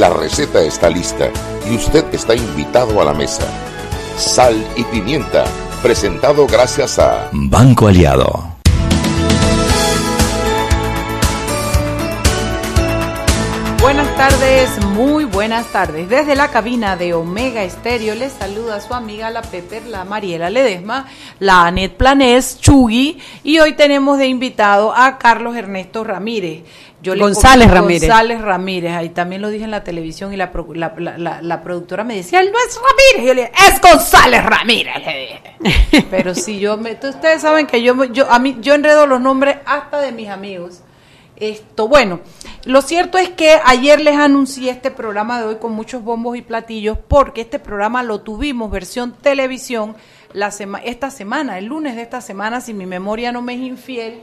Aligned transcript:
La 0.00 0.08
receta 0.08 0.62
está 0.62 0.88
lista 0.88 1.28
y 1.70 1.74
usted 1.74 2.02
está 2.14 2.34
invitado 2.34 3.02
a 3.02 3.04
la 3.04 3.12
mesa. 3.12 3.44
Sal 4.16 4.56
y 4.74 4.82
pimienta, 4.84 5.44
presentado 5.82 6.46
gracias 6.46 6.98
a 6.98 7.28
Banco 7.32 7.86
Aliado. 7.86 8.50
Buenas 13.78 14.14
tardes, 14.16 14.84
muy 14.84 15.24
buenas 15.24 15.66
tardes. 15.66 16.08
Desde 16.08 16.36
la 16.36 16.48
cabina 16.48 16.96
de 16.96 17.12
Omega 17.12 17.62
Estéreo 17.62 18.14
les 18.14 18.32
saluda 18.32 18.80
su 18.80 18.94
amiga 18.94 19.30
la 19.30 19.42
Pepper, 19.42 19.86
la 19.86 20.04
Mariela 20.04 20.48
Ledesma, 20.48 21.08
la 21.38 21.66
Anet 21.66 21.96
Planés, 21.96 22.58
Chugui 22.60 23.18
y 23.42 23.58
hoy 23.58 23.72
tenemos 23.72 24.18
de 24.18 24.28
invitado 24.28 24.94
a 24.94 25.18
Carlos 25.18 25.56
Ernesto 25.56 26.04
Ramírez. 26.04 26.62
Yo 27.02 27.16
González 27.16 27.70
Ramírez. 27.70 28.08
González 28.08 28.40
Ramírez, 28.42 28.92
ahí 28.92 29.08
también 29.08 29.40
lo 29.40 29.48
dije 29.48 29.64
en 29.64 29.70
la 29.70 29.82
televisión 29.82 30.34
y 30.34 30.36
la, 30.36 30.50
la, 31.42 31.62
productora 31.62 32.04
me 32.04 32.16
decía, 32.16 32.40
él 32.40 32.50
no 32.52 32.58
es 32.58 32.76
Ramírez, 32.76 33.26
yo 33.26 33.34
le 33.34 33.40
dije, 33.42 33.52
es 33.68 33.80
González 33.80 34.44
Ramírez, 34.44 34.94
Pero 36.10 36.34
si 36.34 36.60
yo 36.60 36.76
me, 36.76 36.92
ustedes 36.92 37.40
saben 37.40 37.66
que 37.66 37.82
yo, 37.82 38.04
yo, 38.04 38.30
a 38.30 38.38
mí, 38.38 38.58
yo 38.60 38.74
enredo 38.74 39.06
los 39.06 39.20
nombres 39.20 39.56
hasta 39.64 40.00
de 40.00 40.12
mis 40.12 40.28
amigos. 40.28 40.82
Esto, 41.36 41.88
bueno, 41.88 42.20
lo 42.66 42.82
cierto 42.82 43.16
es 43.16 43.30
que 43.30 43.58
ayer 43.64 43.98
les 44.02 44.16
anuncié 44.16 44.70
este 44.70 44.90
programa 44.90 45.40
de 45.40 45.46
hoy 45.46 45.56
con 45.56 45.72
muchos 45.72 46.04
bombos 46.04 46.36
y 46.36 46.42
platillos 46.42 46.98
porque 47.08 47.40
este 47.40 47.58
programa 47.58 48.02
lo 48.02 48.20
tuvimos 48.20 48.70
versión 48.70 49.12
televisión 49.12 49.96
la 50.34 50.52
esta 50.84 51.10
semana, 51.10 51.58
el 51.58 51.64
lunes 51.64 51.96
de 51.96 52.02
esta 52.02 52.20
semana, 52.20 52.60
si 52.60 52.74
mi 52.74 52.84
memoria 52.84 53.32
no 53.32 53.40
me 53.40 53.54
es 53.54 53.60
infiel, 53.60 54.20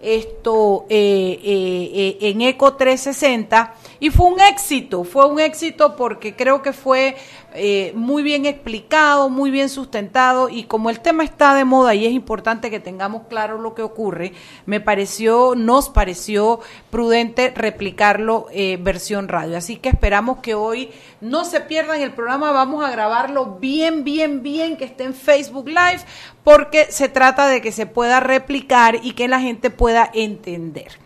esto 0.00 0.86
eh, 0.88 1.40
eh, 1.42 2.16
eh, 2.20 2.30
en 2.30 2.42
Eco 2.42 2.74
360 2.74 3.74
y 4.00 4.10
fue 4.10 4.26
un 4.26 4.40
éxito, 4.40 5.04
fue 5.04 5.26
un 5.26 5.40
éxito 5.40 5.96
porque 5.96 6.34
creo 6.34 6.62
que 6.62 6.72
fue 6.72 7.16
eh, 7.54 7.92
muy 7.94 8.22
bien 8.22 8.44
explicado, 8.44 9.30
muy 9.30 9.50
bien 9.50 9.68
sustentado 9.68 10.48
y 10.48 10.64
como 10.64 10.90
el 10.90 11.00
tema 11.00 11.24
está 11.24 11.54
de 11.54 11.64
moda 11.64 11.94
y 11.94 12.06
es 12.06 12.12
importante 12.12 12.70
que 12.70 12.80
tengamos 12.80 13.22
claro 13.28 13.58
lo 13.58 13.74
que 13.74 13.82
ocurre, 13.82 14.32
me 14.66 14.80
pareció, 14.80 15.54
nos 15.56 15.88
pareció 15.88 16.60
prudente 16.90 17.52
replicarlo 17.54 18.46
eh, 18.52 18.78
versión 18.80 19.28
radio. 19.28 19.56
Así 19.56 19.76
que 19.76 19.88
esperamos 19.88 20.38
que 20.38 20.54
hoy 20.54 20.90
no 21.20 21.44
se 21.44 21.60
pierdan 21.60 22.00
el 22.02 22.12
programa, 22.12 22.52
vamos 22.52 22.84
a 22.84 22.90
grabarlo 22.90 23.56
bien, 23.60 24.04
bien, 24.04 24.42
bien, 24.42 24.76
que 24.76 24.84
esté 24.84 25.04
en 25.04 25.14
Facebook 25.14 25.68
Live, 25.68 26.00
porque 26.44 26.86
se 26.90 27.08
trata 27.08 27.48
de 27.48 27.60
que 27.60 27.72
se 27.72 27.86
pueda 27.86 28.20
replicar 28.20 28.98
y 29.02 29.12
que 29.12 29.28
la 29.28 29.40
gente 29.40 29.70
pueda 29.70 30.10
entender. 30.12 30.98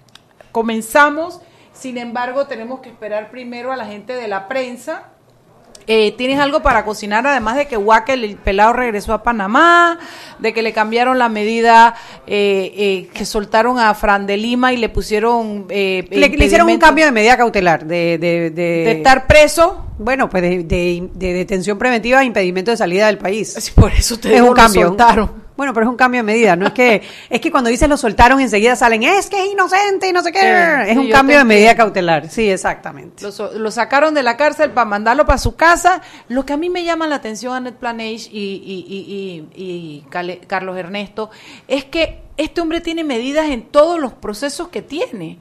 Comenzamos, 0.52 1.40
sin 1.80 1.98
embargo, 1.98 2.46
tenemos 2.46 2.80
que 2.80 2.90
esperar 2.90 3.30
primero 3.30 3.72
a 3.72 3.76
la 3.76 3.86
gente 3.86 4.14
de 4.14 4.28
la 4.28 4.48
prensa 4.48 5.10
eh, 5.86 6.14
¿Tienes 6.16 6.38
algo 6.38 6.62
para 6.62 6.84
cocinar 6.84 7.26
además 7.26 7.56
de 7.56 7.66
que 7.66 7.76
Huaca, 7.76 8.12
el 8.12 8.36
pelado, 8.36 8.74
regresó 8.74 9.12
a 9.12 9.22
Panamá, 9.24 9.98
de 10.38 10.52
que 10.52 10.62
le 10.62 10.72
cambiaron 10.72 11.18
la 11.18 11.28
medida, 11.28 11.96
eh, 12.28 12.72
eh, 12.76 13.08
que 13.12 13.24
soltaron 13.24 13.78
a 13.78 13.92
Fran 13.94 14.24
de 14.24 14.36
Lima 14.36 14.72
y 14.72 14.76
le 14.76 14.88
pusieron... 14.88 15.66
Le, 15.68 16.02
le, 16.08 16.44
hicieron 16.44 16.68
un 16.68 16.78
cambio 16.78 17.06
de 17.06 17.12
medida 17.12 17.36
cautelar, 17.36 17.86
de... 17.86 18.18
De, 18.18 18.50
de, 18.50 18.92
estar 18.92 19.26
preso. 19.26 19.86
Bueno, 19.98 20.30
pues 20.30 20.42
de, 20.42 21.08
detención 21.14 21.76
preventiva 21.76 22.22
e 22.22 22.24
impedimento 22.24 22.70
de 22.70 22.76
salida 22.76 23.06
del 23.06 23.18
país. 23.18 23.72
por 23.74 23.92
eso 23.92 24.14
ustedes 24.14 24.36
es 24.36 24.42
un 24.42 24.54
cambio. 24.54 24.88
soltaron. 24.88 25.39
Bueno, 25.60 25.74
pero 25.74 25.84
es 25.84 25.90
un 25.90 25.98
cambio 25.98 26.20
de 26.20 26.22
medida, 26.22 26.56
no 26.56 26.68
es 26.68 26.72
que 26.72 27.02
es 27.28 27.38
que 27.38 27.50
cuando 27.50 27.68
dices 27.68 27.86
lo 27.86 27.98
soltaron 27.98 28.40
enseguida 28.40 28.74
salen, 28.76 29.02
es 29.02 29.28
que 29.28 29.44
es 29.44 29.52
inocente 29.52 30.08
y 30.08 30.12
no 30.14 30.22
sé 30.22 30.32
qué. 30.32 30.86
es 30.88 30.96
un 30.96 31.10
cambio 31.10 31.36
de 31.36 31.44
medida 31.44 31.76
cautelar, 31.76 32.30
sí, 32.30 32.48
exactamente. 32.48 33.22
Lo, 33.58 33.70
sacaron 33.70 34.14
de 34.14 34.22
la 34.22 34.38
cárcel 34.38 34.70
para 34.70 34.86
mandarlo 34.86 35.26
para 35.26 35.36
su 35.36 35.56
casa. 35.56 36.00
Lo 36.28 36.46
que 36.46 36.54
a 36.54 36.56
mí 36.56 36.70
me 36.70 36.82
llama 36.82 37.06
la 37.06 37.16
atención, 37.16 37.52
Annette 37.52 37.76
Planage 37.76 38.30
y, 38.32 38.62
y, 38.64 39.44
y, 39.54 39.62
y 39.62 40.04
Carlos 40.46 40.78
Ernesto, 40.78 41.28
es 41.68 41.84
que 41.84 42.22
este 42.38 42.62
hombre 42.62 42.80
tiene 42.80 43.04
medidas 43.04 43.50
en 43.50 43.64
todos 43.64 44.00
los 44.00 44.14
procesos 44.14 44.68
que 44.68 44.80
tiene. 44.80 45.36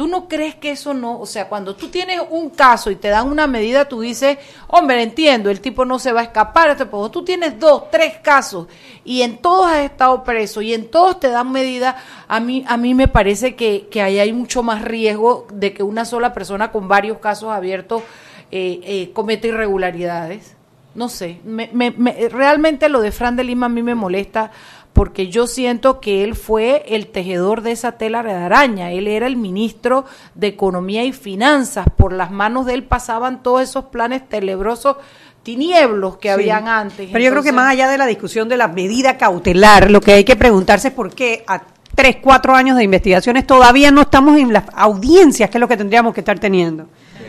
¿Tú 0.00 0.08
no 0.08 0.28
crees 0.28 0.54
que 0.54 0.70
eso 0.70 0.94
no? 0.94 1.20
O 1.20 1.26
sea, 1.26 1.46
cuando 1.46 1.76
tú 1.76 1.88
tienes 1.88 2.22
un 2.30 2.48
caso 2.48 2.90
y 2.90 2.96
te 2.96 3.08
dan 3.08 3.28
una 3.28 3.46
medida, 3.46 3.86
tú 3.86 4.00
dices, 4.00 4.38
hombre, 4.68 5.02
entiendo, 5.02 5.50
el 5.50 5.60
tipo 5.60 5.84
no 5.84 5.98
se 5.98 6.10
va 6.10 6.20
a 6.20 6.22
escapar. 6.22 6.70
Este 6.70 6.86
tú 6.86 7.22
tienes 7.22 7.60
dos, 7.60 7.90
tres 7.90 8.14
casos 8.22 8.66
y 9.04 9.20
en 9.20 9.36
todos 9.36 9.66
has 9.66 9.80
estado 9.80 10.24
preso 10.24 10.62
y 10.62 10.72
en 10.72 10.88
todos 10.90 11.20
te 11.20 11.28
dan 11.28 11.52
medida, 11.52 11.98
a 12.28 12.40
mí, 12.40 12.64
a 12.66 12.78
mí 12.78 12.94
me 12.94 13.08
parece 13.08 13.54
que, 13.54 13.88
que 13.90 14.00
ahí 14.00 14.18
hay 14.18 14.32
mucho 14.32 14.62
más 14.62 14.80
riesgo 14.80 15.46
de 15.52 15.74
que 15.74 15.82
una 15.82 16.06
sola 16.06 16.32
persona 16.32 16.72
con 16.72 16.88
varios 16.88 17.18
casos 17.18 17.52
abiertos 17.52 18.02
eh, 18.50 18.80
eh, 18.82 19.10
cometa 19.12 19.48
irregularidades. 19.48 20.56
No 20.94 21.10
sé, 21.10 21.40
me, 21.44 21.68
me, 21.74 21.90
realmente 22.30 22.88
lo 22.88 23.02
de 23.02 23.12
Fran 23.12 23.36
de 23.36 23.44
Lima 23.44 23.66
a 23.66 23.68
mí 23.68 23.82
me 23.82 23.94
molesta 23.94 24.50
porque 24.92 25.28
yo 25.28 25.46
siento 25.46 26.00
que 26.00 26.24
él 26.24 26.34
fue 26.34 26.84
el 26.88 27.06
tejedor 27.06 27.62
de 27.62 27.72
esa 27.72 27.92
tela 27.92 28.22
de 28.22 28.32
araña, 28.32 28.90
él 28.90 29.06
era 29.06 29.26
el 29.26 29.36
ministro 29.36 30.04
de 30.34 30.48
Economía 30.48 31.04
y 31.04 31.12
Finanzas, 31.12 31.86
por 31.96 32.12
las 32.12 32.30
manos 32.30 32.66
de 32.66 32.74
él 32.74 32.84
pasaban 32.84 33.42
todos 33.42 33.62
esos 33.62 33.86
planes 33.86 34.28
tenebrosos 34.28 34.96
tinieblos 35.42 36.18
que 36.18 36.30
habían 36.30 36.68
antes. 36.68 37.08
Pero 37.10 37.24
yo 37.24 37.30
creo 37.30 37.42
que 37.42 37.52
más 37.52 37.70
allá 37.70 37.88
de 37.88 37.98
la 37.98 38.06
discusión 38.06 38.48
de 38.48 38.56
la 38.56 38.68
medida 38.68 39.16
cautelar, 39.16 39.90
lo 39.90 40.00
que 40.00 40.12
hay 40.12 40.24
que 40.24 40.36
preguntarse 40.36 40.88
es 40.88 40.94
por 40.94 41.14
qué 41.14 41.44
a 41.46 41.62
tres, 41.94 42.16
cuatro 42.20 42.54
años 42.54 42.76
de 42.76 42.84
investigaciones 42.84 43.46
todavía 43.46 43.90
no 43.90 44.02
estamos 44.02 44.38
en 44.38 44.52
las 44.52 44.64
audiencias, 44.74 45.50
que 45.50 45.58
es 45.58 45.60
lo 45.60 45.68
que 45.68 45.76
tendríamos 45.76 46.14
que 46.14 46.20
estar 46.20 46.38
teniendo. 46.38 46.88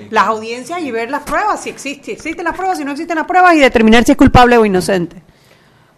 Las 0.09 0.27
audiencias 0.27 0.81
y 0.81 0.91
ver 0.91 1.09
las 1.09 1.23
pruebas, 1.23 1.63
si 1.63 1.69
existe, 1.69 2.11
existen 2.11 2.44
las 2.44 2.55
pruebas, 2.55 2.77
si 2.77 2.83
no 2.83 2.91
existen 2.91 3.16
las 3.16 3.25
pruebas 3.25 3.55
y 3.55 3.59
determinar 3.59 4.03
si 4.03 4.11
es 4.11 4.17
culpable 4.17 4.57
o 4.57 4.66
inocente. 4.66 5.21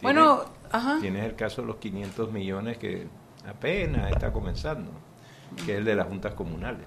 Bueno, 0.02 0.53
Tienes 1.02 1.24
el 1.26 1.36
caso 1.36 1.62
de 1.62 1.68
los 1.68 1.76
500 1.78 2.32
millones 2.32 2.78
que 2.78 3.08
apenas 3.48 4.12
está 4.12 4.32
comenzando, 4.32 4.92
que 5.66 5.74
es 5.74 5.78
el 5.78 5.86
de 5.86 5.96
las 5.96 6.08
juntas 6.08 6.34
comunales. 6.34 6.86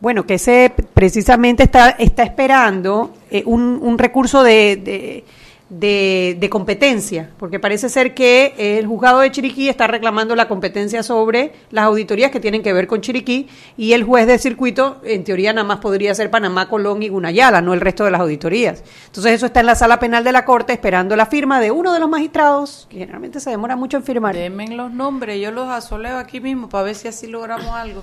Bueno, 0.00 0.26
que 0.26 0.34
ese 0.34 0.72
precisamente 0.94 1.64
está, 1.64 1.90
está 1.90 2.22
esperando 2.22 3.14
eh, 3.30 3.42
un, 3.46 3.80
un, 3.82 3.98
recurso 3.98 4.42
de 4.42 4.76
de, 4.76 5.24
de, 5.68 6.48
competencia, 6.50 7.30
porque 7.38 7.58
parece 7.58 7.88
ser 7.88 8.14
que 8.14 8.54
el 8.56 8.86
juzgado 8.86 9.20
de 9.20 9.30
Chiriquí 9.30 9.68
está 9.68 9.86
reclamando 9.86 10.36
la 10.36 10.46
competencia 10.46 11.02
sobre 11.02 11.52
las 11.70 11.86
auditorías 11.86 12.30
que 12.30 12.38
tienen 12.38 12.62
que 12.62 12.72
ver 12.72 12.86
con 12.86 13.00
Chiriquí 13.00 13.48
y 13.76 13.92
el 13.92 14.04
juez 14.04 14.26
de 14.26 14.38
circuito, 14.38 15.00
en 15.04 15.24
teoría, 15.24 15.52
nada 15.52 15.66
más 15.66 15.78
podría 15.78 16.14
ser 16.14 16.30
Panamá, 16.30 16.68
Colón 16.68 17.02
y 17.02 17.08
Gunayala, 17.08 17.60
no 17.62 17.74
el 17.74 17.80
resto 17.80 18.04
de 18.04 18.12
las 18.12 18.20
auditorías. 18.20 18.84
Entonces, 19.06 19.32
eso 19.32 19.46
está 19.46 19.60
en 19.60 19.66
la 19.66 19.74
sala 19.74 19.98
penal 19.98 20.22
de 20.22 20.32
la 20.32 20.44
Corte 20.44 20.72
esperando 20.72 21.16
la 21.16 21.26
firma 21.26 21.60
de 21.60 21.72
uno 21.72 21.92
de 21.92 21.98
los 21.98 22.08
magistrados, 22.08 22.86
que 22.88 22.98
generalmente 22.98 23.40
se 23.40 23.50
demora 23.50 23.74
mucho 23.74 23.96
en 23.96 24.04
firmar. 24.04 24.36
Denme 24.36 24.68
los 24.68 24.92
nombres, 24.92 25.40
yo 25.40 25.50
los 25.50 25.68
asoleo 25.68 26.18
aquí 26.18 26.40
mismo 26.40 26.68
para 26.68 26.84
ver 26.84 26.94
si 26.94 27.08
así 27.08 27.26
logramos 27.26 27.74
algo. 27.74 28.02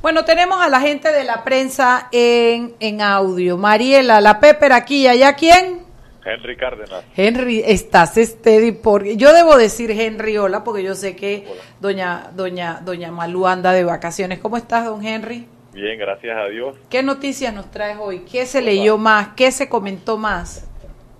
Bueno, 0.00 0.24
tenemos 0.24 0.60
a 0.60 0.68
la 0.68 0.80
gente 0.80 1.12
de 1.12 1.24
la 1.24 1.44
prensa 1.44 2.08
en, 2.10 2.74
en 2.80 3.02
audio. 3.02 3.56
Mariela, 3.56 4.20
la 4.20 4.40
Pepper 4.40 4.72
aquí, 4.72 5.06
¿allá 5.06 5.34
quién? 5.34 5.81
Henry 6.24 6.56
Cárdenas. 6.56 7.04
Henry, 7.16 7.62
estás 7.64 8.14
steady 8.14 8.72
porque 8.72 9.16
yo 9.16 9.32
debo 9.32 9.56
decir 9.56 9.90
Henry 9.90 10.36
hola 10.38 10.64
porque 10.64 10.82
yo 10.82 10.94
sé 10.94 11.16
que 11.16 11.46
doña 11.80 12.30
doña 12.34 12.80
doña 12.84 13.10
Malú 13.10 13.46
anda 13.46 13.72
de 13.72 13.84
vacaciones. 13.84 14.38
¿Cómo 14.38 14.56
estás, 14.56 14.84
don 14.84 15.04
Henry? 15.04 15.46
Bien, 15.72 15.98
gracias 15.98 16.36
a 16.36 16.46
Dios. 16.46 16.76
¿Qué 16.90 17.02
noticias 17.02 17.54
nos 17.54 17.70
traes 17.70 17.96
hoy? 17.98 18.24
¿Qué 18.30 18.46
se 18.46 18.60
leyó 18.60 18.98
más? 18.98 19.28
¿Qué 19.36 19.50
se 19.50 19.68
comentó 19.68 20.18
más? 20.18 20.68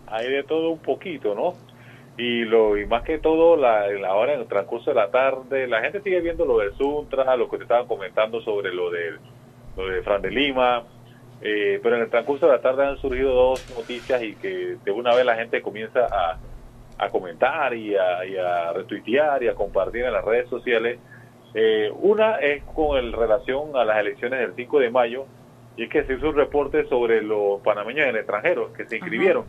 Hay 0.06 0.30
de 0.30 0.44
todo 0.44 0.70
un 0.70 0.78
poquito, 0.78 1.34
¿no? 1.34 1.54
Y 2.19 2.44
lo 2.44 2.76
y 2.76 2.84
más 2.84 3.02
que 3.02 3.19
todo 3.19 3.56
la, 3.56 3.88
la 3.88 4.14
hora 4.14 4.34
en 4.34 4.40
el 4.40 4.46
transcurso 4.46 4.90
de 4.90 4.96
la 4.96 5.10
tarde, 5.10 5.66
la 5.66 5.80
gente 5.80 6.02
sigue 6.02 6.20
viendo 6.20 6.44
lo 6.44 6.58
del 6.58 6.76
Suntra, 6.76 7.34
lo 7.36 7.48
que 7.48 7.56
te 7.56 7.62
estaban 7.62 7.86
comentando 7.86 8.42
sobre 8.42 8.72
lo 8.74 8.90
de 8.90 9.12
lo 9.76 9.86
de 9.86 10.02
Fran 10.02 10.20
de 10.20 10.30
Lima, 10.30 10.84
eh, 11.42 11.80
pero 11.82 11.97
en 11.97 12.03
el 12.03 12.10
transcurso 12.10 12.47
de 12.47 12.53
la 12.53 12.60
tarde 12.60 12.86
han 12.86 12.98
surgido 12.98 13.34
dos 13.34 13.75
noticias 13.76 14.22
y 14.22 14.34
que 14.37 14.76
de 14.84 14.90
una 14.93 15.14
vez 15.14 15.26
la 15.26 15.34
gente 15.34 15.61
comienza 15.61 16.06
a, 16.06 16.38
comentar 17.11 17.75
y 17.75 17.96
a, 17.96 18.72
retuitear 18.72 19.43
y 19.43 19.49
a 19.49 19.55
compartir 19.55 20.05
en 20.05 20.12
las 20.12 20.25
redes 20.25 20.49
sociales. 20.49 21.00
Eh, 21.52 21.90
una 22.00 22.37
es 22.37 22.62
con 22.62 22.96
el 22.96 23.12
relación 23.12 23.76
a 23.76 23.84
las 23.84 23.99
elecciones 23.99 24.38
del 24.38 24.55
5 24.55 24.78
de 24.78 24.90
mayo 24.90 25.26
y 25.76 25.84
es 25.84 25.90
que 25.90 26.05
se 26.05 26.14
hizo 26.14 26.28
un 26.28 26.37
reporte 26.37 26.88
sobre 26.88 27.20
los 27.20 27.61
panameños 27.62 28.05
en 28.05 28.11
el 28.11 28.17
extranjero 28.19 28.72
que 28.72 28.87
se 28.87 28.99
inscribieron 28.99 29.44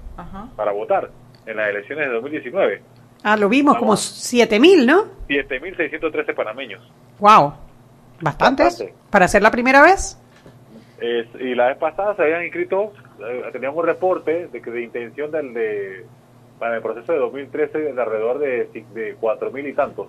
para 0.56 0.72
votar 0.72 1.12
en 1.46 1.58
las 1.58 1.70
elecciones 1.70 2.08
de 2.08 2.14
2019. 2.14 2.82
Ah, 3.24 3.38
lo 3.38 3.48
vimos, 3.50 3.78
como 3.78 3.94
7.000, 3.94 4.86
¿no? 4.86 5.06
7.613 5.30 6.34
panameños. 6.34 6.82
¡Wow! 7.20 7.54
¿Bastantes? 8.20 8.66
Bastante. 8.66 8.94
¿Para 9.12 9.28
ser 9.28 9.44
la 9.44 9.52
primera 9.52 9.82
vez? 9.82 10.20
Y 11.02 11.56
la 11.56 11.68
vez 11.68 11.78
pasada 11.78 12.16
se 12.16 12.24
habían 12.24 12.44
inscrito, 12.44 12.94
eh, 13.20 13.50
teníamos 13.52 13.80
un 13.80 13.86
reporte 13.86 14.48
de 14.48 14.62
que 14.62 14.72
de 14.72 14.84
intención 14.84 15.32
del 15.32 15.54
de 15.54 16.06
para 16.60 16.76
el 16.78 16.82
proceso 16.82 17.12
de 17.12 17.20
2013 17.20 17.78
de 17.78 18.02
alrededor 18.02 18.40
de, 18.40 18.70
de 18.94 19.16
cuatro 19.20 19.52
mil 19.52 19.68
y 19.68 19.74
tantos. 19.74 20.08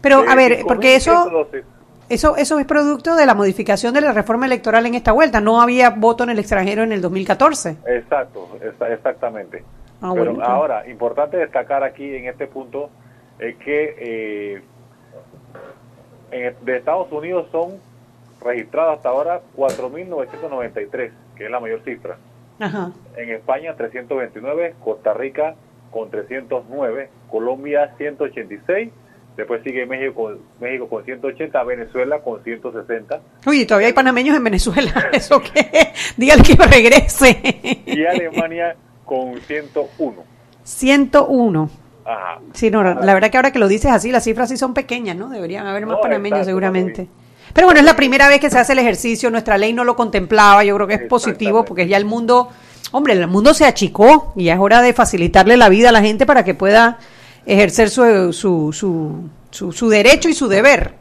Pero, 0.00 0.24
a 0.28 0.34
ver, 0.34 0.58
porque 0.66 0.96
eso... 0.96 1.46
eso, 2.08 2.36
eso 2.36 2.58
es 2.58 2.66
producto 2.66 3.16
de 3.16 3.24
la 3.24 3.34
modificación 3.34 3.94
de 3.94 4.00
la 4.00 4.12
reforma 4.12 4.46
electoral 4.46 4.84
en 4.86 4.94
esta 4.94 5.12
vuelta. 5.12 5.40
No 5.40 5.60
había 5.60 5.90
voto 5.90 6.24
en 6.24 6.30
el 6.30 6.38
extranjero 6.38 6.82
en 6.82 6.92
el 6.92 7.00
2014. 7.00 7.76
Exacto, 7.86 8.58
exactamente. 8.90 9.64
Ah, 10.02 10.12
Pero 10.14 10.42
ahora, 10.44 10.86
importante 10.88 11.38
destacar 11.38 11.82
aquí 11.82 12.14
en 12.14 12.26
este 12.26 12.46
punto 12.46 12.90
es 13.38 13.56
que 13.56 14.62
eh, 16.30 16.54
de 16.60 16.76
Estados 16.76 17.10
Unidos 17.10 17.46
son 17.50 17.78
registrados 18.44 18.96
hasta 18.96 19.08
ahora 19.08 19.40
4.993, 19.56 21.10
que 21.36 21.44
es 21.44 21.50
la 21.50 21.60
mayor 21.60 21.82
cifra. 21.84 22.16
En 23.16 23.30
España 23.30 23.74
329, 23.74 24.74
Costa 24.82 25.12
Rica 25.12 25.54
con 25.90 26.10
309, 26.10 27.08
Colombia 27.30 27.94
186, 27.96 28.90
después 29.36 29.62
sigue 29.64 29.86
México 29.86 30.14
con, 30.14 30.38
México 30.60 30.88
con 30.88 31.04
180, 31.04 31.64
Venezuela 31.64 32.20
con 32.20 32.42
160. 32.42 33.20
Uy, 33.46 33.66
todavía 33.66 33.88
hay 33.88 33.92
panameños 33.92 34.36
en 34.36 34.44
Venezuela, 34.44 34.92
¿eso 35.12 35.40
qué? 35.40 35.92
Dígale 36.16 36.42
que 36.42 36.54
regrese. 36.54 37.82
Y 37.86 38.04
Alemania 38.04 38.76
con 39.04 39.40
101. 39.40 40.24
101. 40.62 41.70
Ajá. 42.04 42.40
Sí, 42.52 42.70
no, 42.70 42.82
la 42.82 43.14
verdad 43.14 43.30
que 43.30 43.36
ahora 43.36 43.50
que 43.50 43.58
lo 43.58 43.66
dices 43.66 43.90
así, 43.90 44.12
las 44.12 44.24
cifras 44.24 44.48
sí 44.48 44.56
son 44.56 44.74
pequeñas, 44.74 45.16
¿no? 45.16 45.28
Deberían 45.28 45.66
haber 45.66 45.86
más 45.86 45.98
panameños 46.00 46.44
seguramente. 46.44 47.08
Pero 47.54 47.68
bueno, 47.68 47.80
es 47.80 47.86
la 47.86 47.94
primera 47.94 48.28
vez 48.28 48.40
que 48.40 48.50
se 48.50 48.58
hace 48.58 48.72
el 48.72 48.80
ejercicio, 48.80 49.30
nuestra 49.30 49.56
ley 49.56 49.72
no 49.72 49.84
lo 49.84 49.94
contemplaba, 49.94 50.64
yo 50.64 50.74
creo 50.74 50.88
que 50.88 50.94
es 50.94 51.02
positivo 51.02 51.64
porque 51.64 51.86
ya 51.86 51.96
el 51.96 52.04
mundo, 52.04 52.48
hombre, 52.90 53.12
el 53.14 53.28
mundo 53.28 53.54
se 53.54 53.64
achicó 53.64 54.32
y 54.34 54.46
ya 54.46 54.54
es 54.54 54.60
hora 54.60 54.82
de 54.82 54.92
facilitarle 54.92 55.56
la 55.56 55.68
vida 55.68 55.90
a 55.90 55.92
la 55.92 56.02
gente 56.02 56.26
para 56.26 56.44
que 56.44 56.54
pueda 56.54 56.98
ejercer 57.46 57.90
su, 57.90 58.32
su, 58.32 59.30
su, 59.50 59.72
su, 59.72 59.88
derecho 59.88 60.28
y 60.28 60.34
su 60.34 60.48
deber. 60.48 60.94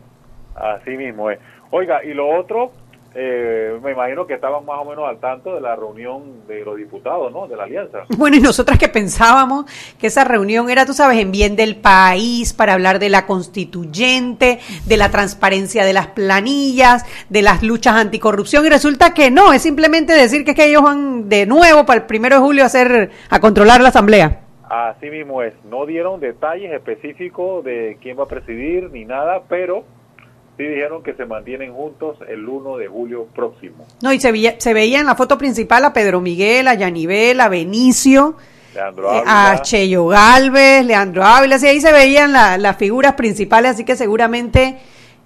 Así 0.56 0.92
mismo 0.92 1.32
es. 1.32 1.40
Oiga, 1.72 2.04
y 2.06 2.14
lo 2.14 2.30
otro, 2.30 2.72
eh, 3.16 3.80
me 3.84 3.92
imagino 3.92 4.26
que 4.26 4.34
estaban 4.34 4.66
más 4.66 4.80
o 4.80 4.86
menos 4.86 5.06
al 5.08 5.20
tanto 5.20 5.54
de 5.54 5.62
la 5.62 5.76
reunión 5.76 6.48
de 6.48 6.66
los 6.66 6.78
diputados, 6.78 7.32
¿no? 7.32 7.48
De 7.48 7.56
la 7.56 7.64
alianza. 7.64 8.06
Bueno, 8.18 8.38
y 8.38 8.40
nosotras 8.40 8.80
que 8.80 8.90
pensábamos 8.90 9.66
que 10.00 10.08
esa 10.08 10.24
reunión 10.24 10.70
era, 10.70 10.86
tú 10.86 10.94
sabes, 10.94 11.20
en 11.20 11.32
bien 11.32 11.56
del 11.56 11.76
país, 11.76 12.54
para 12.54 12.74
hablar 12.74 13.00
de 13.00 13.10
la 13.10 13.26
constituyente, 13.26 14.60
de 14.86 14.98
la 14.98 15.10
transparencia 15.10 15.86
de 15.86 15.94
las 15.94 16.08
planillas, 16.08 17.06
de 17.30 17.42
las 17.42 17.62
luchas 17.62 17.96
anticorrupción, 17.96 18.66
y 18.66 18.70
resulta 18.70 19.14
que 19.14 19.30
no, 19.30 19.54
es 19.54 19.62
simplemente 19.62 20.14
decir 20.14 20.44
que 20.44 20.52
es 20.52 20.58
que 20.58 20.66
ellos 20.66 20.82
van 20.82 21.30
de 21.30 21.46
nuevo 21.46 21.86
para 21.86 22.02
el 22.02 22.06
primero 22.06 22.38
de 22.38 22.42
julio 22.42 22.64
a 22.64 22.68
hacer, 22.68 23.12
a 23.30 23.40
controlar 23.40 23.82
la 23.82 23.90
asamblea. 23.90 24.40
Así 24.70 25.10
mismo 25.12 25.44
es, 25.44 25.54
no 25.66 25.86
dieron 25.86 26.20
detalles 26.20 26.72
específicos 26.72 27.64
de 27.64 27.98
quién 28.02 28.18
va 28.18 28.24
a 28.24 28.28
presidir 28.28 28.90
ni 28.92 29.06
nada, 29.06 29.44
pero 29.48 29.84
sí 30.58 30.64
dijeron 30.64 31.04
que 31.04 31.14
se 31.14 31.26
mantienen 31.26 31.74
juntos 31.74 32.18
el 32.28 32.48
1 32.48 32.78
de 32.78 32.88
julio 32.88 33.28
próximo. 33.34 33.86
No, 34.02 34.14
y 34.14 34.20
se 34.20 34.32
veía, 34.32 34.56
se 34.60 34.74
veía 34.74 35.00
en 35.00 35.06
la 35.06 35.16
foto 35.16 35.38
principal 35.38 35.84
a 35.86 35.94
Pedro 35.94 36.22
Miguel, 36.22 36.68
a 36.68 36.76
Yanibel, 36.76 37.40
a 37.40 37.50
Benicio, 37.50 38.36
eh, 38.76 39.24
a 39.26 39.60
Cheyo 39.62 40.08
Galvez, 40.08 40.86
Leandro 40.86 41.24
Ávila, 41.24 41.58
y 41.62 41.66
ahí 41.66 41.82
se 41.82 41.92
veían 41.92 42.34
las 42.34 42.78
figuras 42.78 43.14
principales, 43.14 43.72
así 43.72 43.84
que 43.84 43.96
seguramente 43.96 44.78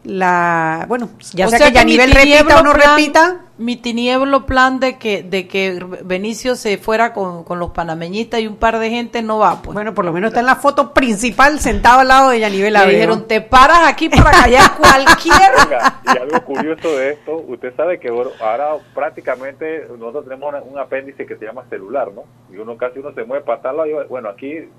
la 0.08 0.86
bueno 0.88 1.10
ya 1.34 1.50
sea, 1.50 1.70
que, 1.70 1.80
a 1.80 1.84
nivel 1.84 2.12
repita 2.12 2.60
o 2.60 2.64
no 2.64 2.72
repita. 2.72 3.42
mi 3.58 3.76
tinieblo 3.76 4.46
plan 4.46 4.80
de 4.80 4.98
que 4.98 5.22
de 5.22 5.50
que 5.50 5.86
Benicio 6.06 6.56
se 6.56 6.78
fuera 6.78 7.12
con, 7.12 7.44
los 7.60 7.72
panameñistas 7.72 8.40
y 8.40 8.48
un 8.48 8.56
par 8.56 8.80
de 8.80 8.90
gente 8.90 9.22
no 9.22 9.38
va 9.40 9.62
pues. 9.62 9.74
Bueno 9.74 9.94
por 9.94 10.06
lo 10.06 10.14
menos 10.14 10.30
está 10.30 10.40
en 10.40 10.46
la 10.46 10.56
foto 10.56 10.94
principal 10.94 11.60
sentado 11.60 12.00
al 12.00 12.08
lado 12.08 12.30
de 12.30 12.40
Yanivel 12.40 12.74
le 12.74 12.86
dijeron 12.88 13.28
te 13.28 13.42
paras 13.42 13.82
aquí 13.86 14.08
para 14.08 14.32
callar 14.32 14.78
cualquiera 14.78 16.02
y 16.06 16.18
algo 16.18 16.42
curioso 16.46 16.88
de 16.96 17.12
esto 17.12 17.44
usted 17.46 17.76
sabe 17.76 18.00
que 18.00 18.08
ahora 18.08 18.78
prácticamente 18.96 19.88
nosotros 20.00 20.24
tenemos 20.24 20.54
un 20.64 20.80
apéndice 20.80 21.26
que 21.26 21.36
se 21.36 21.46
llama 21.46 21.66
celular 21.70 22.14
no 22.14 22.24
y 22.50 22.58
uno 22.58 22.78
casi 22.78 23.00
uno 23.00 23.12
se 23.14 23.26
mueve 23.26 23.44
para 23.44 23.62
tal 23.62 23.78
lado 23.78 23.90
y 23.90 24.08
bueno 24.08 24.30
aquí 24.30 24.70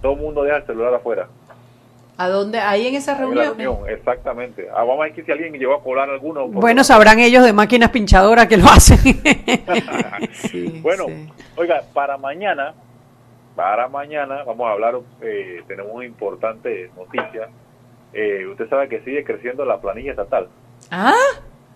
todo 0.00 0.14
el 0.14 0.18
mundo 0.18 0.44
deja 0.44 0.56
el 0.56 0.66
celular 0.66 0.94
afuera 0.94 1.28
¿A 2.16 2.28
dónde? 2.28 2.58
Ahí 2.58 2.86
en 2.86 2.94
esa 2.94 3.16
reunión. 3.16 3.56
exactamente. 3.88 4.68
Ah, 4.70 4.84
vamos 4.84 5.00
a 5.00 5.04
ver 5.04 5.24
si 5.24 5.32
alguien 5.32 5.52
llegó 5.54 5.74
a 5.74 5.82
colar 5.82 6.10
alguno. 6.10 6.46
Bueno, 6.48 6.84
sabrán 6.84 7.18
ellos 7.18 7.44
de 7.44 7.52
máquinas 7.52 7.90
pinchadoras 7.90 8.46
que 8.46 8.58
lo 8.58 8.66
hacen. 8.66 8.98
bueno, 10.82 11.06
oiga, 11.56 11.82
para 11.92 12.18
mañana, 12.18 12.74
para 13.56 13.88
mañana 13.88 14.44
vamos 14.44 14.68
a 14.68 14.72
hablar, 14.72 14.94
eh, 15.22 15.62
tenemos 15.66 15.92
una 15.92 16.04
importante 16.04 16.90
noticia. 16.96 17.48
Eh, 18.12 18.46
usted 18.46 18.68
sabe 18.68 18.88
que 18.88 19.00
sigue 19.00 19.24
creciendo 19.24 19.64
la 19.64 19.80
planilla 19.80 20.10
estatal. 20.10 20.48
Ah. 20.90 21.14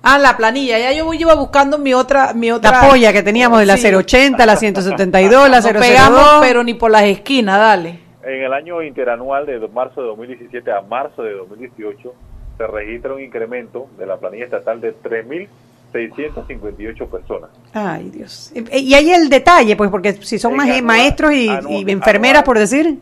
Ah, 0.02 0.18
la 0.18 0.36
planilla. 0.36 0.78
Ya 0.78 0.92
yo 0.92 1.12
iba 1.14 1.34
buscando 1.34 1.78
mi 1.78 1.92
otra, 1.92 2.32
mi 2.32 2.52
otra. 2.52 2.70
La 2.70 2.88
polla 2.88 3.12
que 3.12 3.24
teníamos 3.24 3.58
de 3.58 3.66
la 3.66 3.74
080, 3.74 4.46
la 4.46 4.54
172, 4.54 5.50
la 5.50 5.60
002. 5.60 5.72
pegamos, 5.80 6.22
pero 6.40 6.62
ni 6.62 6.74
por 6.74 6.92
las 6.92 7.02
esquinas, 7.04 7.58
dale. 7.58 8.06
En 8.26 8.43
el 8.43 8.52
año 8.52 8.82
interanual 8.82 9.46
de 9.46 9.58
marzo 9.69 10.00
de 10.00 10.08
2017 10.08 10.73
a 10.73 10.81
marzo 10.81 11.23
de 11.23 11.34
2018 11.34 12.12
se 12.58 12.67
registra 12.67 13.14
un 13.14 13.23
incremento 13.23 13.87
de 13.96 14.05
la 14.05 14.17
planilla 14.17 14.46
estatal 14.46 14.81
de 14.81 14.96
3.658 14.96 17.08
personas. 17.08 17.50
Ay, 17.73 18.11
Dios. 18.11 18.52
Y 18.52 18.94
hay 18.94 19.12
el 19.12 19.28
detalle, 19.28 19.76
pues, 19.76 19.90
porque 19.90 20.14
si 20.14 20.40
son 20.40 20.56
más 20.56 20.82
maestros 20.82 21.34
y, 21.34 21.49
enfermeras, 21.87 22.43
por 22.43 22.58
decir. 22.58 22.99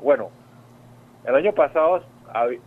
bueno, 0.00 0.30
el 1.24 1.34
año 1.34 1.52
pasado 1.52 2.04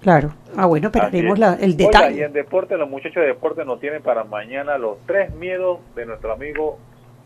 Claro. 0.02 0.34
Ah, 0.56 0.66
bueno, 0.66 0.92
pero 0.92 1.36
la, 1.36 1.56
el 1.56 1.76
detalle. 1.76 2.20
y 2.20 2.24
en 2.24 2.32
deporte, 2.32 2.78
los 2.78 2.90
muchachos 2.90 3.22
de 3.22 3.28
deporte 3.28 3.66
nos 3.66 3.82
tienen 3.82 4.02
para 4.02 4.24
mañana 4.24 4.78
los 4.78 4.98
tres 5.06 5.34
miedos 5.36 5.80
de 5.96 6.06
nuestro 6.06 6.32
amigo 6.32 6.80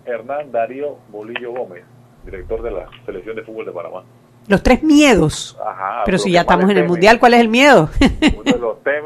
Hernán 0.05 0.51
Darío 0.51 0.97
Bolillo 1.09 1.51
Gómez, 1.51 1.83
director 2.25 2.63
de 2.63 2.71
la 2.71 2.89
Selección 3.05 3.35
de 3.35 3.43
Fútbol 3.43 3.65
de 3.65 3.71
Panamá. 3.71 4.03
Los 4.47 4.61
tres 4.61 4.83
miedos. 4.83 5.57
pero 6.05 6.17
si 6.17 6.31
ya 6.31 6.41
estamos 6.41 6.69
en 6.69 6.77
el 6.77 6.87
Mundial, 6.87 7.19
¿cuál 7.19 7.33
es 7.33 7.41
el 7.41 7.49
miedo? 7.49 7.89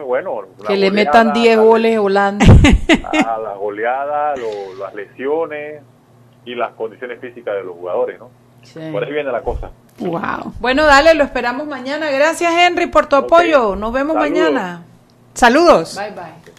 bueno, 0.05 0.43
que 0.67 0.77
le 0.77 0.91
metan 0.91 1.33
10 1.33 1.59
goles 1.59 1.97
a 1.97 2.01
Holanda. 2.01 2.45
A 3.25 3.37
la 3.37 3.53
goleada, 3.53 4.33
las 4.79 4.93
lesiones 4.93 5.83
y 6.45 6.55
las 6.55 6.71
condiciones 6.73 7.19
físicas 7.19 7.55
de 7.55 7.63
los 7.63 7.75
jugadores, 7.75 8.19
¿no? 8.19 8.29
Por 8.91 9.03
ahí 9.03 9.13
viene 9.13 9.31
la 9.31 9.41
cosa. 9.41 9.69
Wow. 9.99 10.53
Bueno, 10.59 10.85
dale, 10.85 11.13
lo 11.13 11.23
esperamos 11.23 11.67
mañana. 11.67 12.09
Gracias, 12.11 12.51
Henry, 12.53 12.87
por 12.87 13.07
tu 13.07 13.15
apoyo. 13.15 13.75
Nos 13.75 13.93
vemos 13.93 14.15
mañana. 14.15 14.83
Saludos. 15.33 15.97
Bye, 15.97 16.11
bye. 16.11 16.57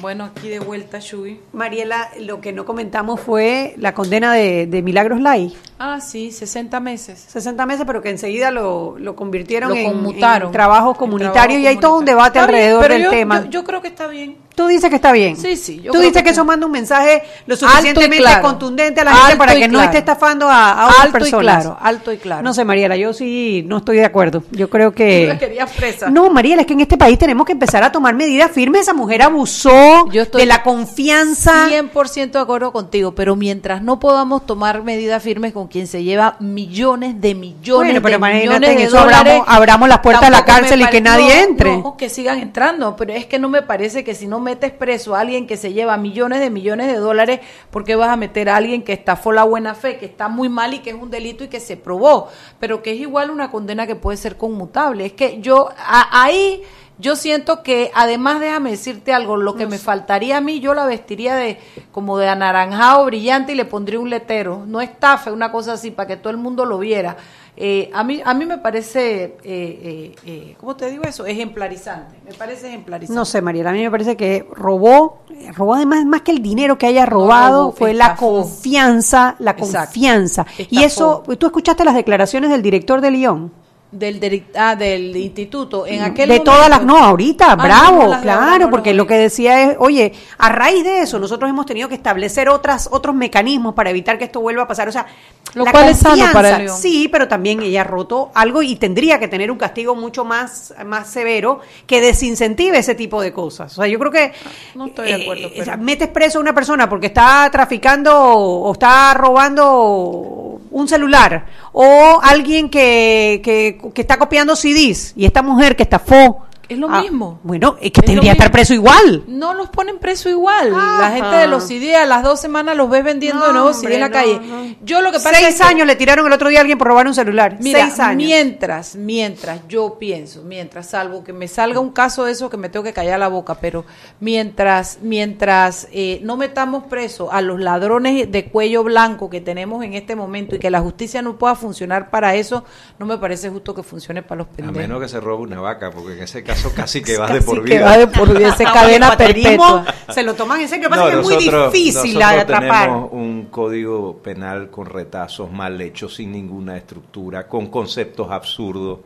Bueno, 0.00 0.24
aquí 0.24 0.48
de 0.48 0.60
vuelta, 0.60 1.00
Shui. 1.00 1.40
Mariela, 1.52 2.10
lo 2.20 2.40
que 2.40 2.52
no 2.52 2.64
comentamos 2.64 3.20
fue 3.20 3.74
la 3.78 3.94
condena 3.94 4.32
de, 4.32 4.82
Milagros 4.82 5.20
Lai. 5.20 5.56
Ah, 5.78 6.00
sí, 6.00 6.30
60 6.30 6.78
meses. 6.80 7.26
60 7.28 7.66
meses, 7.66 7.84
pero 7.86 8.00
que 8.00 8.10
enseguida 8.10 8.50
lo, 8.50 8.96
lo 8.98 9.16
convirtieron 9.16 9.76
en, 9.76 10.52
trabajo 10.52 10.94
comunitario 10.94 11.58
y 11.58 11.66
hay 11.66 11.78
todo 11.78 11.98
un 11.98 12.04
debate 12.04 12.38
alrededor 12.38 12.88
del 12.88 13.10
tema. 13.10 13.48
Yo, 13.50 13.64
creo 13.64 13.82
que 13.82 13.88
está 13.88 14.06
bien. 14.06 14.36
Tú 14.58 14.66
dices 14.66 14.90
que 14.90 14.96
está 14.96 15.12
bien. 15.12 15.36
Sí, 15.36 15.56
sí. 15.56 15.80
Tú 15.92 16.00
dices 16.00 16.20
que, 16.24 16.30
eso 16.30 16.44
manda 16.44 16.66
un 16.66 16.72
mensaje 16.72 17.22
lo 17.46 17.54
suficientemente 17.54 18.24
contundente 18.42 19.02
a 19.02 19.04
la 19.04 19.14
gente 19.14 19.36
para 19.36 19.54
que 19.54 19.68
no 19.68 19.80
esté 19.80 19.98
estafando 19.98 20.48
a, 20.48 20.72
a 20.72 20.86
otras 20.86 21.00
alto 21.04 21.12
personas. 21.12 21.62
Y 21.62 21.62
claro, 21.62 21.78
alto 21.80 22.12
y 22.12 22.16
claro. 22.16 22.42
No 22.42 22.52
sé, 22.52 22.64
Mariela, 22.64 22.96
yo 22.96 23.12
sí 23.12 23.62
no 23.68 23.76
estoy 23.76 23.98
de 23.98 24.04
acuerdo. 24.04 24.42
Yo 24.50 24.68
creo 24.68 24.92
que. 24.92 25.28
Yo 25.32 25.38
quería 25.38 25.64
presa. 25.66 26.10
No, 26.10 26.28
Mariela, 26.30 26.62
es 26.62 26.66
que 26.66 26.72
en 26.72 26.80
este 26.80 26.96
país 26.96 27.16
tenemos 27.20 27.46
que 27.46 27.52
empezar 27.52 27.84
a 27.84 27.92
tomar 27.92 28.16
medidas 28.16 28.50
firmes. 28.50 28.80
Esa 28.80 28.94
mujer 28.94 29.22
abusó 29.22 30.08
yo 30.10 30.22
estoy 30.22 30.40
de 30.40 30.46
la 30.46 30.64
confianza. 30.64 31.68
100% 31.68 32.32
de 32.32 32.38
acuerdo 32.40 32.72
contigo, 32.72 33.14
pero 33.14 33.36
mientras 33.36 33.80
no 33.80 34.00
podamos 34.00 34.44
tomar 34.44 34.82
medidas 34.82 35.22
firmes 35.22 35.52
con 35.52 35.68
quien 35.68 35.86
se 35.86 36.02
lleva 36.02 36.34
millones 36.40 37.20
de 37.20 37.36
millones 37.36 37.92
bueno, 37.92 38.02
pero 38.02 38.18
de 38.18 38.40
millones 38.40 38.70
en 38.70 38.78
eso 38.80 38.98
dólares, 38.98 39.34
abramos, 39.34 39.44
abramos 39.46 39.88
las 39.88 40.00
puertas 40.00 40.24
de 40.24 40.30
la 40.30 40.40
me 40.40 40.44
cárcel 40.44 40.82
y 40.82 40.86
que 40.86 41.00
nadie 41.00 41.36
no, 41.36 41.48
entre. 41.48 41.76
no, 41.78 41.96
que 41.96 42.08
sigan 42.08 42.40
entrando, 42.40 42.96
pero 42.96 43.12
es 43.12 43.26
que 43.26 43.38
no 43.38 43.48
me 43.48 43.62
parece 43.62 44.02
que 44.02 44.16
si 44.16 44.26
no 44.26 44.47
metes 44.48 44.72
preso 44.72 45.14
a 45.14 45.20
alguien 45.20 45.46
que 45.46 45.56
se 45.58 45.72
lleva 45.74 45.96
millones 45.98 46.40
de 46.40 46.48
millones 46.48 46.86
de 46.86 46.96
dólares, 46.96 47.40
¿por 47.70 47.84
qué 47.84 47.96
vas 47.96 48.08
a 48.08 48.16
meter 48.16 48.48
a 48.48 48.56
alguien 48.56 48.82
que 48.82 48.94
estafó 48.94 49.30
la 49.32 49.44
buena 49.44 49.74
fe, 49.74 49.98
que 49.98 50.06
está 50.06 50.28
muy 50.28 50.48
mal 50.48 50.72
y 50.72 50.78
que 50.78 50.90
es 50.90 50.96
un 50.96 51.10
delito 51.10 51.44
y 51.44 51.48
que 51.48 51.60
se 51.60 51.76
probó, 51.76 52.28
pero 52.58 52.82
que 52.82 52.92
es 52.92 53.00
igual 53.00 53.30
una 53.30 53.50
condena 53.50 53.86
que 53.86 53.94
puede 53.94 54.16
ser 54.16 54.36
conmutable? 54.38 55.04
Es 55.04 55.12
que 55.12 55.40
yo 55.42 55.68
a- 55.76 56.22
ahí 56.24 56.62
yo 56.98 57.16
siento 57.16 57.62
que 57.62 57.90
además 57.94 58.40
déjame 58.40 58.70
decirte 58.70 59.12
algo, 59.12 59.36
lo 59.36 59.54
que 59.54 59.66
me 59.66 59.78
faltaría 59.78 60.38
a 60.38 60.40
mí 60.40 60.60
yo 60.60 60.74
la 60.74 60.84
vestiría 60.84 61.36
de 61.36 61.58
como 61.92 62.18
de 62.18 62.28
anaranjado 62.28 63.04
brillante 63.06 63.52
y 63.52 63.54
le 63.54 63.64
pondría 63.64 64.00
un 64.00 64.10
letero, 64.10 64.64
no 64.66 64.80
estafa, 64.80 65.32
una 65.32 65.52
cosa 65.52 65.74
así 65.74 65.90
para 65.90 66.06
que 66.08 66.16
todo 66.16 66.30
el 66.30 66.38
mundo 66.38 66.64
lo 66.64 66.78
viera. 66.78 67.16
Eh, 67.60 67.90
a 67.92 68.04
mí 68.04 68.22
a 68.24 68.34
mí 68.34 68.46
me 68.46 68.58
parece 68.58 69.24
eh, 69.24 69.34
eh, 69.42 70.14
eh, 70.24 70.56
¿cómo 70.60 70.76
te 70.76 70.88
digo 70.88 71.02
eso? 71.02 71.26
ejemplarizante, 71.26 72.16
me 72.24 72.32
parece 72.32 72.68
ejemplarizante. 72.68 73.16
No 73.18 73.24
sé, 73.24 73.42
Mariela, 73.42 73.70
a 73.70 73.72
mí 73.72 73.82
me 73.82 73.90
parece 73.90 74.16
que 74.16 74.46
robó, 74.52 75.22
eh, 75.30 75.50
robó 75.52 75.74
además 75.74 76.04
más 76.04 76.22
que 76.22 76.30
el 76.30 76.40
dinero 76.40 76.78
que 76.78 76.86
haya 76.86 77.04
robado, 77.04 77.62
robó, 77.64 77.72
fue 77.72 77.94
la 77.94 78.14
confianza, 78.14 79.34
la 79.40 79.52
Exacto. 79.52 79.86
confianza. 79.86 80.46
Y 80.70 80.84
eso, 80.84 81.24
tú 81.36 81.46
escuchaste 81.46 81.84
las 81.84 81.96
declaraciones 81.96 82.50
del 82.50 82.62
director 82.62 83.00
de 83.00 83.10
Lyon. 83.10 83.52
Del 83.90 84.20
direct- 84.20 84.54
ah, 84.54 84.76
del 84.76 85.16
instituto 85.16 85.86
en 85.86 86.02
aquel 86.02 86.28
de 86.28 86.34
momento- 86.34 86.50
todas 86.52 86.68
las, 86.68 86.82
no, 86.84 86.98
ahorita, 86.98 87.52
Ah, 87.52 87.56
bravo, 87.56 88.02
no, 88.02 88.08
las 88.08 88.20
claro, 88.20 88.66
no 88.66 88.70
porque 88.70 88.92
lo 88.92 89.06
que 89.06 89.14
decía 89.14 89.62
es, 89.70 89.76
oye, 89.80 90.12
a 90.36 90.50
raíz 90.50 90.84
de 90.84 91.00
eso 91.00 91.18
nosotros 91.18 91.48
hemos 91.48 91.64
tenido 91.64 91.88
que 91.88 91.94
establecer 91.94 92.50
otras 92.50 92.88
otros 92.92 93.14
mecanismos 93.16 93.72
para 93.74 93.88
evitar 93.88 94.18
que 94.18 94.24
esto 94.24 94.40
vuelva 94.42 94.64
a 94.64 94.68
pasar, 94.68 94.88
o 94.88 94.92
sea, 94.92 95.06
Lo 95.54 95.64
la 95.64 95.72
cual 95.72 95.88
es 95.88 95.98
sano 96.00 96.22
para 96.34 96.56
el. 96.60 96.68
Sí, 96.68 97.08
pero 97.10 97.28
también 97.28 97.62
ella 97.62 97.80
ha 97.80 97.84
roto 97.84 98.30
algo 98.34 98.60
y 98.62 98.76
tendría 98.76 99.18
que 99.18 99.26
tener 99.28 99.50
un 99.50 99.56
castigo 99.56 99.94
mucho 99.96 100.22
más 100.22 100.74
más 100.84 101.08
severo 101.08 101.60
que 101.86 102.02
desincentive 102.02 102.76
ese 102.76 102.94
tipo 102.94 103.22
de 103.22 103.32
cosas. 103.32 103.72
O 103.72 103.80
sea, 103.80 103.86
yo 103.90 103.98
creo 103.98 104.12
que 104.12 104.32
No 104.74 104.84
estoy 104.88 105.06
de 105.08 105.22
acuerdo, 105.22 105.44
eh, 105.46 105.50
pero- 105.52 105.62
o 105.62 105.64
sea, 105.64 105.76
metes 105.78 106.08
preso 106.08 106.36
a 106.38 106.42
una 106.42 106.54
persona 106.54 106.86
porque 106.90 107.06
está 107.06 107.48
traficando 107.50 108.14
o 108.14 108.70
está 108.72 109.14
robando 109.14 110.60
un 110.70 110.86
celular 110.88 111.46
o 111.72 112.20
alguien 112.22 112.68
que, 112.68 113.40
que, 113.42 113.77
que 113.94 114.02
está 114.02 114.18
copiando 114.18 114.56
CDs 114.56 115.12
y 115.16 115.24
esta 115.24 115.42
mujer 115.42 115.76
que 115.76 115.82
estafó. 115.84 116.47
Es 116.68 116.78
lo 116.78 116.88
Ah, 116.90 117.00
mismo. 117.00 117.40
Bueno, 117.42 117.76
es 117.80 117.90
que 117.92 118.00
Es 118.00 118.06
tendría 118.06 118.32
que 118.32 118.38
estar 118.38 118.50
preso 118.52 118.74
igual. 118.74 119.24
No 119.26 119.54
los 119.54 119.70
ponen 119.70 119.98
preso 119.98 120.28
igual. 120.28 120.74
Ajá. 120.74 121.00
La 121.00 121.10
gente 121.12 121.36
de 121.36 121.46
los 121.46 121.64
CD 121.66 121.96
a 121.96 122.04
las 122.04 122.22
dos 122.22 122.40
semanas 122.40 122.76
los 122.76 122.90
ves 122.90 123.02
vendiendo 123.02 123.46
de 123.46 123.52
nuevo 123.54 123.72
CD 123.72 123.94
en 123.94 124.00
la 124.02 124.10
calle. 124.10 124.38
no, 124.38 124.64
no. 124.64 124.74
Yo 124.82 125.00
lo 125.00 125.10
que 125.10 125.16
pasa 125.18 125.32
Seis 125.34 125.48
es 125.48 125.56
que- 125.56 125.62
años 125.66 125.86
le 125.86 125.96
tiraron 125.96 126.26
el 126.26 126.32
otro 126.32 126.48
día 126.50 126.58
a 126.58 126.60
alguien 126.62 126.76
por 126.78 126.88
robar 126.88 127.06
un 127.06 127.14
celular. 127.14 127.56
Mira, 127.60 127.80
Seis 127.86 127.98
años. 128.00 128.16
mientras, 128.26 128.96
mientras 128.96 129.60
yo 129.68 129.98
pienso, 129.98 130.42
mientras 130.44 130.88
salvo 130.90 131.24
que 131.24 131.32
me 131.32 131.48
salga 131.48 131.80
un 131.80 131.90
caso 131.90 132.24
de 132.26 132.32
eso 132.32 132.50
que 132.50 132.56
me 132.58 132.68
tengo 132.68 132.84
que 132.84 132.92
callar 132.92 133.18
la 133.18 133.28
boca, 133.28 133.54
pero 133.54 133.84
mientras, 134.20 134.98
mientras 135.00 135.88
eh, 135.90 136.20
no 136.22 136.36
metamos 136.36 136.84
preso 136.84 137.32
a 137.32 137.40
los 137.40 137.58
ladrones 137.60 138.30
de 138.30 138.44
cuello 138.50 138.84
blanco 138.84 139.30
que 139.30 139.40
tenemos 139.40 139.82
en 139.84 139.94
este 139.94 140.14
momento 140.16 140.54
y 140.54 140.58
que 140.58 140.70
la 140.70 140.80
justicia 140.80 141.22
no 141.22 141.38
pueda 141.38 141.54
funcionar 141.54 142.10
para 142.10 142.34
eso, 142.34 142.64
no 142.98 143.06
me 143.06 143.16
parece 143.16 143.48
justo 143.48 143.74
que 143.74 143.82
funcione 143.82 144.22
para 144.22 144.40
los 144.40 144.48
A 144.48 144.50
pendejos. 144.50 144.76
menos 144.76 145.00
que 145.00 145.08
se 145.08 145.18
robe 145.20 145.44
una 145.44 145.60
vaca, 145.60 145.90
porque 145.90 146.12
en 146.12 146.22
ese 146.22 146.42
caso 146.44 146.57
casi 146.74 147.02
que 147.02 147.16
vas 147.18 147.28
de 147.32 147.36
Casi 147.38 147.46
por 147.46 147.64
que 147.64 147.74
vida. 147.74 147.84
va 147.84 147.98
de 147.98 148.06
por 148.06 148.36
vida, 148.36 148.48
esa 148.48 148.68
Ah, 148.68 148.72
cadena 148.72 149.16
perpetua. 149.16 149.84
Se 150.10 150.22
lo 150.22 150.34
toman 150.34 150.60
en 150.60 150.68
serio. 150.68 150.88
Lo 150.88 150.94
que 150.94 151.00
pasa 151.00 151.04
No, 151.04 151.10
que 151.10 151.20
es 151.20 151.24
muy 151.26 151.34
nosotros- 151.46 151.72
difícil 151.72 152.22
atrapar. 152.22 152.84
tenemos 152.86 153.12
un 153.12 153.46
código 153.50 154.18
penal 154.18 154.70
con 154.70 154.86
retazos 154.86 155.50
mal 155.50 155.80
hechos, 155.80 156.14
sin 156.14 156.32
ninguna 156.32 156.76
estructura, 156.76 157.46
con 157.48 157.68
conceptos 157.68 158.30
absurdos. 158.30 159.00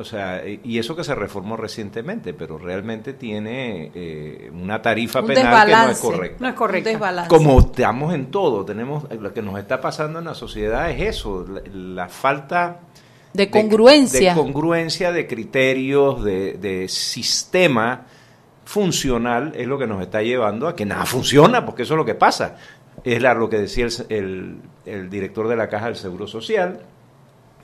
O 0.00 0.04
sea, 0.04 0.42
y 0.46 0.78
eso 0.78 0.94
que 0.94 1.02
se 1.02 1.12
reformó 1.12 1.56
recientemente, 1.56 2.32
pero 2.32 2.56
realmente 2.56 3.14
tiene 3.14 3.90
eh, 3.92 4.48
una 4.54 4.80
tarifa 4.80 5.20
Un 5.20 5.26
penal 5.26 5.66
que 5.66 5.72
no 5.72 5.88
es 5.90 5.98
correcta. 5.98 6.36
No 6.56 6.66
es 6.76 6.84
desbalance. 6.84 7.28
Como 7.28 7.58
estamos 7.58 8.14
en 8.14 8.30
todo, 8.30 8.64
tenemos 8.64 9.04
lo 9.12 9.34
que 9.34 9.42
nos 9.42 9.58
está 9.58 9.80
pasando 9.80 10.20
en 10.20 10.26
la 10.26 10.34
sociedad 10.36 10.88
es 10.88 11.16
eso, 11.16 11.44
la, 11.48 11.62
la 11.72 12.08
falta 12.08 12.78
de 13.38 13.50
congruencia. 13.50 14.34
de, 14.34 14.40
congruencia 14.40 15.12
de 15.12 15.26
criterios, 15.26 16.22
de, 16.24 16.54
de 16.54 16.88
sistema 16.88 18.06
funcional 18.64 19.52
es 19.56 19.66
lo 19.66 19.78
que 19.78 19.86
nos 19.86 20.02
está 20.02 20.22
llevando 20.22 20.68
a 20.68 20.76
que 20.76 20.84
nada 20.84 21.06
funciona, 21.06 21.64
porque 21.64 21.82
eso 21.82 21.94
es 21.94 21.98
lo 21.98 22.04
que 22.04 22.14
pasa. 22.14 22.56
Es 23.04 23.22
lo 23.22 23.48
que 23.48 23.58
decía 23.58 23.86
el, 23.86 23.92
el- 24.10 24.56
el 24.84 25.10
director 25.10 25.48
de 25.48 25.56
la 25.56 25.68
Caja 25.68 25.86
del 25.86 25.96
Seguro 25.96 26.26
Social. 26.26 26.80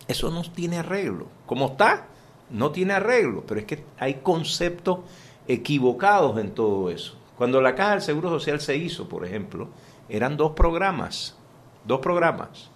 Eso 0.09 0.31
no 0.31 0.43
tiene 0.43 0.79
arreglo. 0.79 1.27
Como 1.47 1.69
está, 1.69 2.07
no 2.51 2.71
tiene 2.71 2.93
arreglo, 2.95 3.45
pero 3.47 3.61
es 3.61 3.67
que 3.67 3.85
hay 3.99 4.15
conceptos 4.23 4.99
equivocados 5.49 6.39
en 6.39 6.51
todo 6.53 6.91
eso. 6.91 7.17
Cuando 7.37 7.61
la 7.61 7.75
Caja 7.75 7.93
del 7.93 8.03
Seguro 8.03 8.29
Social 8.31 8.61
se 8.61 8.77
hizo, 8.77 9.09
por 9.09 9.27
ejemplo, 9.27 9.69
eran 10.09 10.37
dos 10.37 10.53
programas, 10.53 11.35
dos 11.85 12.01
programas, 12.01 12.71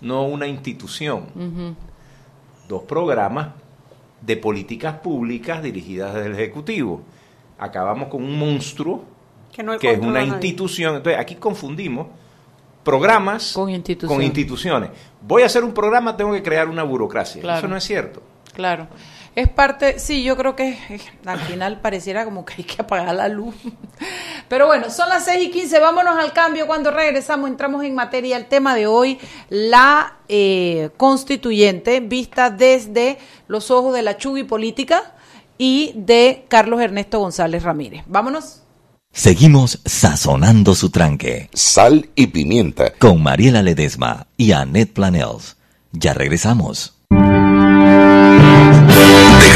no 0.00 0.22
una 0.26 0.46
institución. 0.46 1.26
Dos 2.68 2.82
programas 2.82 3.48
de 4.20 4.36
políticas 4.36 4.96
públicas 4.98 5.62
dirigidas 5.62 6.14
desde 6.14 6.26
el 6.26 6.34
Ejecutivo. 6.34 7.02
Acabamos 7.58 8.08
con 8.08 8.22
un 8.22 8.38
monstruo 8.38 9.04
Que, 9.52 9.62
no 9.62 9.78
que 9.78 9.92
es 9.92 9.98
una 9.98 10.22
institución. 10.22 10.96
Entonces, 10.96 11.20
aquí 11.20 11.36
confundimos 11.36 12.06
programas 12.84 13.52
Con 13.52 13.70
instituciones. 13.70 14.16
con 14.16 14.24
instituciones. 14.24 14.90
Voy 15.20 15.42
a 15.42 15.46
hacer 15.46 15.64
un 15.64 15.72
programa, 15.72 16.16
tengo 16.16 16.32
que 16.32 16.42
crear 16.42 16.68
una 16.68 16.82
burocracia. 16.82 17.40
Claro. 17.42 17.58
Eso 17.58 17.68
no 17.68 17.76
es 17.76 17.84
cierto. 17.84 18.22
Claro. 18.54 18.86
Es 19.38 19.48
parte, 19.48 20.00
sí, 20.00 20.24
yo 20.24 20.36
creo 20.36 20.56
que 20.56 20.70
eh, 20.70 21.00
al 21.24 21.38
final 21.38 21.80
pareciera 21.80 22.24
como 22.24 22.44
que 22.44 22.54
hay 22.58 22.64
que 22.64 22.82
apagar 22.82 23.14
la 23.14 23.28
luz. 23.28 23.54
Pero 24.48 24.66
bueno, 24.66 24.90
son 24.90 25.08
las 25.08 25.26
6 25.26 25.44
y 25.44 25.50
15, 25.52 25.78
vámonos 25.78 26.16
al 26.18 26.32
cambio. 26.32 26.66
Cuando 26.66 26.90
regresamos 26.90 27.48
entramos 27.48 27.84
en 27.84 27.94
materia. 27.94 28.36
El 28.36 28.46
tema 28.46 28.74
de 28.74 28.88
hoy, 28.88 29.20
la 29.48 30.16
eh, 30.28 30.90
constituyente 30.96 32.00
vista 32.00 32.50
desde 32.50 33.18
los 33.46 33.70
ojos 33.70 33.94
de 33.94 34.02
la 34.02 34.16
Chugui 34.16 34.42
política 34.42 35.14
y 35.56 35.92
de 35.94 36.44
Carlos 36.48 36.80
Ernesto 36.80 37.20
González 37.20 37.62
Ramírez. 37.62 38.02
Vámonos. 38.08 38.62
Seguimos 39.12 39.80
sazonando 39.84 40.74
su 40.74 40.90
tranque 40.90 41.48
Sal 41.52 42.10
y 42.16 42.26
pimienta. 42.26 42.92
con 42.98 43.22
Mariela 43.22 43.62
Ledesma 43.62 44.26
y 44.36 44.50
Annette 44.50 44.94
Planels. 44.94 45.58
Ya 45.92 46.12
regresamos. 46.12 46.98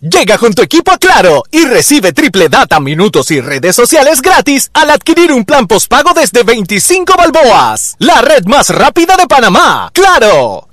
Llega 0.00 0.38
con 0.38 0.54
tu 0.54 0.62
equipo 0.62 0.92
a 0.92 0.98
Claro 0.98 1.42
y 1.50 1.64
recibe 1.64 2.12
triple 2.12 2.48
data, 2.48 2.78
minutos 2.78 3.32
y 3.32 3.40
redes 3.40 3.74
sociales 3.74 4.22
gratis 4.22 4.70
al 4.72 4.90
adquirir 4.90 5.32
un 5.32 5.44
plan 5.44 5.66
postpago 5.66 6.12
desde 6.14 6.44
25 6.44 7.14
balboas. 7.16 7.96
La 7.98 8.20
red 8.20 8.44
más 8.44 8.70
rápida 8.70 9.16
de 9.16 9.26
Panamá. 9.26 9.90
¡Claro! 9.92 10.68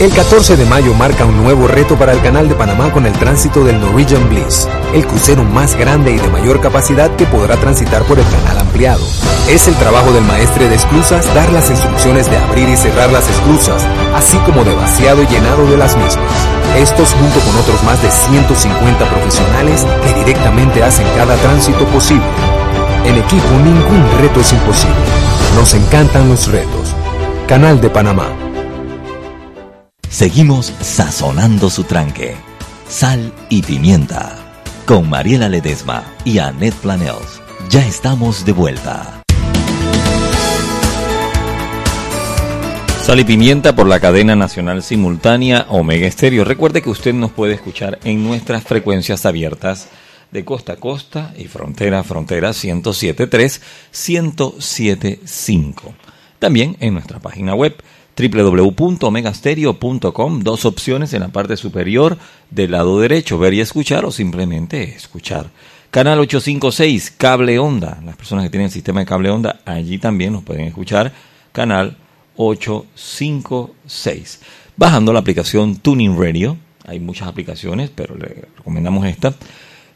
El 0.00 0.12
14 0.12 0.56
de 0.56 0.64
mayo 0.66 0.92
marca 0.92 1.24
un 1.24 1.40
nuevo 1.40 1.68
reto 1.68 1.96
para 1.96 2.12
el 2.12 2.20
Canal 2.20 2.48
de 2.48 2.56
Panamá 2.56 2.90
con 2.90 3.06
el 3.06 3.12
tránsito 3.12 3.62
del 3.62 3.80
Norwegian 3.80 4.28
Bliss, 4.28 4.68
el 4.92 5.06
crucero 5.06 5.44
más 5.44 5.76
grande 5.76 6.10
y 6.10 6.16
de 6.16 6.28
mayor 6.30 6.60
capacidad 6.60 7.14
que 7.14 7.26
podrá 7.26 7.56
transitar 7.58 8.02
por 8.02 8.18
el 8.18 8.24
canal 8.26 8.58
ampliado. 8.58 9.06
Es 9.48 9.68
el 9.68 9.74
trabajo 9.76 10.10
del 10.12 10.24
maestre 10.24 10.68
de 10.68 10.74
esclusas 10.74 11.32
dar 11.32 11.50
las 11.52 11.70
instrucciones 11.70 12.28
de 12.28 12.36
abrir 12.36 12.68
y 12.68 12.76
cerrar 12.76 13.12
las 13.12 13.30
esclusas, 13.30 13.86
así 14.16 14.36
como 14.38 14.64
de 14.64 14.74
vaciado 14.74 15.22
y 15.22 15.28
llenado 15.28 15.64
de 15.70 15.76
las 15.76 15.96
mismas. 15.96 16.26
Estos 16.76 17.12
junto 17.12 17.38
con 17.38 17.56
otros 17.56 17.80
más 17.84 18.02
de 18.02 18.10
150 18.10 19.08
profesionales 19.08 19.86
que 20.02 20.24
directamente 20.24 20.82
hacen 20.82 21.06
cada 21.16 21.36
tránsito 21.36 21.86
posible. 21.86 22.26
En 23.04 23.16
equipo 23.16 23.48
ningún 23.62 24.04
reto 24.20 24.40
es 24.40 24.52
imposible. 24.52 24.96
Nos 25.54 25.72
encantan 25.72 26.28
los 26.28 26.50
retos. 26.50 26.96
Canal 27.46 27.80
de 27.80 27.90
Panamá. 27.90 28.43
Seguimos 30.14 30.72
sazonando 30.80 31.68
su 31.68 31.82
tranque. 31.82 32.36
Sal 32.88 33.32
y 33.48 33.62
pimienta. 33.62 34.38
Con 34.86 35.10
Mariela 35.10 35.48
Ledesma 35.48 36.04
y 36.24 36.38
Annette 36.38 36.76
Planels. 36.76 37.42
Ya 37.68 37.84
estamos 37.84 38.44
de 38.44 38.52
vuelta. 38.52 39.24
Sal 43.02 43.18
y 43.18 43.24
pimienta 43.24 43.74
por 43.74 43.88
la 43.88 43.98
cadena 43.98 44.36
nacional 44.36 44.84
simultánea 44.84 45.66
Omega 45.70 46.06
Estéreo. 46.06 46.44
Recuerde 46.44 46.80
que 46.80 46.90
usted 46.90 47.12
nos 47.12 47.32
puede 47.32 47.54
escuchar 47.54 47.98
en 48.04 48.22
nuestras 48.22 48.62
frecuencias 48.62 49.26
abiertas 49.26 49.88
de 50.30 50.44
costa 50.44 50.74
a 50.74 50.76
costa 50.76 51.34
y 51.36 51.46
frontera 51.46 51.98
a 51.98 52.04
frontera 52.04 52.50
107.3, 52.50 53.60
107.5. 53.92 55.92
También 56.38 56.76
en 56.78 56.94
nuestra 56.94 57.18
página 57.18 57.56
web 57.56 57.74
www.omegastereo.com, 58.16 60.40
dos 60.40 60.64
opciones 60.64 61.12
en 61.14 61.20
la 61.20 61.28
parte 61.28 61.56
superior 61.56 62.18
del 62.50 62.72
lado 62.72 62.98
derecho, 63.00 63.38
ver 63.38 63.54
y 63.54 63.60
escuchar 63.60 64.04
o 64.04 64.10
simplemente 64.12 64.94
escuchar. 64.94 65.46
Canal 65.90 66.20
856, 66.20 67.14
cable 67.16 67.58
onda. 67.58 68.00
Las 68.04 68.16
personas 68.16 68.44
que 68.44 68.50
tienen 68.50 68.66
el 68.66 68.72
sistema 68.72 69.00
de 69.00 69.06
cable 69.06 69.30
onda, 69.30 69.60
allí 69.64 69.96
también 69.98 70.32
nos 70.32 70.42
pueden 70.42 70.66
escuchar. 70.66 71.12
Canal 71.52 71.96
856. 72.36 74.40
Bajando 74.76 75.12
la 75.12 75.20
aplicación 75.20 75.76
Tuning 75.76 76.18
Radio, 76.18 76.56
hay 76.84 76.98
muchas 76.98 77.28
aplicaciones, 77.28 77.90
pero 77.94 78.16
le 78.16 78.48
recomendamos 78.56 79.06
esta. 79.06 79.34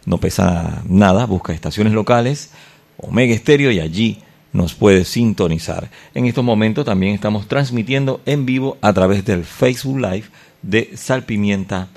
No 0.07 0.19
pesa 0.19 0.85
nada, 0.89 1.27
busca 1.27 1.53
estaciones 1.53 1.93
locales, 1.93 2.53
Omega 2.97 3.35
Estéreo 3.35 3.71
y 3.71 3.81
allí 3.81 4.23
nos 4.53 4.75
puede 4.75 5.05
sintonizar. 5.05 5.91
En 6.15 6.27
estos 6.27 6.45
momentos 6.45 6.85
también 6.85 7.15
estamos 7.15 7.49
transmitiendo 7.49 8.21
en 8.27 8.47
vivo 8.47 8.79
a 8.81 8.93
través 8.93 9.25
del 9.25 9.45
Facebook 9.45 9.99
Live 9.99 10.25
de 10.63 10.91
Salpimienta 10.97 11.89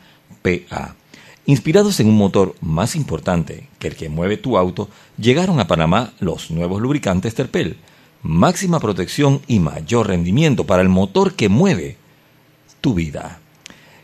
PA. 0.41 0.95
Inspirados 1.45 1.99
en 1.99 2.07
un 2.07 2.17
motor 2.17 2.55
más 2.61 2.95
importante 2.95 3.67
que 3.79 3.87
el 3.87 3.95
que 3.95 4.09
mueve 4.09 4.37
tu 4.37 4.57
auto, 4.57 4.89
llegaron 5.17 5.59
a 5.59 5.67
Panamá 5.67 6.13
los 6.19 6.51
nuevos 6.51 6.81
lubricantes 6.81 7.33
Terpel. 7.33 7.77
Máxima 8.21 8.79
protección 8.79 9.41
y 9.47 9.59
mayor 9.59 10.07
rendimiento 10.07 10.65
para 10.65 10.83
el 10.83 10.89
motor 10.89 11.33
que 11.33 11.49
mueve 11.49 11.97
tu 12.79 12.93
vida. 12.93 13.39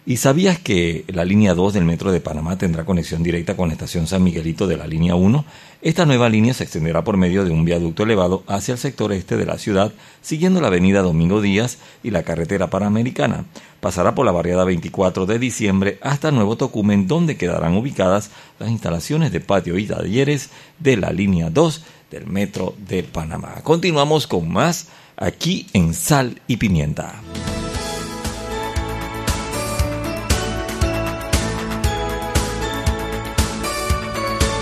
¿Y 0.07 0.17
sabías 0.17 0.57
que 0.57 1.03
la 1.09 1.25
línea 1.25 1.53
2 1.53 1.73
del 1.73 1.83
Metro 1.83 2.13
de 2.13 2.21
Panamá 2.21 2.57
tendrá 2.57 2.85
conexión 2.85 3.23
directa 3.23 3.57
con 3.57 3.67
la 3.67 3.73
estación 3.73 4.07
San 4.07 4.23
Miguelito 4.23 4.65
de 4.65 4.77
la 4.77 4.87
línea 4.87 5.15
1? 5.15 5.45
Esta 5.81 6.07
nueva 6.07 6.27
línea 6.27 6.55
se 6.55 6.63
extenderá 6.63 7.03
por 7.03 7.17
medio 7.17 7.45
de 7.45 7.51
un 7.51 7.63
viaducto 7.63 8.01
elevado 8.01 8.43
hacia 8.47 8.71
el 8.71 8.79
sector 8.79 9.13
este 9.13 9.37
de 9.37 9.45
la 9.45 9.59
ciudad, 9.59 9.93
siguiendo 10.21 10.59
la 10.59 10.67
avenida 10.67 11.03
Domingo 11.03 11.39
Díaz 11.39 11.77
y 12.01 12.09
la 12.09 12.23
carretera 12.23 12.71
panamericana. 12.71 13.45
Pasará 13.79 14.15
por 14.15 14.25
la 14.25 14.31
barriada 14.31 14.63
24 14.63 15.27
de 15.27 15.37
diciembre 15.37 15.99
hasta 16.01 16.31
Nuevo 16.31 16.57
Tocumen, 16.57 17.07
donde 17.07 17.37
quedarán 17.37 17.77
ubicadas 17.77 18.31
las 18.57 18.71
instalaciones 18.71 19.31
de 19.31 19.39
patio 19.39 19.77
y 19.77 19.85
talleres 19.85 20.49
de 20.79 20.97
la 20.97 21.11
línea 21.11 21.51
2 21.51 21.83
del 22.09 22.25
Metro 22.25 22.73
de 22.87 23.03
Panamá. 23.03 23.61
Continuamos 23.61 24.25
con 24.25 24.49
más 24.49 24.87
aquí 25.15 25.67
en 25.73 25.93
Sal 25.93 26.41
y 26.47 26.57
Pimienta. 26.57 27.21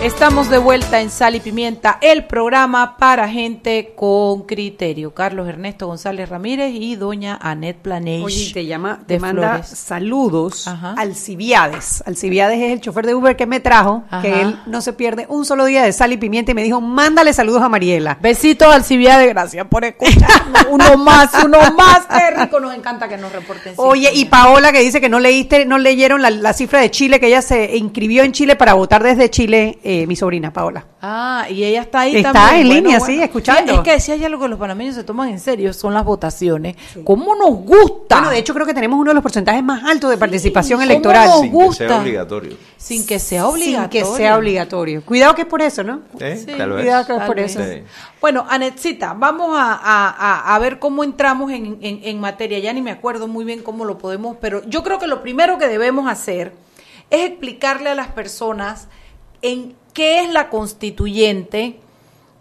Estamos 0.06 0.52
de 0.52 0.60
vuelta 0.60 1.02
en 1.02 1.10
Sal 1.10 1.34
y 1.34 1.40
Pimienta, 1.40 1.98
el 2.00 2.26
programa 2.26 2.96
para 2.96 3.28
gente 3.28 3.94
con 3.96 4.44
criterio. 4.44 5.16
Carlos 5.16 5.50
Ernesto 5.50 5.88
González 5.88 6.30
Ramírez 6.30 6.74
y 6.76 6.96
doña 6.96 7.40
Anet 7.42 7.78
Planeix. 7.78 8.24
Oye, 8.24 8.52
te 8.54 8.68
llama, 8.68 9.00
de 9.00 9.16
te 9.16 9.20
manda 9.20 9.54
Flores. 9.54 9.68
saludos 9.68 10.68
Ajá. 10.68 10.94
Alcibiades. 10.96 12.04
Alcibiades 12.06 12.62
es 12.62 12.72
el 12.74 12.82
chofer 12.82 13.08
de 13.08 13.16
Uber 13.16 13.36
que 13.36 13.48
me 13.48 13.60
trajo, 13.60 14.04
Ajá. 14.12 14.22
que 14.22 14.42
él 14.42 14.60
no 14.68 14.82
se 14.82 14.94
pierde 14.94 15.26
un 15.28 15.44
solo 15.44 15.66
día 15.66 15.82
de 15.82 15.92
sal 15.92 16.14
y 16.14 16.18
pimienta 16.18 16.52
y 16.52 16.54
me 16.54 16.62
dijo, 16.62 16.80
mándale 16.82 17.34
saludos 17.34 17.64
a 17.64 17.70
Mariela. 17.70 18.20
Besitos 18.22 18.68
Alcibiades, 18.72 19.28
gracias 19.30 19.66
por 19.66 19.86
escucharnos. 19.86 20.68
Uno 20.70 20.98
más, 20.98 21.32
uno 21.44 21.58
más. 21.76 22.06
Qué 22.06 22.42
rico, 22.42 22.60
nos 22.60 22.76
encanta 22.76 23.08
que 23.08 23.18
nos 23.18 23.32
reporten. 23.32 23.74
Oye, 23.78 24.12
y. 24.14 24.26
Paola 24.26 24.72
que 24.72 24.82
dice 24.82 25.00
que 25.02 25.10
no 25.10 25.20
leíste, 25.20 25.66
no 25.66 25.78
leyeron 25.78 26.22
la, 26.22 26.30
la 26.30 26.54
cifra 26.54 26.80
de 26.80 26.92
Chile, 26.92 27.20
que 27.20 27.28
ella 27.28 27.42
se 27.42 27.78
inscribió 27.78 28.24
en 28.24 28.34
Chile 28.34 28.56
para 28.56 28.74
votar 28.74 29.02
desde 29.02 29.30
Chile, 29.30 29.80
eh, 29.84 29.95
mi 30.08 30.16
sobrina 30.16 30.52
Paola. 30.52 30.86
Ah, 31.02 31.46
y 31.50 31.64
ella 31.64 31.82
está 31.82 32.02
ahí 32.02 32.16
Está 32.18 32.34
también. 32.34 32.62
en 32.68 32.74
línea, 32.74 33.00
sí, 33.00 33.22
escuchando. 33.22 33.72
Es 33.74 33.80
que 33.82 33.92
decía 33.92 34.16
ya 34.16 34.30
lo 34.30 34.40
que 34.40 34.48
los 34.48 34.60
panameños 34.60 34.96
se 34.96 35.04
toman 35.04 35.30
en 35.30 35.40
serio, 35.40 35.72
son 35.74 35.94
las 35.94 36.04
votaciones. 36.04 36.76
¿Cómo 37.04 37.36
nos 37.36 37.52
gusta? 37.66 38.16
Bueno, 38.18 38.30
de 38.32 38.40
hecho 38.40 38.54
creo 38.54 38.66
que 38.66 38.74
tenemos 38.74 39.00
uno 39.00 39.12
de 39.12 39.16
los 39.16 39.24
porcentajes 39.24 39.64
más 39.64 39.84
altos 39.84 40.10
de 40.10 40.18
participación 40.18 40.80
¿cómo 40.80 40.92
electoral. 40.92 41.28
nos 41.28 41.42
Sin 41.42 41.52
que 41.52 41.56
gusta. 41.58 41.88
sea 41.88 42.00
obligatorio. 42.02 42.58
Sin 42.78 43.06
que 43.06 43.20
sea 43.20 43.48
obligatorio. 43.48 43.82
Sin 43.82 43.90
que 43.90 44.18
sea 44.18 44.38
obligatorio. 44.38 45.02
Cuidado 45.06 45.36
que 45.36 45.42
es 45.44 45.48
por 45.48 45.62
eso, 45.62 45.84
¿no? 45.84 46.02
¿Eh? 46.20 46.38
Sí, 46.46 46.54
Tal 46.58 46.72
vez. 46.72 46.82
cuidado 46.82 47.06
que 47.06 47.14
es 47.14 47.18
Tal 47.20 47.28
por 47.28 47.36
vez. 47.36 47.56
eso. 47.56 47.64
Sí. 47.64 47.84
Bueno, 48.22 48.46
Anetcita, 48.50 49.14
vamos 49.14 49.58
a, 49.58 49.74
a- 49.74 50.10
a- 50.10 50.56
a 50.56 50.60
ver 50.60 50.80
cómo 50.80 51.04
entramos 51.04 51.52
en, 51.52 51.78
en- 51.82 52.00
en 52.04 52.20
materia. 52.20 52.60
Ya 52.60 52.74
ni 52.74 52.82
me 52.82 52.92
acuerdo 52.92 53.28
muy 53.28 53.46
bien 53.46 53.62
cómo 53.64 53.86
lo 53.86 53.98
podemos, 53.98 54.38
pero 54.42 54.64
yo 54.68 54.84
creo 54.84 54.98
que 55.00 55.08
lo 55.08 55.22
primero 55.22 55.58
que 55.58 55.68
debemos 55.68 56.10
hacer 56.10 56.54
es 57.12 57.26
explicarle 57.30 57.90
a 57.92 57.96
las 57.96 58.08
personas 58.08 58.88
en 59.42 59.76
qué 59.96 60.20
es 60.20 60.30
la 60.30 60.50
constituyente, 60.50 61.80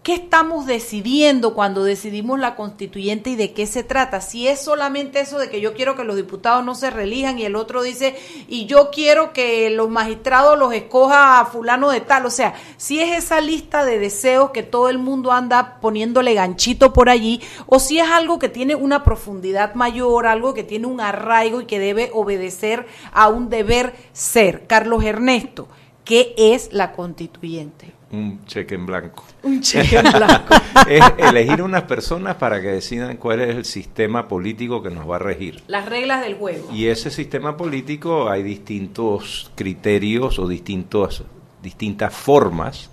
qué 0.03 0.15
estamos 0.15 0.67
decidiendo 0.67 1.55
cuando 1.55 1.85
decidimos 1.85 2.41
la 2.41 2.57
constituyente 2.57 3.31
y 3.31 3.37
de 3.37 3.53
qué 3.53 3.69
se 3.69 3.85
trata. 3.85 4.21
Si 4.21 4.49
es 4.49 4.61
solamente 4.61 5.21
eso 5.21 5.39
de 5.39 5.49
que 5.49 5.61
yo 5.61 5.73
quiero 5.73 5.95
que 5.95 6.03
los 6.03 6.17
diputados 6.17 6.65
no 6.65 6.75
se 6.75 6.91
relijan 6.91 7.39
y 7.39 7.45
el 7.45 7.55
otro 7.55 7.85
dice, 7.85 8.17
y 8.49 8.67
yo 8.67 8.91
quiero 8.91 9.33
que 9.33 9.71
los 9.71 9.89
magistrados 9.89 10.59
los 10.59 10.75
escoja 10.75 11.39
a 11.39 11.47
fulano 11.47 11.91
de 11.91 12.01
tal. 12.01 12.27
O 12.27 12.31
sea, 12.31 12.55
si 12.77 13.01
es 13.01 13.17
esa 13.17 13.41
lista 13.41 13.85
de 13.85 14.01
deseos 14.01 14.51
que 14.51 14.65
todo 14.65 14.89
el 14.89 14.99
mundo 14.99 15.31
anda 15.31 15.79
poniéndole 15.81 16.35
ganchito 16.35 16.93
por 16.93 17.09
allí, 17.09 17.41
o 17.67 17.79
si 17.79 18.01
es 18.01 18.09
algo 18.11 18.41
que 18.41 18.49
tiene 18.49 18.75
una 18.75 19.05
profundidad 19.05 19.75
mayor, 19.75 20.27
algo 20.27 20.55
que 20.55 20.65
tiene 20.65 20.89
un 20.89 21.01
arraigo 21.01 21.61
y 21.61 21.67
que 21.67 21.79
debe 21.79 22.11
obedecer 22.13 22.85
a 23.13 23.29
un 23.29 23.49
deber 23.49 23.95
ser. 24.13 24.67
Carlos 24.67 25.05
Ernesto, 25.05 25.69
¿qué 26.05 26.35
es 26.37 26.73
la 26.73 26.93
constituyente? 26.93 27.93
Un 28.13 28.45
cheque 28.47 28.77
en 28.77 28.87
blanco. 28.87 29.25
Un 29.43 29.61
cheque 29.61 29.97
en 29.99 30.13
blanco. 30.13 30.55
es 30.89 31.03
elegir 31.19 31.63
unas 31.63 31.83
personas 31.83 32.37
para 32.37 32.61
que 32.61 32.69
decidan 32.69 33.17
cuál 33.17 33.41
es 33.41 33.57
el 33.57 33.65
sistema 33.65 34.29
político 34.29 34.83
que 34.83 34.91
nos 34.91 35.11
va 35.11 35.17
a 35.17 35.19
regir. 35.19 35.63
Las 35.67 35.87
reglas 35.87 36.23
del 36.23 36.35
juego. 36.35 36.69
Y 36.73 36.87
ese 36.87 37.11
sistema 37.11 37.57
político 37.57 38.31
hay 38.31 38.43
distintos 38.43 39.51
criterios 39.57 40.39
o 40.39 40.47
distintos, 40.47 41.25
distintas 41.63 42.15
formas 42.15 42.91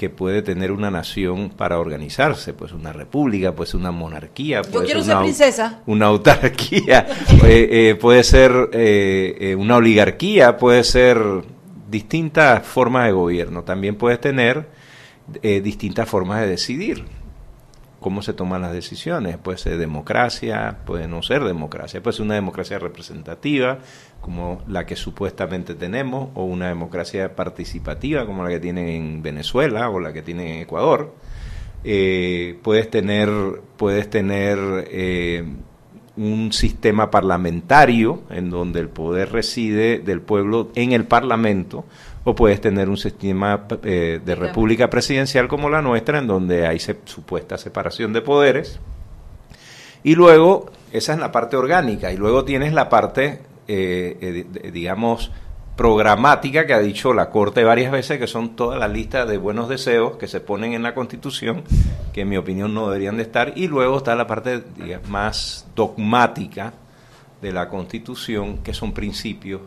que 0.00 0.08
puede 0.08 0.40
tener 0.40 0.72
una 0.72 0.90
nación 0.90 1.50
para 1.50 1.78
organizarse, 1.78 2.54
pues 2.54 2.72
una 2.72 2.90
república, 2.90 3.54
pues 3.54 3.74
una 3.74 3.90
monarquía, 3.90 4.62
puede 4.62 4.86
quiero 4.86 5.02
ser 5.02 5.12
una, 5.12 5.22
princesa. 5.24 5.82
una 5.84 6.06
autarquía, 6.06 7.06
eh, 7.44 7.68
eh, 7.70 7.98
puede 8.00 8.24
ser 8.24 8.70
eh, 8.72 9.54
una 9.58 9.76
oligarquía, 9.76 10.56
puede 10.56 10.84
ser 10.84 11.18
distintas 11.90 12.64
formas 12.66 13.06
de 13.06 13.12
gobierno. 13.12 13.64
También 13.64 13.96
puedes 13.96 14.20
tener 14.20 14.68
eh, 15.42 15.60
distintas 15.60 16.08
formas 16.08 16.40
de 16.40 16.48
decidir 16.48 17.04
cómo 18.00 18.22
se 18.22 18.32
toman 18.32 18.62
las 18.62 18.72
decisiones. 18.72 19.36
Puede 19.36 19.58
ser 19.58 19.78
democracia, 19.78 20.78
puede 20.86 21.06
no 21.06 21.22
ser 21.22 21.44
democracia, 21.44 22.02
puede 22.02 22.16
ser 22.16 22.24
una 22.24 22.34
democracia 22.34 22.78
representativa, 22.78 23.78
como 24.20 24.62
la 24.66 24.86
que 24.86 24.96
supuestamente 24.96 25.74
tenemos, 25.74 26.30
o 26.34 26.44
una 26.44 26.68
democracia 26.68 27.36
participativa, 27.36 28.26
como 28.26 28.42
la 28.42 28.50
que 28.50 28.60
tienen 28.60 28.88
en 28.88 29.22
Venezuela 29.22 29.90
o 29.90 30.00
la 30.00 30.12
que 30.12 30.22
tienen 30.22 30.48
en 30.48 30.62
Ecuador. 30.62 31.14
Eh, 31.84 32.58
puedes 32.62 32.90
tener, 32.90 33.28
puedes 33.76 34.08
tener 34.10 34.58
eh, 34.90 35.44
un 36.20 36.52
sistema 36.52 37.10
parlamentario 37.10 38.22
en 38.30 38.50
donde 38.50 38.80
el 38.80 38.88
poder 38.90 39.32
reside 39.32 39.98
del 40.00 40.20
pueblo 40.20 40.68
en 40.74 40.92
el 40.92 41.04
parlamento, 41.04 41.84
o 42.24 42.34
puedes 42.34 42.60
tener 42.60 42.90
un 42.90 42.98
sistema 42.98 43.66
eh, 43.82 44.20
de 44.22 44.34
república 44.34 44.90
presidencial 44.90 45.48
como 45.48 45.70
la 45.70 45.80
nuestra, 45.80 46.18
en 46.18 46.26
donde 46.26 46.66
hay 46.66 46.78
se- 46.78 46.98
supuesta 47.06 47.56
separación 47.56 48.12
de 48.12 48.20
poderes. 48.20 48.78
Y 50.02 50.14
luego, 50.14 50.70
esa 50.92 51.14
es 51.14 51.18
la 51.18 51.32
parte 51.32 51.56
orgánica, 51.56 52.12
y 52.12 52.18
luego 52.18 52.44
tienes 52.44 52.74
la 52.74 52.90
parte, 52.90 53.40
eh, 53.68 54.44
eh, 54.62 54.70
digamos, 54.70 55.30
programática 55.80 56.66
que 56.66 56.74
ha 56.74 56.78
dicho 56.78 57.14
la 57.14 57.30
Corte 57.30 57.64
varias 57.64 57.90
veces, 57.90 58.18
que 58.18 58.26
son 58.26 58.50
todas 58.50 58.78
las 58.78 58.90
listas 58.90 59.26
de 59.26 59.38
buenos 59.38 59.66
deseos 59.66 60.18
que 60.18 60.28
se 60.28 60.38
ponen 60.38 60.74
en 60.74 60.82
la 60.82 60.94
Constitución, 60.94 61.64
que 62.12 62.20
en 62.20 62.28
mi 62.28 62.36
opinión 62.36 62.74
no 62.74 62.88
deberían 62.88 63.16
de 63.16 63.22
estar, 63.22 63.54
y 63.56 63.66
luego 63.66 63.96
está 63.96 64.14
la 64.14 64.26
parte 64.26 64.62
digamos, 64.76 65.08
más 65.08 65.66
dogmática 65.74 66.74
de 67.40 67.52
la 67.52 67.70
Constitución, 67.70 68.58
que 68.58 68.74
son 68.74 68.92
principios 68.92 69.62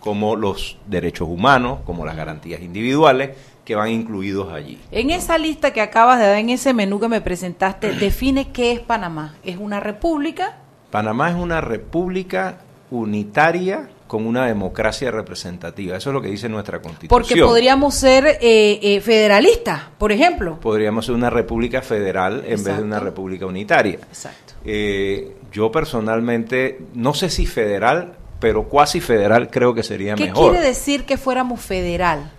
como 0.00 0.36
los 0.36 0.78
derechos 0.86 1.28
humanos, 1.28 1.80
como 1.84 2.06
las 2.06 2.16
garantías 2.16 2.62
individuales, 2.62 3.36
que 3.66 3.74
van 3.74 3.90
incluidos 3.90 4.50
allí. 4.50 4.80
En 4.90 5.10
esa 5.10 5.36
lista 5.36 5.74
que 5.74 5.82
acabas 5.82 6.18
de 6.18 6.28
dar, 6.28 6.38
en 6.38 6.48
ese 6.48 6.72
menú 6.72 6.98
que 6.98 7.08
me 7.08 7.20
presentaste, 7.20 7.92
define 8.00 8.52
qué 8.52 8.72
es 8.72 8.80
Panamá. 8.80 9.34
¿Es 9.44 9.58
una 9.58 9.80
república? 9.80 10.56
Panamá 10.90 11.28
es 11.28 11.36
una 11.36 11.60
república 11.60 12.56
unitaria 12.90 13.90
con 14.08 14.26
una 14.26 14.46
democracia 14.46 15.12
representativa. 15.12 15.96
Eso 15.96 16.10
es 16.10 16.14
lo 16.14 16.20
que 16.20 16.28
dice 16.28 16.48
nuestra 16.48 16.80
constitución. 16.82 17.08
Porque 17.08 17.40
podríamos 17.40 17.94
ser 17.94 18.26
eh, 18.26 18.80
eh, 18.82 19.00
federalistas, 19.00 19.82
por 19.98 20.10
ejemplo. 20.10 20.58
Podríamos 20.58 21.06
ser 21.06 21.14
una 21.14 21.30
república 21.30 21.80
federal 21.82 22.42
en 22.46 22.64
vez 22.64 22.76
de 22.76 22.82
una 22.82 22.98
república 22.98 23.46
unitaria. 23.46 23.96
Exacto. 24.08 24.54
Eh, 24.64 25.36
yo 25.52 25.70
personalmente, 25.70 26.80
no 26.94 27.14
sé 27.14 27.30
si 27.30 27.46
federal, 27.46 28.14
pero 28.40 28.64
cuasi 28.64 29.00
federal 29.00 29.50
creo 29.50 29.74
que 29.74 29.82
sería 29.82 30.14
¿Qué 30.14 30.24
mejor. 30.26 30.50
quiere 30.52 30.66
decir 30.66 31.04
que 31.04 31.16
fuéramos 31.16 31.60
federal? 31.60 32.32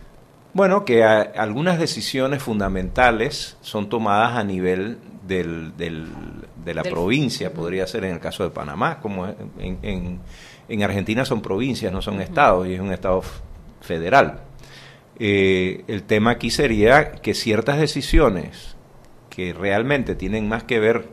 Bueno, 0.53 0.83
que 0.83 1.03
a- 1.03 1.21
algunas 1.21 1.77
decisiones 1.79 2.41
fundamentales 2.41 3.57
son 3.61 3.87
tomadas 3.89 4.35
a 4.37 4.43
nivel 4.43 4.97
del, 5.27 5.77
del- 5.77 6.07
de 6.65 6.73
la 6.73 6.81
Del- 6.81 6.91
provincia, 6.91 7.53
podría 7.53 7.85
ser 7.87 8.03
en 8.05 8.13
el 8.13 8.19
caso 8.19 8.43
de 8.43 8.49
Panamá, 8.49 8.99
como 8.99 9.27
en, 9.27 9.77
en- 9.83 10.19
en 10.69 10.83
Argentina 10.83 11.25
son 11.25 11.41
provincias, 11.41 11.91
no 11.91 12.01
son 12.01 12.21
estados, 12.21 12.67
y 12.67 12.73
es 12.73 12.79
un 12.79 12.91
estado 12.91 13.21
federal. 13.81 14.41
Eh, 15.19 15.83
el 15.87 16.03
tema 16.03 16.31
aquí 16.31 16.49
sería 16.49 17.11
que 17.11 17.33
ciertas 17.33 17.79
decisiones 17.79 18.75
que 19.29 19.53
realmente 19.53 20.15
tienen 20.15 20.47
más 20.47 20.63
que 20.63 20.79
ver 20.79 21.07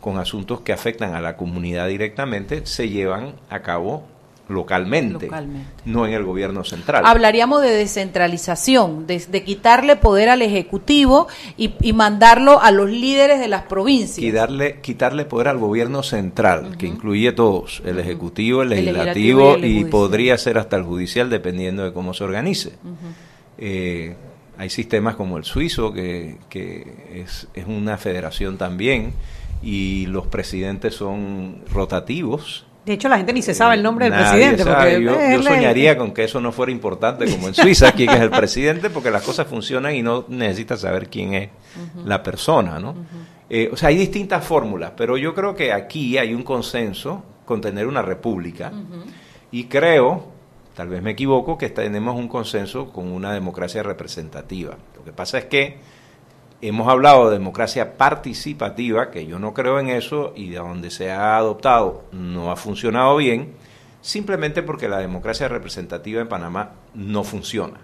con 0.00 0.18
asuntos 0.18 0.60
que 0.60 0.72
afectan 0.72 1.14
a 1.14 1.20
la 1.20 1.36
comunidad 1.36 1.88
directamente, 1.88 2.66
se 2.66 2.88
llevan 2.88 3.36
a 3.48 3.60
cabo 3.60 4.06
localmente, 4.48 5.24
Localmente. 5.26 5.70
no 5.86 6.06
en 6.06 6.12
el 6.12 6.22
gobierno 6.24 6.64
central. 6.64 7.02
Hablaríamos 7.06 7.62
de 7.62 7.70
descentralización, 7.70 9.06
de, 9.06 9.18
de 9.26 9.42
quitarle 9.44 9.96
poder 9.96 10.28
al 10.28 10.42
Ejecutivo 10.42 11.28
y, 11.56 11.74
y 11.80 11.92
mandarlo 11.92 12.60
a 12.60 12.70
los 12.70 12.90
líderes 12.90 13.40
de 13.40 13.48
las 13.48 13.62
provincias. 13.62 14.18
quitarle, 14.18 14.80
quitarle 14.80 15.24
poder 15.24 15.48
al 15.48 15.58
gobierno 15.58 16.02
central, 16.02 16.76
que 16.76 16.86
incluye 16.86 17.32
todos, 17.32 17.82
el 17.86 17.98
ejecutivo, 17.98 18.62
el 18.62 18.72
El 18.72 18.84
legislativo 18.86 19.52
y 19.52 19.54
el 19.54 19.64
y, 19.64 19.68
judicial. 19.72 19.90
podría 19.90 20.38
ser 20.38 20.58
hasta 20.58 20.76
el 20.76 20.82
judicial 20.82 21.30
dependiendo 21.30 21.82
de 21.84 21.92
cómo 21.92 22.12
se 22.14 22.24
organice. 22.24 22.72
Eh, 23.58 24.14
hay 24.58 24.70
sistemas 24.70 25.16
como 25.16 25.36
el 25.38 25.44
suizo, 25.44 25.92
que, 25.92 26.36
que 26.48 27.22
es, 27.24 27.48
es 27.54 27.66
una 27.66 27.96
federación 27.98 28.56
también, 28.58 29.12
y 29.62 30.06
los 30.06 30.26
presidentes 30.26 30.94
son 30.94 31.62
rotativos. 31.72 32.63
De 32.84 32.92
hecho, 32.92 33.08
la 33.08 33.16
gente 33.16 33.32
ni 33.32 33.40
se 33.40 33.54
sabe 33.54 33.74
el 33.74 33.82
nombre 33.82 34.06
del 34.06 34.14
Nadie 34.14 34.54
presidente. 34.54 34.64
Porque 34.64 35.02
yo, 35.02 35.42
soñaría 35.42 35.96
con 35.96 36.12
que 36.12 36.24
eso 36.24 36.40
no 36.40 36.52
fuera 36.52 36.70
importante 36.70 37.24
como 37.30 37.48
en 37.48 37.54
Suiza, 37.54 37.92
quién 37.92 38.10
es 38.10 38.20
el 38.20 38.30
presidente, 38.30 38.90
porque 38.90 39.10
las 39.10 39.22
cosas 39.22 39.46
funcionan 39.46 39.94
y 39.94 40.02
no 40.02 40.26
necesitas 40.28 40.80
saber 40.80 41.08
quién 41.08 41.34
es 41.34 41.48
la 42.04 42.22
persona, 42.22 42.78
¿no? 42.78 42.94
Eh, 43.48 43.70
o 43.72 43.76
sea, 43.76 43.90
hay 43.90 43.96
distintas 43.96 44.44
fórmulas, 44.44 44.92
pero 44.96 45.16
yo 45.16 45.34
creo 45.34 45.54
que 45.54 45.72
aquí 45.72 46.18
hay 46.18 46.34
un 46.34 46.42
consenso 46.42 47.22
con 47.44 47.60
tener 47.60 47.86
una 47.86 48.02
república 48.02 48.72
y 49.50 49.64
creo, 49.64 50.28
tal 50.74 50.88
vez 50.88 51.02
me 51.02 51.12
equivoco, 51.12 51.56
que 51.56 51.70
tenemos 51.70 52.16
un 52.16 52.28
consenso 52.28 52.90
con 52.90 53.10
una 53.12 53.32
democracia 53.32 53.82
representativa. 53.82 54.76
Lo 54.96 55.04
que 55.04 55.12
pasa 55.12 55.38
es 55.38 55.44
que 55.44 55.78
hemos 56.68 56.88
hablado 56.88 57.28
de 57.28 57.38
democracia 57.38 57.96
participativa, 57.96 59.10
que 59.10 59.26
yo 59.26 59.38
no 59.38 59.52
creo 59.52 59.78
en 59.80 59.90
eso 59.90 60.32
y 60.34 60.48
de 60.48 60.56
donde 60.56 60.90
se 60.90 61.10
ha 61.10 61.36
adoptado 61.36 62.04
no 62.12 62.50
ha 62.50 62.56
funcionado 62.56 63.16
bien, 63.16 63.52
simplemente 64.00 64.62
porque 64.62 64.88
la 64.88 64.98
democracia 64.98 65.48
representativa 65.48 66.20
en 66.20 66.28
Panamá 66.28 66.72
no 66.94 67.22
funciona. 67.22 67.80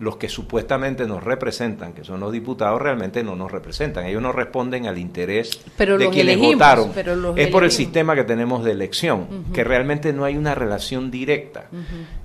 Los 0.00 0.16
que 0.16 0.28
supuestamente 0.28 1.06
nos 1.06 1.22
representan, 1.22 1.92
que 1.92 2.02
son 2.02 2.18
los 2.18 2.32
diputados, 2.32 2.82
realmente 2.82 3.22
no 3.22 3.36
nos 3.36 3.52
representan. 3.52 4.06
Ellos 4.06 4.20
no 4.20 4.32
responden 4.32 4.86
al 4.86 4.98
interés 4.98 5.60
Pero 5.76 5.96
de 5.96 6.08
quienes 6.10 6.36
votaron. 6.36 6.90
pero 6.92 7.36
es 7.36 7.48
por 7.48 7.62
el 7.62 7.70
sistema 7.70 8.16
que 8.16 8.24
tenemos 8.24 8.64
de 8.64 8.72
elección, 8.72 9.44
que 9.52 9.62
realmente 9.62 10.12
no 10.12 10.24
hay 10.24 10.36
una 10.36 10.54
relación 10.54 11.10
directa. 11.12 11.66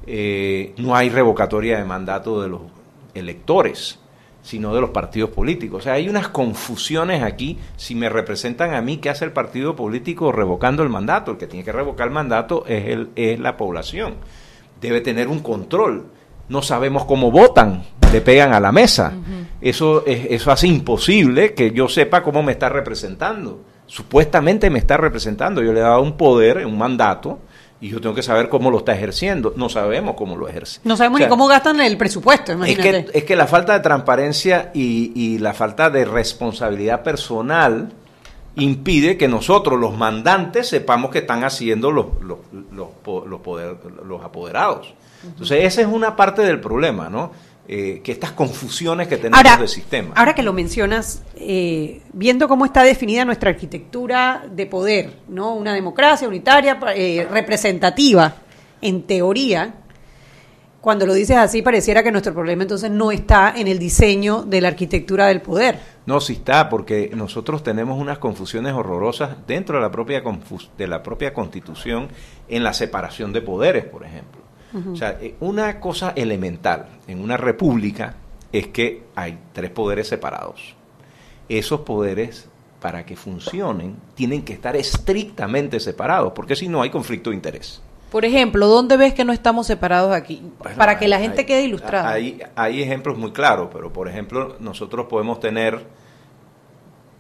Eh, 0.08 0.74
no 0.78 0.96
hay 0.96 1.10
revocatoria 1.10 1.78
de 1.78 1.86
mandato 1.86 2.42
de 2.42 2.50
los 2.50 2.62
electores, 3.14 4.00
sino 4.42 4.74
de 4.74 4.82
los 4.82 4.90
partidos 4.92 5.30
políticos. 5.32 5.80
O 5.80 5.84
sea, 5.84 5.94
hay 5.94 6.08
unas 6.10 6.30
confusiones 6.30 7.22
aquí. 7.24 7.58
Si 7.78 7.94
me 7.96 8.10
representan 8.10 8.74
a 8.74 8.82
mí, 8.82 8.98
¿qué 8.98 9.10
hace 9.10 9.26
el 9.26 9.32
partido 9.32 9.76
político 9.76 10.32
revocando 10.32 10.82
el 10.84 10.90
mandato? 10.90 11.32
El 11.32 11.38
que 11.38 11.48
tiene 11.48 11.64
que 11.66 11.72
revocar 11.72 12.08
el 12.08 12.14
mandato 12.14 12.64
es, 12.68 12.86
el, 12.88 13.10
es 13.16 13.40
la 13.40 13.58
población. 13.58 14.16
Debe 14.82 15.02
tener 15.02 15.28
un 15.28 15.40
control. 15.40 16.06
No 16.48 16.62
sabemos 16.64 17.06
cómo 17.06 17.30
votan, 17.30 17.84
le 18.12 18.22
pegan 18.22 18.54
a 18.54 18.60
la 18.60 18.72
mesa. 18.72 19.14
eso, 19.62 20.04
es- 20.08 20.28
eso 20.32 20.52
hace 20.52 20.68
imposible 20.68 21.54
que 21.54 21.72
yo 21.72 21.88
sepa 21.88 22.24
cómo 22.24 22.42
me 22.42 22.54
está 22.54 22.70
representando. 22.70 23.62
Supuestamente 23.86 24.70
me 24.70 24.80
está 24.80 24.98
representando. 24.98 25.62
Yo 25.62 25.74
le 25.74 25.80
he 25.80 25.84
dado 25.84 26.02
un 26.02 26.14
poder, 26.18 26.66
un 26.66 26.78
mandato, 26.78 27.40
y 27.82 27.90
yo 27.90 28.02
tengo 28.02 28.14
que 28.16 28.24
saber 28.24 28.50
cómo 28.50 28.72
lo 28.72 28.80
está 28.80 28.94
ejerciendo. 28.94 29.54
No 29.56 29.70
sabemos 29.70 30.16
cómo 30.18 30.36
lo 30.36 30.48
ejerce. 30.48 30.82
No 30.84 30.98
sabemos 30.98 31.18
O 31.18 31.20
sea, 31.20 31.28
ni 31.28 31.30
cómo 31.30 31.48
gastan 31.48 31.80
el 31.80 31.98
presupuesto, 31.98 32.52
es 32.52 32.58
imagínate. 32.58 33.06
que, 33.12 33.18
es 33.20 33.24
que 33.24 33.36
la 33.36 33.48
falta 33.48 33.74
de 33.74 33.80
transparencia 33.80 34.72
y, 34.74 35.12
y 35.16 35.38
la 35.40 35.54
falta 35.54 35.90
de 35.90 36.04
responsabilidad 36.06 37.04
personal 37.04 37.92
impide 38.56 39.18
que 39.18 39.28
nosotros, 39.28 39.80
los 39.80 39.96
mandantes, 39.98 40.68
sepamos 40.68 41.12
qué 41.12 41.20
están 41.20 41.44
haciendo 41.44 41.92
los, 41.92 42.08
los, 42.22 42.40
los, 42.74 42.90
po- 43.04 43.26
los 43.26 43.40
poder- 43.42 43.78
los 44.06 44.24
apoderados. 44.24 44.94
Entonces, 45.24 45.64
esa 45.66 45.82
es 45.82 45.88
una 45.88 46.16
parte 46.16 46.42
del 46.42 46.60
problema, 46.60 47.10
¿no? 47.10 47.32
Eh, 47.72 48.02
que 48.04 48.12
estas 48.12 48.32
confusiones 48.32 49.08
que 49.08 49.18
tenemos 49.18 49.38
Ahora, 49.38 49.58
de 49.62 49.68
sistema. 49.68 50.16
ahora 50.16 50.34
que 50.34 50.42
lo 50.42 50.54
mencionas, 50.54 51.22
eh, 51.36 52.02
viendo 52.14 52.48
cómo 52.48 52.66
está 52.66 52.82
definida 52.82 53.26
nuestra 53.26 53.52
arquitectura 53.52 54.44
de 54.52 54.66
poder, 54.66 55.20
¿no? 55.28 55.54
Una 55.54 55.76
democracia 55.76 56.28
unitaria, 56.28 56.80
eh, 56.96 57.28
representativa, 57.30 58.34
en 58.82 59.04
teoría, 59.04 59.76
cuando 60.82 61.06
lo 61.06 61.14
dices 61.14 61.38
así, 61.38 61.62
pareciera 61.62 62.02
que 62.02 62.12
nuestro 62.12 62.34
problema 62.34 62.64
entonces 62.64 62.90
no 62.90 63.12
está 63.12 63.54
en 63.56 63.68
el 63.68 63.78
diseño 63.78 64.42
de 64.44 64.62
la 64.62 64.70
arquitectura 64.70 65.28
del 65.28 65.42
poder. 65.42 65.78
No, 66.08 66.20
sí 66.22 66.34
está, 66.34 66.70
porque 66.70 67.12
nosotros 67.14 67.62
tenemos 67.62 68.00
unas 68.02 68.18
confusiones 68.18 68.74
horrorosas 68.74 69.46
dentro 69.46 69.76
de 69.76 69.82
la 69.84 69.92
propia, 69.92 70.24
confus- 70.24 70.70
de 70.76 70.88
la 70.88 71.04
propia 71.04 71.36
constitución 71.36 72.08
en 72.48 72.64
la 72.64 72.74
separación 72.74 73.32
de 73.32 73.42
poderes, 73.42 73.86
por 73.86 74.04
ejemplo. 74.06 74.39
O 74.92 74.96
sea, 74.96 75.18
eh, 75.22 75.36
una 75.40 75.80
cosa 75.80 76.14
elemental 76.16 76.88
en 77.08 77.22
una 77.22 77.38
república 77.38 78.16
es 78.52 78.68
que 78.68 79.04
hay 79.16 79.38
tres 79.54 79.72
poderes 79.72 80.08
separados. 80.08 80.76
Esos 81.48 81.82
poderes, 81.82 82.48
para 82.80 83.06
que 83.06 83.16
funcionen, 83.16 83.96
tienen 84.16 84.44
que 84.44 84.54
estar 84.54 84.76
estrictamente 84.76 85.80
separados, 85.80 86.34
porque 86.34 86.56
si 86.56 86.68
no 86.68 86.82
hay 86.82 86.90
conflicto 86.90 87.30
de 87.32 87.36
interés. 87.36 87.82
Por 88.12 88.26
ejemplo, 88.26 88.68
¿dónde 88.68 88.98
ves 88.98 89.14
que 89.14 89.24
no 89.26 89.34
estamos 89.34 89.68
separados 89.68 90.12
aquí? 90.14 90.42
Bueno, 90.60 90.78
Para 90.78 90.98
que 90.98 91.08
la 91.08 91.18
hay- 91.18 91.24
gente 91.24 91.42
hay- 91.42 91.46
quede 91.46 91.64
ilustrada. 91.64 92.10
Hay, 92.12 92.42
hay 92.56 92.82
ejemplos 92.82 93.18
muy 93.18 93.32
claros, 93.32 93.70
pero 93.72 93.92
por 93.94 94.08
ejemplo, 94.08 94.56
nosotros 94.60 95.06
podemos 95.08 95.40
tener 95.40 95.84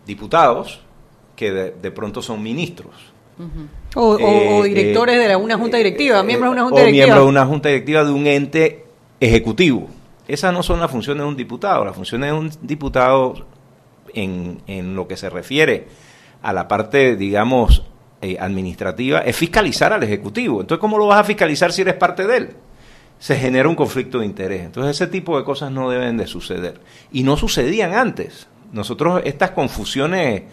diputados 0.05 0.81
que 1.35 1.51
de, 1.51 1.71
de 1.71 1.91
pronto 1.91 2.21
son 2.21 2.41
ministros. 2.41 2.95
O, 3.95 4.01
o- 4.01 4.15
o 4.59 4.65
Eh, 4.65 4.67
directores 4.69 5.15
eh, 5.15 5.27
de 5.29 5.35
una 5.35 5.57
junta 5.57 5.77
directiva, 5.77 6.19
eh, 6.19 6.23
miembros 6.23 6.49
de 6.49 6.53
una 6.53 6.63
o 6.63 6.65
junta 6.67 6.81
directiva. 6.81 7.05
miembros 7.05 7.25
de 7.25 7.29
una 7.29 7.45
junta 7.45 7.69
directiva 7.69 8.03
de 8.03 8.11
un 8.11 8.27
ente 8.27 8.85
ejecutivo. 9.19 9.87
Esas 10.27 10.53
no 10.53 10.61
son 10.61 10.79
las 10.79 10.91
funciones 10.91 11.23
de 11.23 11.27
un 11.29 11.35
diputado. 11.35 11.83
Las 11.85 11.95
funciones 11.95 12.31
de 12.31 12.37
un 12.37 12.51
diputado 12.61 13.45
en, 14.13 14.61
en 14.67 14.95
lo 14.95 15.07
que 15.07 15.17
se 15.17 15.29
refiere 15.29 15.87
a 16.41 16.53
la 16.53 16.67
parte, 16.67 17.15
digamos, 17.15 17.83
eh, 18.21 18.37
administrativa, 18.39 19.19
es 19.21 19.35
fiscalizar 19.35 19.93
al 19.93 20.03
Ejecutivo. 20.03 20.61
Entonces, 20.61 20.79
¿cómo 20.81 20.97
lo 20.97 21.07
vas 21.07 21.19
a 21.19 21.23
fiscalizar 21.23 21.71
si 21.71 21.81
eres 21.81 21.95
parte 21.95 22.27
de 22.27 22.37
él? 22.37 22.49
Se 23.17 23.35
genera 23.37 23.67
un 23.67 23.75
conflicto 23.75 24.19
de 24.19 24.25
interés. 24.25 24.61
Entonces, 24.61 24.95
ese 24.95 25.07
tipo 25.07 25.37
de 25.37 25.43
cosas 25.43 25.71
no 25.71 25.89
deben 25.89 26.17
de 26.17 26.27
suceder. 26.27 26.79
Y 27.11 27.23
no 27.23 27.35
sucedían 27.37 27.93
antes. 27.93 28.47
Nosotros, 28.71 29.21
estas 29.25 29.51
confusiones, 29.51 30.43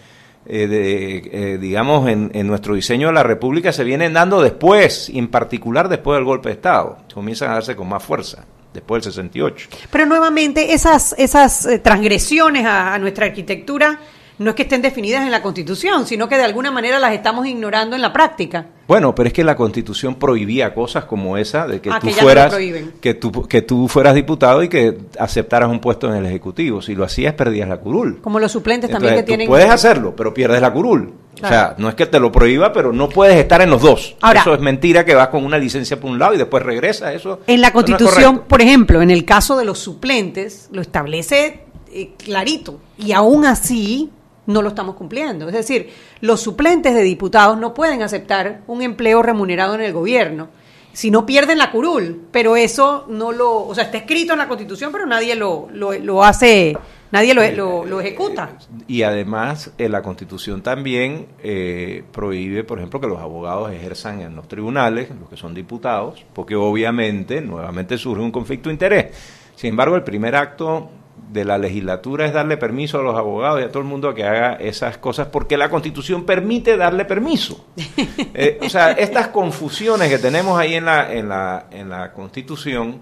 eh, 0.48 0.66
de, 0.66 1.16
eh, 1.32 1.58
digamos, 1.58 2.08
en, 2.08 2.30
en 2.32 2.46
nuestro 2.46 2.74
diseño 2.74 3.08
de 3.08 3.14
la 3.14 3.22
República 3.22 3.72
se 3.72 3.84
vienen 3.84 4.12
dando 4.12 4.40
después, 4.40 5.08
y 5.08 5.18
en 5.18 5.28
particular 5.28 5.88
después 5.88 6.16
del 6.16 6.24
golpe 6.24 6.50
de 6.50 6.54
Estado. 6.54 6.98
Comienzan 7.12 7.50
a 7.50 7.54
darse 7.54 7.74
con 7.74 7.88
más 7.88 8.02
fuerza, 8.02 8.44
después 8.72 9.02
del 9.02 9.12
68. 9.12 9.68
Pero 9.90 10.06
nuevamente, 10.06 10.72
esas, 10.72 11.14
esas 11.18 11.66
eh, 11.66 11.78
transgresiones 11.80 12.64
a, 12.64 12.94
a 12.94 12.98
nuestra 12.98 13.26
arquitectura 13.26 13.98
no 14.38 14.50
es 14.50 14.56
que 14.56 14.62
estén 14.64 14.82
definidas 14.82 15.24
en 15.24 15.30
la 15.30 15.42
Constitución, 15.42 16.06
sino 16.06 16.28
que 16.28 16.36
de 16.36 16.42
alguna 16.44 16.70
manera 16.70 16.98
las 16.98 17.12
estamos 17.12 17.46
ignorando 17.46 17.96
en 17.96 18.02
la 18.02 18.12
práctica. 18.12 18.66
Bueno, 18.86 19.14
pero 19.14 19.28
es 19.28 19.32
que 19.32 19.42
la 19.42 19.56
Constitución 19.56 20.14
prohibía 20.16 20.74
cosas 20.74 21.04
como 21.04 21.36
esa 21.36 21.66
de 21.66 21.80
que 21.80 21.90
Ah, 21.90 21.98
tú 21.98 22.06
que 22.08 22.12
no 22.14 22.20
fueras 22.20 22.54
que 23.00 23.14
tú 23.14 23.46
que 23.48 23.62
tú 23.62 23.88
fueras 23.88 24.14
diputado 24.14 24.62
y 24.62 24.68
que 24.68 24.96
aceptaras 25.18 25.68
un 25.70 25.80
puesto 25.80 26.08
en 26.08 26.16
el 26.16 26.26
ejecutivo. 26.26 26.82
Si 26.82 26.94
lo 26.94 27.04
hacías 27.04 27.34
perdías 27.34 27.68
la 27.68 27.78
curul. 27.78 28.20
Como 28.20 28.38
los 28.38 28.52
suplentes 28.52 28.90
también 28.90 29.14
que 29.16 29.22
tienen... 29.22 29.46
tú 29.46 29.52
puedes 29.52 29.70
hacerlo, 29.70 30.14
pero 30.14 30.32
pierdes 30.32 30.60
la 30.60 30.72
curul. 30.72 31.14
Claro. 31.34 31.54
O 31.54 31.58
sea, 31.58 31.74
no 31.78 31.88
es 31.88 31.94
que 31.94 32.06
te 32.06 32.18
lo 32.18 32.32
prohíba, 32.32 32.72
pero 32.72 32.92
no 32.92 33.08
puedes 33.08 33.36
estar 33.36 33.60
en 33.60 33.70
los 33.70 33.82
dos. 33.82 34.16
Ahora- 34.20 34.40
eso 34.40 34.54
es 34.54 34.60
mentira 34.60 35.04
que 35.04 35.14
vas 35.14 35.28
con 35.28 35.44
una 35.44 35.58
licencia 35.58 35.98
por 36.00 36.10
un 36.10 36.18
lado 36.18 36.34
y 36.34 36.38
después 36.38 36.62
regresas. 36.62 37.14
Eso 37.14 37.40
En 37.46 37.60
la 37.60 37.68
no 37.68 37.74
Constitución, 37.74 38.42
por 38.46 38.62
ejemplo, 38.62 39.02
en 39.02 39.10
el 39.10 39.24
caso 39.24 39.56
de 39.56 39.64
los 39.64 39.78
suplentes, 39.78 40.68
lo 40.72 40.80
establece 40.80 41.60
eh, 41.92 42.10
clarito. 42.16 42.80
Y 42.98 43.12
aún 43.12 43.44
así 43.44 44.10
no 44.46 44.62
lo 44.62 44.68
estamos 44.68 44.94
cumpliendo. 44.94 45.48
Es 45.48 45.54
decir, 45.54 45.90
los 46.20 46.40
suplentes 46.40 46.94
de 46.94 47.02
diputados 47.02 47.58
no 47.58 47.74
pueden 47.74 48.02
aceptar 48.02 48.62
un 48.66 48.82
empleo 48.82 49.22
remunerado 49.22 49.74
en 49.74 49.80
el 49.82 49.92
gobierno. 49.92 50.48
Si 50.92 51.10
no 51.10 51.26
pierden 51.26 51.58
la 51.58 51.70
curul, 51.70 52.22
pero 52.30 52.56
eso 52.56 53.04
no 53.08 53.30
lo, 53.30 53.66
o 53.66 53.74
sea, 53.74 53.84
está 53.84 53.98
escrito 53.98 54.32
en 54.32 54.38
la 54.38 54.48
Constitución, 54.48 54.90
pero 54.92 55.04
nadie 55.04 55.34
lo, 55.34 55.68
lo, 55.70 55.92
lo 55.92 56.24
hace, 56.24 56.74
nadie 57.10 57.34
lo, 57.34 57.46
lo, 57.50 57.84
lo 57.84 58.00
ejecuta. 58.00 58.56
Y 58.88 59.02
además, 59.02 59.72
eh, 59.76 59.90
la 59.90 60.00
Constitución 60.00 60.62
también 60.62 61.26
eh, 61.42 62.02
prohíbe, 62.12 62.64
por 62.64 62.78
ejemplo, 62.78 62.98
que 62.98 63.08
los 63.08 63.18
abogados 63.18 63.70
ejerzan 63.72 64.22
en 64.22 64.34
los 64.36 64.48
tribunales, 64.48 65.10
los 65.20 65.28
que 65.28 65.36
son 65.36 65.52
diputados, 65.52 66.24
porque 66.32 66.56
obviamente, 66.56 67.42
nuevamente 67.42 67.98
surge 67.98 68.22
un 68.22 68.30
conflicto 68.32 68.70
de 68.70 68.74
interés. 68.76 69.14
Sin 69.54 69.70
embargo, 69.70 69.96
el 69.96 70.02
primer 70.02 70.34
acto 70.34 70.88
de 71.32 71.44
la 71.44 71.58
legislatura 71.58 72.24
es 72.26 72.32
darle 72.32 72.56
permiso 72.56 72.98
a 72.98 73.02
los 73.02 73.16
abogados 73.16 73.60
y 73.60 73.64
a 73.64 73.68
todo 73.68 73.80
el 73.82 73.88
mundo 73.88 74.08
a 74.08 74.14
que 74.14 74.24
haga 74.24 74.54
esas 74.54 74.98
cosas, 74.98 75.28
porque 75.28 75.56
la 75.56 75.68
Constitución 75.70 76.24
permite 76.24 76.76
darle 76.76 77.04
permiso. 77.04 77.66
Eh, 78.38 78.58
o 78.62 78.68
sea, 78.68 78.90
estas 78.92 79.28
confusiones 79.28 80.10
que 80.10 80.18
tenemos 80.18 80.58
ahí 80.58 80.74
en 80.74 80.84
la, 80.84 81.10
en 81.10 81.30
la, 81.30 81.66
en 81.70 81.88
la 81.88 82.12
Constitución 82.12 82.98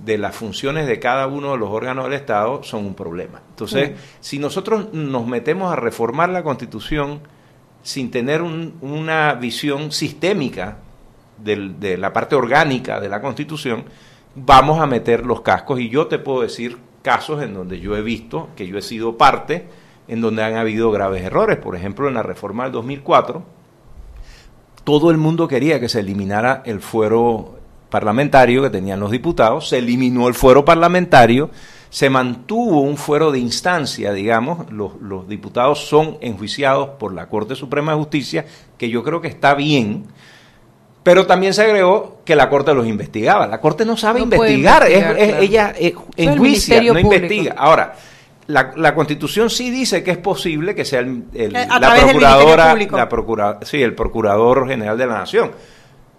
de 0.00 0.18
las 0.18 0.34
funciones 0.34 0.88
de 0.88 0.98
cada 0.98 1.28
uno 1.28 1.52
de 1.52 1.58
los 1.58 1.70
órganos 1.70 2.04
del 2.06 2.14
Estado 2.14 2.64
son 2.64 2.84
un 2.86 2.94
problema. 2.94 3.40
Entonces, 3.50 3.92
si 4.18 4.40
nosotros 4.40 4.92
nos 4.92 5.24
metemos 5.28 5.72
a 5.72 5.76
reformar 5.76 6.30
la 6.30 6.42
Constitución 6.42 7.20
sin 7.84 8.10
tener 8.10 8.42
un- 8.42 8.74
una 8.80 9.34
visión 9.34 9.92
sistémica 9.92 10.78
del- 11.38 11.78
de 11.78 11.96
la 11.96 12.12
parte 12.12 12.34
orgánica 12.34 12.98
de 12.98 13.08
la 13.08 13.20
Constitución, 13.20 13.84
vamos 14.34 14.80
a 14.80 14.86
meter 14.86 15.24
los 15.24 15.42
cascos. 15.42 15.78
Y 15.78 15.88
yo 15.90 16.08
te 16.08 16.18
puedo 16.18 16.42
decir 16.42 16.76
casos 17.02 17.42
en 17.42 17.54
donde 17.54 17.80
yo 17.80 17.96
he 17.96 18.02
visto, 18.02 18.48
que 18.56 18.66
yo 18.66 18.78
he 18.78 18.82
sido 18.82 19.18
parte, 19.18 19.66
en 20.08 20.20
donde 20.20 20.42
han 20.42 20.54
habido 20.54 20.90
graves 20.90 21.22
errores. 21.22 21.58
Por 21.58 21.76
ejemplo, 21.76 22.08
en 22.08 22.14
la 22.14 22.22
reforma 22.22 22.64
del 22.64 22.72
2004, 22.72 23.42
todo 24.84 25.10
el 25.10 25.16
mundo 25.16 25.46
quería 25.48 25.80
que 25.80 25.88
se 25.88 26.00
eliminara 26.00 26.62
el 26.64 26.80
fuero 26.80 27.58
parlamentario 27.90 28.62
que 28.62 28.70
tenían 28.70 29.00
los 29.00 29.10
diputados, 29.10 29.68
se 29.68 29.78
eliminó 29.78 30.26
el 30.26 30.34
fuero 30.34 30.64
parlamentario, 30.64 31.50
se 31.90 32.08
mantuvo 32.08 32.80
un 32.80 32.96
fuero 32.96 33.30
de 33.30 33.38
instancia, 33.38 34.14
digamos, 34.14 34.72
los, 34.72 35.00
los 35.00 35.28
diputados 35.28 35.86
son 35.86 36.16
enjuiciados 36.22 36.90
por 36.98 37.12
la 37.12 37.28
Corte 37.28 37.54
Suprema 37.54 37.92
de 37.92 37.98
Justicia, 37.98 38.46
que 38.78 38.88
yo 38.88 39.02
creo 39.04 39.20
que 39.20 39.28
está 39.28 39.54
bien, 39.54 40.06
pero 41.02 41.26
también 41.26 41.52
se 41.54 41.62
agregó 41.62 42.18
que 42.24 42.36
la 42.36 42.48
Corte 42.48 42.72
los 42.74 42.86
investigaba. 42.86 43.46
La 43.46 43.60
Corte 43.60 43.84
no 43.84 43.96
sabe 43.96 44.20
No 44.20 44.24
investigar, 44.24 44.86
es- 44.88 44.98
es- 44.98 45.04
claro. 45.04 45.42
ella 45.42 45.74
eh, 45.78 45.94
el 46.16 46.28
enjuicia, 46.28 46.80
no 46.82 46.88
Público. 46.88 47.14
investiga. 47.14 47.54
Ahora, 47.58 47.94
la, 48.46 48.72
la 48.76 48.94
Constitución 48.94 49.50
sí 49.50 49.70
dice 49.70 50.02
que 50.04 50.12
es 50.12 50.18
posible 50.18 50.74
que 50.74 50.84
sea 50.84 51.00
el, 51.00 51.24
el- 51.34 51.56
Eh, 51.56 51.66
la 51.80 51.94
procuradora, 51.96 52.74
la 52.74 53.08
procura- 53.08 53.58
sí, 53.62 53.82
el 53.82 53.94
procurador 53.94 54.68
general 54.68 54.96
de 54.98 55.06
la 55.06 55.14
nación. 55.14 55.52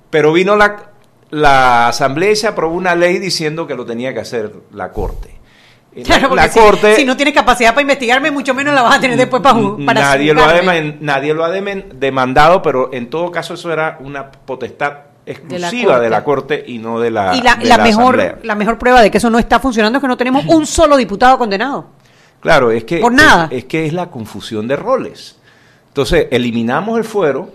Pero 0.09 0.31
vino 0.33 0.55
la, 0.55 0.91
la 1.31 1.87
asamblea 1.87 2.31
y 2.31 2.35
se 2.35 2.47
aprobó 2.47 2.75
una 2.75 2.93
ley 2.95 3.19
diciendo 3.19 3.65
que 3.67 3.75
lo 3.75 3.85
tenía 3.85 4.13
que 4.13 4.19
hacer 4.19 4.51
la 4.73 4.91
corte. 4.91 5.32
La- 5.95 6.03
Claro, 6.03 6.35
la 6.35 6.49
corte 6.49 6.95
si 6.95 7.05
no 7.05 7.15
tienes 7.15 7.33
capacidad 7.35 7.69
para 7.71 7.81
investigarme, 7.83 8.31
mucho 8.31 8.53
menos 8.53 8.73
la 8.73 8.81
vas 8.81 8.97
a 8.97 8.99
tener 8.99 9.17
después 9.17 9.41
para, 9.43 9.59
para 9.85 10.01
nadie 10.01 10.33
lo 10.33 10.43
ha 10.43 10.53
nadie 10.99 11.33
lo 11.33 11.43
ha 11.43 11.51
demandado, 11.51 12.61
pero 12.61 12.89
en 12.93 13.09
todo 13.09 13.29
caso 13.31 13.53
eso 13.53 13.71
era 13.71 13.97
una 14.01 14.31
potestad 14.31 14.93
exclusiva 15.25 15.93
Corte. 15.93 16.03
de 16.03 16.09
la 16.09 16.23
corte 16.23 16.63
y 16.67 16.79
no 16.79 16.99
de 16.99 17.11
la 17.11 17.35
y 17.35 17.41
la, 17.41 17.55
de 17.55 17.65
la 17.65 17.77
la 17.77 17.83
mejor 17.83 18.19
asamblea. 18.19 18.39
la 18.43 18.55
mejor 18.55 18.77
prueba 18.77 19.01
de 19.01 19.09
que 19.11 19.19
eso 19.19 19.29
no 19.29 19.39
está 19.39 19.59
funcionando 19.59 19.97
es 19.99 20.01
que 20.01 20.07
no 20.07 20.17
tenemos 20.17 20.45
un 20.47 20.65
solo 20.65 20.97
diputado 20.97 21.37
condenado. 21.37 21.85
Claro, 22.41 22.71
es 22.71 22.83
que, 22.83 22.97
Por 22.97 23.13
nada. 23.13 23.45
Es, 23.49 23.59
es 23.59 23.65
que 23.65 23.85
es 23.85 23.93
la 23.93 24.09
confusión 24.09 24.67
de 24.67 24.75
roles. 24.75 25.37
Entonces, 25.87 26.27
eliminamos 26.29 26.97
el 26.97 27.05
fuero, 27.05 27.49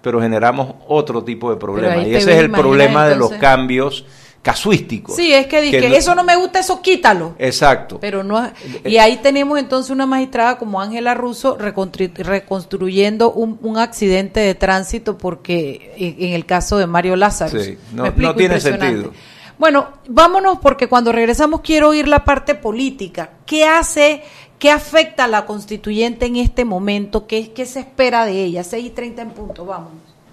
pero 0.00 0.18
generamos 0.20 0.76
otro 0.88 1.22
tipo 1.22 1.50
de 1.50 1.56
problema. 1.56 1.96
Y 1.98 2.10
ves, 2.10 2.24
ves, 2.24 2.36
es 2.36 2.40
el 2.40 2.50
problema 2.50 3.06
de 3.06 3.16
los 3.16 3.32
cambios 3.32 4.06
casuísticos. 4.42 5.16
Sí, 5.16 5.32
es 5.32 5.46
que, 5.46 5.60
di 5.60 5.70
que 5.70 5.88
no- 5.88 5.94
eso 5.94 6.14
no 6.14 6.24
me 6.24 6.36
gusta, 6.36 6.60
eso 6.60 6.80
quítalo. 6.80 7.34
Exacto. 7.38 7.98
Pero 8.00 8.22
no, 8.24 8.50
y 8.84 8.96
ahí 8.96 9.18
tenemos 9.18 9.58
entonces 9.58 9.90
una 9.90 10.06
magistrada 10.06 10.56
como 10.58 10.80
Ángela 10.80 11.14
Russo 11.14 11.58
reconstru- 11.58 12.14
reconstruyendo 12.14 13.32
un, 13.32 13.58
un 13.62 13.78
accidente 13.78 14.40
de 14.40 14.54
tránsito 14.54 15.18
porque 15.18 15.92
en, 15.96 16.28
en 16.28 16.32
el 16.34 16.46
caso 16.46 16.78
de 16.78 16.86
Mario 16.86 17.16
Lázaro. 17.16 17.60
Sí, 17.62 17.76
no- 17.92 18.10
no 18.16 18.34
tiene 18.34 18.60
sentido. 18.60 19.12
Bueno, 19.58 19.88
vámonos 20.08 20.58
porque 20.60 20.88
cuando 20.88 21.12
regresamos 21.12 21.60
quiero 21.60 21.90
oír 21.90 22.08
la 22.08 22.24
parte 22.24 22.54
política. 22.54 23.30
¿Qué 23.44 23.66
hace, 23.66 24.22
qué 24.58 24.70
afecta 24.70 25.24
a 25.24 25.28
la 25.28 25.44
constituyente 25.44 26.24
en 26.24 26.36
este 26.36 26.64
momento? 26.64 27.26
¿Qué, 27.26 27.52
qué 27.52 27.66
se 27.66 27.80
espera 27.80 28.24
de 28.24 28.42
ella? 28.44 28.64
6 28.64 28.86
y 28.86 28.90
30 28.90 29.20
en 29.20 29.30
punto, 29.32 29.66
vamos. 29.66 29.90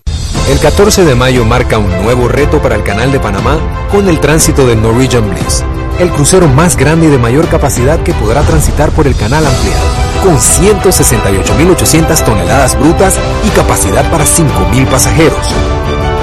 El 0.49 0.59
14 0.59 1.03
de 1.03 1.13
mayo 1.13 1.43
marca 1.43 1.77
un 1.77 1.89
nuevo 2.03 2.29
reto 2.29 2.61
para 2.61 2.75
el 2.75 2.83
Canal 2.83 3.11
de 3.11 3.19
Panamá 3.19 3.59
con 3.91 4.07
el 4.07 4.21
tránsito 4.21 4.65
del 4.65 4.81
Norwegian 4.81 5.29
Bliss, 5.29 5.61
el 5.99 6.11
crucero 6.11 6.47
más 6.47 6.77
grande 6.77 7.07
y 7.07 7.09
de 7.09 7.17
mayor 7.17 7.47
capacidad 7.47 7.99
que 8.01 8.13
podrá 8.13 8.41
transitar 8.41 8.91
por 8.91 9.07
el 9.07 9.15
canal 9.15 9.45
ampliado, 9.45 9.81
con 10.23 10.37
168.800 10.37 12.23
toneladas 12.23 12.79
brutas 12.79 13.15
y 13.43 13.49
capacidad 13.49 14.09
para 14.11 14.25
5.000 14.25 14.87
pasajeros. 14.87 15.53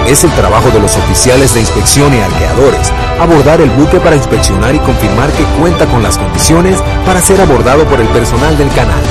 Es 0.07 0.23
el 0.23 0.31
trabajo 0.33 0.71
de 0.71 0.81
los 0.81 0.97
oficiales 0.97 1.55
de 1.55 1.61
inspección 1.61 2.13
y 2.15 2.19
arqueadores 2.19 2.93
abordar 3.19 3.61
el 3.61 3.71
buque 3.71 4.01
para 4.01 4.17
inspeccionar 4.17 4.75
y 4.75 4.79
confirmar 4.81 5.31
que 5.33 5.45
cuenta 5.59 5.87
con 5.87 6.03
las 6.03 6.19
condiciones 6.19 6.79
para 7.07 7.21
ser 7.21 7.41
abordado 7.41 7.85
por 7.85 8.01
el 8.01 8.09
personal 8.09 8.57
del 8.59 8.69
canal. 8.71 9.03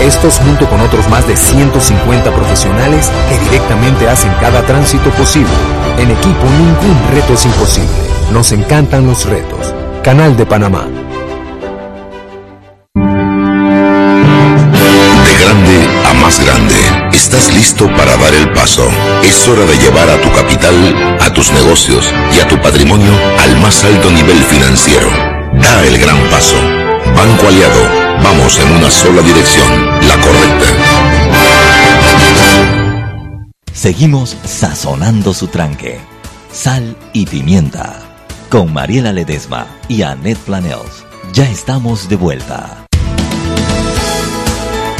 Estos 0.00 0.38
junto 0.38 0.68
con 0.68 0.80
otros 0.80 1.08
más 1.08 1.26
de 1.26 1.36
150 1.36 2.30
profesionales 2.30 3.10
que 3.28 3.38
directamente 3.38 4.08
hacen 4.08 4.32
cada 4.40 4.62
tránsito 4.66 5.10
posible. 5.10 5.52
En 5.98 6.10
equipo 6.10 6.44
ningún 6.44 7.08
reto 7.10 7.32
es 7.32 7.46
imposible. 7.46 8.05
Nos 8.32 8.52
encantan 8.52 9.06
los 9.06 9.24
retos. 9.24 9.74
Canal 10.02 10.36
de 10.36 10.44
Panamá. 10.46 10.86
De 15.24 15.34
grande 15.42 15.88
a 16.08 16.14
más 16.14 16.44
grande. 16.44 16.74
¿Estás 17.12 17.52
listo 17.54 17.86
para 17.96 18.16
dar 18.16 18.34
el 18.34 18.52
paso. 18.52 18.88
Es 19.22 19.48
hora 19.48 19.64
de 19.64 19.78
llevar 19.78 20.10
a 20.10 20.20
tu 20.20 20.30
capital, 20.32 21.18
a 21.20 21.32
tus 21.32 21.50
negocios 21.52 22.12
y 22.36 22.40
a 22.40 22.48
tu 22.48 22.60
patrimonio 22.60 23.12
al 23.40 23.56
más 23.60 23.84
alto 23.84 24.10
nivel 24.10 24.42
financiero. 24.44 25.08
Da 25.54 25.84
el 25.84 25.98
gran 25.98 26.18
paso. 26.30 26.56
Banco 27.14 27.48
Aliado, 27.48 27.80
vamos 28.22 28.58
en 28.58 28.72
una 28.72 28.90
sola 28.90 29.22
dirección, 29.22 29.86
la 30.06 30.20
correcta. 30.20 30.66
Seguimos 33.72 34.36
sazonando 34.44 35.32
su 35.32 35.46
tranque. 35.48 35.98
Sal 36.52 36.96
y 37.12 37.26
pimienta. 37.26 38.05
Con 38.50 38.72
Mariela 38.72 39.12
Ledesma 39.12 39.66
y 39.88 40.02
Annette 40.02 40.38
Planels. 40.38 41.04
Ya 41.32 41.50
estamos 41.50 42.08
de 42.08 42.14
vuelta. 42.14 42.86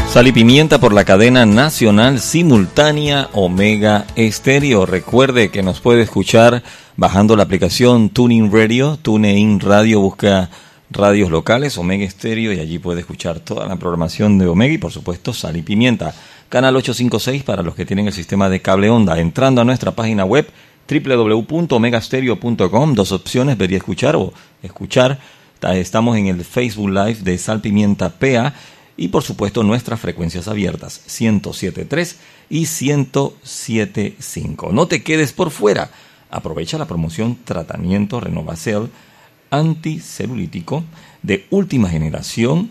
Sal 0.08 0.26
y 0.26 0.32
Pimienta 0.32 0.80
por 0.80 0.92
la 0.92 1.04
cadena 1.04 1.46
nacional 1.46 2.18
simultánea 2.18 3.28
Omega 3.34 4.04
Estéreo. 4.16 4.84
Recuerde 4.84 5.50
que 5.50 5.62
nos 5.62 5.80
puede 5.80 6.02
escuchar 6.02 6.64
bajando 6.96 7.36
la 7.36 7.44
aplicación 7.44 8.08
Tuning 8.08 8.50
Radio, 8.50 8.98
TuneIn 9.00 9.60
Radio, 9.60 10.00
busca 10.00 10.50
radios 10.90 11.30
locales, 11.30 11.78
Omega 11.78 12.04
Estéreo, 12.04 12.52
y 12.52 12.58
allí 12.58 12.80
puede 12.80 13.00
escuchar 13.00 13.38
toda 13.38 13.66
la 13.66 13.76
programación 13.76 14.38
de 14.38 14.48
Omega 14.48 14.74
y 14.74 14.78
por 14.78 14.90
supuesto 14.90 15.32
Sal 15.32 15.56
y 15.56 15.62
Pimienta. 15.62 16.12
Canal 16.48 16.74
856 16.74 17.44
para 17.44 17.62
los 17.62 17.76
que 17.76 17.86
tienen 17.86 18.08
el 18.08 18.12
sistema 18.12 18.48
de 18.48 18.60
cable 18.60 18.90
onda. 18.90 19.20
Entrando 19.20 19.60
a 19.60 19.64
nuestra 19.64 19.92
página 19.92 20.24
web 20.24 20.48
www.omegastereo.com, 20.88 22.94
dos 22.94 23.12
opciones, 23.12 23.58
vería 23.58 23.76
escuchar 23.78 24.16
o 24.16 24.32
escuchar. 24.62 25.18
Estamos 25.62 26.16
en 26.16 26.28
el 26.28 26.44
Facebook 26.44 26.90
Live 26.90 27.22
de 27.22 27.38
Sal 27.38 27.60
Pimienta 27.60 28.10
PA 28.10 28.54
y 28.96 29.08
por 29.08 29.24
supuesto 29.24 29.62
nuestras 29.62 30.00
frecuencias 30.00 30.48
abiertas 30.48 31.02
107.3 31.08 32.16
y 32.48 32.64
107.5. 32.64 34.70
No 34.70 34.86
te 34.86 35.02
quedes 35.02 35.32
por 35.32 35.50
fuera. 35.50 35.90
Aprovecha 36.30 36.78
la 36.78 36.86
promoción 36.86 37.36
Tratamiento 37.44 38.20
Renovacel 38.20 38.90
anticelulítico 39.50 40.84
de 41.22 41.46
última 41.50 41.88
generación. 41.88 42.70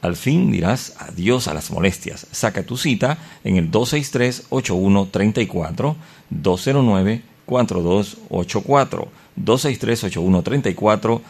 Al 0.00 0.16
fin 0.16 0.50
dirás 0.50 0.94
adiós 0.98 1.46
a 1.48 1.54
las 1.54 1.70
molestias. 1.70 2.26
Saca 2.32 2.64
tu 2.64 2.76
cita 2.76 3.18
en 3.44 3.56
el 3.56 3.70
263-8134, 3.70 5.94
209-4284, 7.52 9.08
263-8134, 9.40 11.20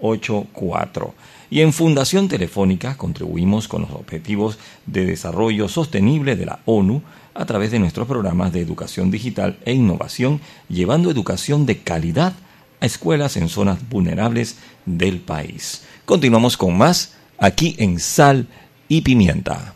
209-4284. 0.00 1.12
Y 1.48 1.60
en 1.60 1.72
Fundación 1.72 2.28
Telefónica 2.28 2.96
contribuimos 2.96 3.68
con 3.68 3.82
los 3.82 3.92
objetivos 3.92 4.58
de 4.86 5.06
desarrollo 5.06 5.68
sostenible 5.68 6.34
de 6.34 6.46
la 6.46 6.58
ONU 6.64 7.02
a 7.34 7.44
través 7.44 7.70
de 7.70 7.78
nuestros 7.78 8.08
programas 8.08 8.52
de 8.52 8.60
educación 8.60 9.10
digital 9.10 9.58
e 9.64 9.72
innovación, 9.72 10.40
llevando 10.68 11.10
educación 11.10 11.66
de 11.66 11.78
calidad 11.78 12.32
a 12.80 12.86
escuelas 12.86 13.36
en 13.36 13.48
zonas 13.48 13.78
vulnerables 13.88 14.56
del 14.86 15.20
país. 15.20 15.84
Continuamos 16.04 16.56
con 16.56 16.76
más 16.76 17.14
aquí 17.38 17.76
en 17.78 18.00
Sal 18.00 18.48
y 18.88 19.02
Pimienta. 19.02 19.74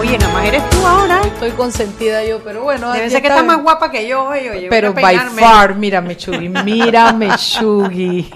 Oye, 0.00 0.16
nada 0.16 0.32
más 0.32 0.46
eres 0.46 0.70
tú 0.70 0.86
ahora. 0.86 1.20
Estoy 1.20 1.50
consentida 1.50 2.24
yo, 2.24 2.42
pero 2.42 2.62
bueno. 2.62 2.90
Debe 2.90 3.10
ser 3.10 3.20
que 3.20 3.28
está 3.28 3.42
más 3.42 3.62
guapa 3.62 3.90
que 3.90 4.08
yo 4.08 4.24
hoy, 4.24 4.48
oye. 4.48 4.68
Pero 4.70 4.94
by 4.94 5.18
far, 5.38 5.74
mírame, 5.74 6.16
Chugui, 6.16 6.48
mírame, 6.48 7.28
Chugui. 7.36 8.32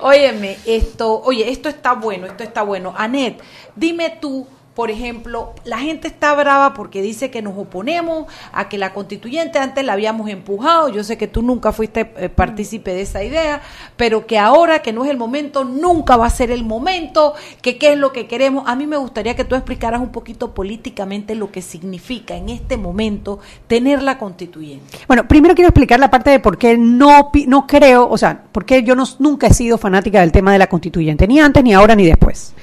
Óyeme, 0.00 0.58
esto, 0.66 1.22
oye, 1.22 1.50
esto 1.50 1.70
está 1.70 1.94
bueno, 1.94 2.26
esto 2.26 2.44
está 2.44 2.60
bueno. 2.60 2.92
Anet, 2.94 3.42
dime 3.74 4.18
tú, 4.20 4.46
por 4.74 4.90
ejemplo, 4.90 5.54
la 5.64 5.78
gente 5.78 6.08
está 6.08 6.34
brava 6.34 6.74
porque 6.74 7.00
dice 7.00 7.30
que 7.30 7.42
nos 7.42 7.56
oponemos 7.56 8.26
a 8.52 8.68
que 8.68 8.76
la 8.76 8.92
constituyente 8.92 9.60
antes 9.60 9.84
la 9.84 9.92
habíamos 9.92 10.28
empujado. 10.28 10.88
Yo 10.88 11.04
sé 11.04 11.16
que 11.16 11.28
tú 11.28 11.42
nunca 11.42 11.72
fuiste 11.72 12.12
eh, 12.16 12.28
partícipe 12.28 12.92
de 12.92 13.02
esa 13.02 13.22
idea, 13.22 13.62
pero 13.96 14.26
que 14.26 14.36
ahora 14.36 14.80
que 14.80 14.92
no 14.92 15.04
es 15.04 15.10
el 15.10 15.16
momento, 15.16 15.62
nunca 15.64 16.16
va 16.16 16.26
a 16.26 16.30
ser 16.30 16.50
el 16.50 16.64
momento, 16.64 17.34
que 17.62 17.78
qué 17.78 17.92
es 17.92 17.98
lo 17.98 18.12
que 18.12 18.26
queremos. 18.26 18.64
A 18.66 18.74
mí 18.74 18.86
me 18.88 18.96
gustaría 18.96 19.36
que 19.36 19.44
tú 19.44 19.54
explicaras 19.54 20.00
un 20.00 20.10
poquito 20.10 20.54
políticamente 20.54 21.36
lo 21.36 21.52
que 21.52 21.62
significa 21.62 22.34
en 22.34 22.48
este 22.48 22.76
momento 22.76 23.38
tener 23.68 24.02
la 24.02 24.18
constituyente. 24.18 24.98
Bueno, 25.06 25.28
primero 25.28 25.54
quiero 25.54 25.68
explicar 25.68 26.00
la 26.00 26.10
parte 26.10 26.30
de 26.30 26.40
por 26.40 26.58
qué 26.58 26.76
no, 26.76 27.30
no 27.46 27.66
creo, 27.68 28.08
o 28.08 28.18
sea, 28.18 28.42
por 28.50 28.64
qué 28.64 28.82
yo 28.82 28.96
no, 28.96 29.04
nunca 29.20 29.46
he 29.46 29.54
sido 29.54 29.78
fanática 29.78 30.20
del 30.20 30.32
tema 30.32 30.52
de 30.52 30.58
la 30.58 30.66
constituyente, 30.66 31.28
ni 31.28 31.38
antes, 31.38 31.62
ni 31.62 31.72
ahora, 31.72 31.94
ni 31.94 32.06
después. 32.06 32.54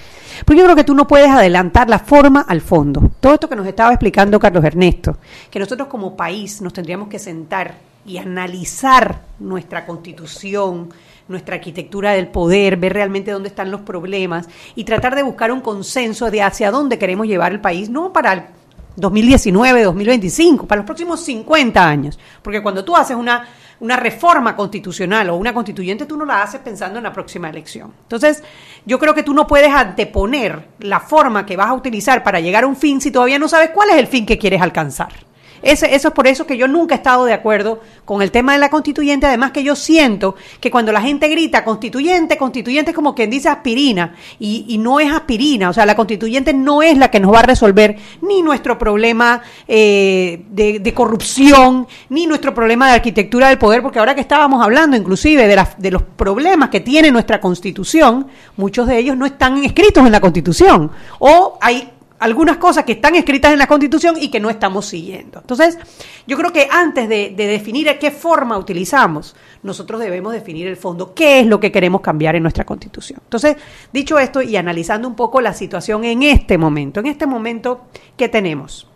Porque 0.45 0.59
yo 0.59 0.65
creo 0.65 0.75
que 0.75 0.83
tú 0.83 0.95
no 0.95 1.07
puedes 1.07 1.29
adelantar 1.29 1.89
la 1.89 1.99
forma 1.99 2.41
al 2.41 2.61
fondo. 2.61 3.11
Todo 3.19 3.33
esto 3.35 3.49
que 3.49 3.55
nos 3.55 3.67
estaba 3.67 3.91
explicando 3.91 4.39
Carlos 4.39 4.63
Ernesto, 4.63 5.17
que 5.49 5.59
nosotros 5.59 5.87
como 5.87 6.15
país 6.15 6.61
nos 6.61 6.73
tendríamos 6.73 7.07
que 7.07 7.19
sentar 7.19 7.75
y 8.05 8.17
analizar 8.17 9.21
nuestra 9.39 9.85
constitución, 9.85 10.89
nuestra 11.27 11.55
arquitectura 11.55 12.11
del 12.11 12.27
poder, 12.27 12.77
ver 12.77 12.93
realmente 12.93 13.31
dónde 13.31 13.49
están 13.49 13.71
los 13.71 13.81
problemas 13.81 14.47
y 14.75 14.83
tratar 14.83 15.15
de 15.15 15.23
buscar 15.23 15.51
un 15.51 15.61
consenso 15.61 16.31
de 16.31 16.41
hacia 16.41 16.71
dónde 16.71 16.97
queremos 16.97 17.27
llevar 17.27 17.51
el 17.51 17.61
país, 17.61 17.89
no 17.89 18.11
para 18.11 18.49
2019, 18.95 19.83
2025, 19.83 20.67
para 20.67 20.81
los 20.81 20.85
próximos 20.85 21.19
50 21.21 21.87
años. 21.87 22.19
Porque 22.41 22.61
cuando 22.61 22.83
tú 22.83 22.95
haces 22.95 23.15
una, 23.15 23.47
una 23.79 23.97
reforma 23.97 24.55
constitucional 24.55 25.29
o 25.29 25.35
una 25.35 25.53
constituyente, 25.53 26.05
tú 26.05 26.17
no 26.17 26.25
la 26.25 26.43
haces 26.43 26.61
pensando 26.61 26.97
en 26.97 27.03
la 27.03 27.13
próxima 27.13 27.49
elección. 27.49 27.93
Entonces, 28.03 28.43
yo 28.85 28.99
creo 28.99 29.13
que 29.13 29.23
tú 29.23 29.33
no 29.33 29.47
puedes 29.47 29.71
anteponer 29.71 30.69
la 30.79 30.99
forma 30.99 31.45
que 31.45 31.57
vas 31.57 31.67
a 31.67 31.73
utilizar 31.73 32.23
para 32.23 32.39
llegar 32.39 32.63
a 32.63 32.67
un 32.67 32.75
fin 32.75 33.01
si 33.01 33.11
todavía 33.11 33.39
no 33.39 33.47
sabes 33.47 33.71
cuál 33.71 33.89
es 33.89 33.97
el 33.97 34.07
fin 34.07 34.25
que 34.25 34.37
quieres 34.37 34.61
alcanzar. 34.61 35.30
Ese- 35.61 35.93
eso 35.93 36.07
es 36.09 36.13
por 36.13 36.27
eso 36.27 36.45
que 36.47 36.57
yo 36.57 36.67
nunca 36.67 36.95
he 36.95 36.97
estado 36.97 37.25
de 37.25 37.33
acuerdo 37.33 37.79
con 38.05 38.21
el 38.21 38.31
tema 38.31 38.53
de 38.53 38.59
la 38.59 38.69
constituyente, 38.69 39.25
además 39.27 39.51
que 39.51 39.63
yo 39.63 39.75
siento 39.75 40.35
que 40.59 40.71
cuando 40.71 40.91
la 40.91 41.01
gente 41.01 41.27
grita 41.27 41.63
constituyente, 41.63 42.37
constituyente 42.37 42.91
es 42.91 42.95
como 42.95 43.13
quien 43.15 43.29
dice 43.29 43.49
aspirina, 43.49 44.15
y, 44.39 44.77
no 44.79 44.99
es 44.99 45.11
aspirina, 45.11 45.69
o 45.69 45.73
sea, 45.73 45.85
la 45.85 45.95
constituyente 45.95 46.53
no 46.53 46.81
es 46.81 46.97
la 46.97 47.11
que 47.11 47.19
nos 47.19 47.33
va 47.33 47.39
a 47.39 47.43
resolver 47.43 47.97
ni 48.21 48.41
nuestro 48.41 48.77
problema 48.77 49.41
eh, 49.67 50.43
de, 50.49 50.93
corrupción, 50.93 51.87
ni 52.09 52.25
nuestro 52.27 52.53
problema 52.53 52.87
de 52.87 52.95
arquitectura 52.95 53.49
del 53.49 53.57
poder, 53.57 53.81
porque 53.81 53.99
ahora 53.99 54.15
que 54.15 54.21
estábamos 54.21 54.63
hablando 54.63 54.97
inclusive 54.97 55.47
de, 55.47 55.63
de 55.77 55.91
los 55.91 56.01
problemas 56.03 56.69
que 56.69 56.79
tiene 56.79 57.11
nuestra 57.11 57.39
constitución, 57.39 58.27
muchos 58.57 58.87
de 58.87 58.97
ellos 58.97 59.15
no 59.15 59.25
están 59.25 59.63
escritos 59.63 60.05
en 60.05 60.11
la 60.11 60.19
constitución, 60.19 60.91
o 61.19 61.57
hay 61.61 61.89
algunas 62.21 62.57
cosas 62.57 62.85
que 62.85 62.93
están 62.93 63.15
escritas 63.15 63.51
en 63.51 63.57
la 63.57 63.65
Constitución 63.65 64.15
y 64.19 64.29
que 64.29 64.39
no 64.39 64.51
estamos 64.51 64.85
siguiendo. 64.85 65.39
Entonces, 65.39 65.79
yo 66.27 66.37
creo 66.37 66.53
que 66.53 66.67
antes 66.69 67.09
de, 67.09 67.33
de 67.35 67.47
definir 67.47 67.97
qué 67.99 68.11
forma 68.11 68.59
utilizamos, 68.59 69.35
nosotros 69.63 69.99
debemos 69.99 70.31
definir 70.31 70.67
el 70.67 70.77
fondo, 70.77 71.15
qué 71.15 71.39
es 71.39 71.47
lo 71.47 71.59
que 71.59 71.71
queremos 71.71 72.01
cambiar 72.01 72.35
en 72.35 72.43
nuestra 72.43 72.63
Constitución. 72.63 73.19
Entonces, 73.23 73.57
dicho 73.91 74.19
esto 74.19 74.43
y 74.43 74.55
analizando 74.55 75.07
un 75.07 75.15
poco 75.15 75.41
la 75.41 75.53
situación 75.53 76.03
en 76.03 76.21
este 76.21 76.59
momento, 76.59 76.99
en 76.99 77.07
este 77.07 77.25
momento, 77.25 77.85
¿qué 78.15 78.29
tenemos? 78.29 78.87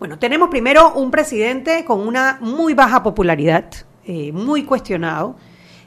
Bueno, 0.00 0.18
tenemos 0.18 0.48
primero 0.48 0.92
un 0.94 1.12
presidente 1.12 1.84
con 1.84 2.00
una 2.00 2.38
muy 2.40 2.74
baja 2.74 3.04
popularidad, 3.04 3.66
eh, 4.04 4.32
muy 4.32 4.64
cuestionado. 4.64 5.36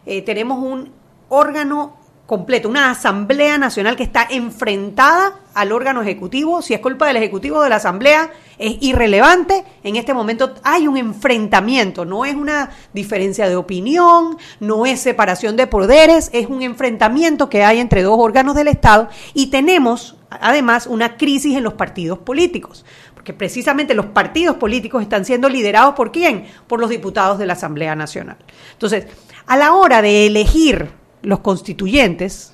Eh, 0.05 0.21
tenemos 0.21 0.59
un 0.59 0.93
órgano 1.27 1.97
completo, 2.25 2.69
una 2.69 2.89
Asamblea 2.89 3.57
Nacional 3.57 3.95
que 3.95 4.03
está 4.03 4.27
enfrentada 4.29 5.39
al 5.53 5.71
órgano 5.71 6.01
ejecutivo. 6.01 6.61
Si 6.61 6.73
es 6.73 6.79
culpa 6.79 7.07
del 7.07 7.17
ejecutivo 7.17 7.61
de 7.61 7.69
la 7.69 7.75
Asamblea, 7.75 8.31
es 8.57 8.77
irrelevante. 8.79 9.63
En 9.83 9.97
este 9.97 10.13
momento 10.13 10.55
hay 10.63 10.87
un 10.87 10.97
enfrentamiento, 10.97 12.05
no 12.05 12.23
es 12.25 12.33
una 12.33 12.71
diferencia 12.93 13.49
de 13.49 13.55
opinión, 13.55 14.37
no 14.59 14.85
es 14.85 15.01
separación 15.01 15.57
de 15.57 15.67
poderes, 15.67 16.29
es 16.33 16.47
un 16.47 16.61
enfrentamiento 16.61 17.49
que 17.49 17.63
hay 17.63 17.79
entre 17.79 18.03
dos 18.03 18.17
órganos 18.17 18.55
del 18.55 18.69
Estado 18.69 19.09
y 19.33 19.47
tenemos 19.47 20.15
además 20.29 20.87
una 20.87 21.17
crisis 21.17 21.55
en 21.55 21.63
los 21.63 21.73
partidos 21.73 22.19
políticos 22.19 22.85
porque 23.13 23.33
precisamente 23.33 23.93
los 23.93 24.07
partidos 24.07 24.57
políticos 24.57 25.01
están 25.01 25.23
siendo 25.23 25.47
liderados 25.47 25.93
por 25.95 26.11
quién? 26.11 26.45
Por 26.67 26.81
los 26.81 26.89
diputados 26.89 27.39
de 27.39 27.45
la 27.45 27.53
Asamblea 27.53 27.95
Nacional. 27.95 28.35
Entonces, 28.73 29.07
a 29.45 29.55
la 29.55 29.73
hora 29.73 30.01
de 30.01 30.25
elegir 30.25 30.89
los 31.23 31.39
constituyentes, 31.39 32.53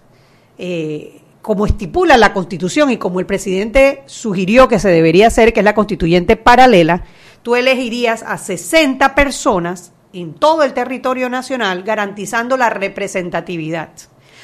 eh, 0.57 1.21
como 1.41 1.65
estipula 1.65 2.17
la 2.17 2.33
Constitución 2.33 2.91
y 2.91 2.97
como 2.97 3.19
el 3.19 3.25
presidente 3.25 4.03
sugirió 4.05 4.67
que 4.67 4.79
se 4.79 4.89
debería 4.89 5.27
hacer, 5.27 5.51
que 5.51 5.61
es 5.61 5.63
la 5.63 5.75
constituyente 5.75 6.35
paralela, 6.35 7.03
tú 7.43 7.55
elegirías 7.55 8.23
a 8.23 8.37
60 8.37 9.15
personas 9.15 9.91
en 10.13 10.33
todo 10.33 10.63
el 10.63 10.73
territorio 10.73 11.29
nacional 11.29 11.83
garantizando 11.83 12.57
la 12.57 12.69
representatividad. 12.69 13.89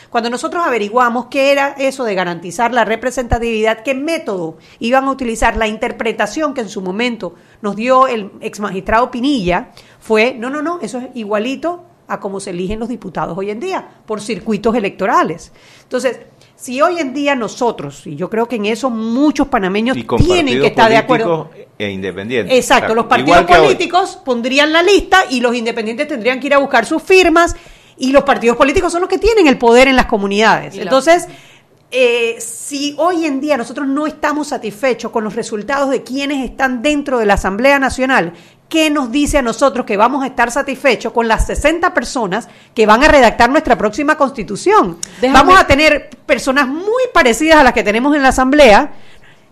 Cuando 0.09 0.29
nosotros 0.29 0.65
averiguamos 0.65 1.25
qué 1.25 1.51
era 1.51 1.75
eso 1.77 2.05
de 2.05 2.15
garantizar 2.15 2.73
la 2.73 2.85
representatividad, 2.85 3.83
qué 3.83 3.93
método 3.93 4.57
iban 4.79 5.05
a 5.05 5.11
utilizar, 5.11 5.57
la 5.57 5.67
interpretación 5.67 6.53
que 6.53 6.61
en 6.61 6.69
su 6.69 6.81
momento 6.81 7.35
nos 7.61 7.75
dio 7.75 8.07
el 8.07 8.31
ex 8.39 8.59
magistrado 8.59 9.11
Pinilla 9.11 9.71
fue, 9.99 10.33
no, 10.33 10.49
no, 10.49 10.61
no, 10.61 10.79
eso 10.81 10.99
es 10.99 11.07
igualito 11.15 11.83
a 12.07 12.19
cómo 12.19 12.39
se 12.39 12.51
eligen 12.51 12.79
los 12.79 12.89
diputados 12.89 13.37
hoy 13.37 13.49
en 13.49 13.59
día, 13.59 13.87
por 14.05 14.21
circuitos 14.21 14.75
electorales. 14.75 15.51
Entonces, 15.83 16.19
si 16.55 16.81
hoy 16.81 16.99
en 16.99 17.13
día 17.13 17.35
nosotros, 17.35 18.07
y 18.07 18.15
yo 18.15 18.29
creo 18.29 18.47
que 18.47 18.55
en 18.55 18.65
eso 18.65 18.89
muchos 18.89 19.47
panameños 19.47 19.97
tienen 20.17 20.59
que 20.59 20.67
estar 20.67 20.89
de 20.89 20.97
acuerdo. 20.97 21.49
políticos 21.49 21.73
E 21.77 21.89
independientes. 21.89 22.55
Exacto, 22.55 22.85
O 22.85 22.87
sea, 22.87 22.95
los 22.95 23.05
partidos 23.05 23.45
hoy. 23.49 23.65
políticos 23.65 24.19
pondrían 24.23 24.71
la 24.71 24.81
lista 24.81 25.25
y 25.29 25.41
los 25.41 25.53
independientes 25.55 26.07
tendrían 26.07 26.39
que 26.39 26.47
ir 26.47 26.53
a 26.53 26.59
buscar 26.59 26.85
sus 26.85 27.03
firmas 27.03 27.55
y 27.97 28.11
los 28.11 28.23
partidos 28.23 28.57
políticos 28.57 28.91
son 28.91 29.01
los 29.01 29.09
que 29.09 29.17
tienen 29.17 29.47
el 29.47 29.57
poder 29.57 29.87
en 29.87 29.95
las 29.95 30.05
comunidades. 30.05 30.77
Entonces, 30.77 31.27
eh, 31.91 32.35
si 32.39 32.95
hoy 32.97 33.25
en 33.25 33.39
día 33.39 33.57
nosotros 33.57 33.87
no 33.87 34.07
estamos 34.07 34.47
satisfechos 34.47 35.11
con 35.11 35.23
los 35.23 35.35
resultados 35.35 35.89
de 35.89 36.03
quienes 36.03 36.43
están 36.43 36.81
dentro 36.81 37.19
de 37.19 37.25
la 37.25 37.35
Asamblea 37.35 37.79
Nacional, 37.79 38.33
¿qué 38.69 38.89
nos 38.89 39.11
dice 39.11 39.37
a 39.37 39.41
nosotros 39.41 39.85
que 39.85 39.95
vamos 39.97 40.23
a 40.23 40.27
estar 40.27 40.51
satisfechos 40.51 41.13
con 41.13 41.27
las 41.27 41.45
60 41.47 41.93
personas 41.93 42.47
que 42.73 42.85
van 42.85 43.03
a 43.03 43.07
redactar 43.07 43.49
nuestra 43.49 43.77
próxima 43.77 44.17
constitución? 44.17 44.97
Déjame- 45.21 45.33
Vamos 45.33 45.59
a 45.59 45.67
tener 45.67 46.09
personas 46.25 46.67
muy 46.67 47.03
parecidas 47.13 47.57
a 47.59 47.63
las 47.63 47.73
que 47.73 47.83
tenemos 47.83 48.15
en 48.15 48.23
la 48.23 48.29
Asamblea, 48.29 48.91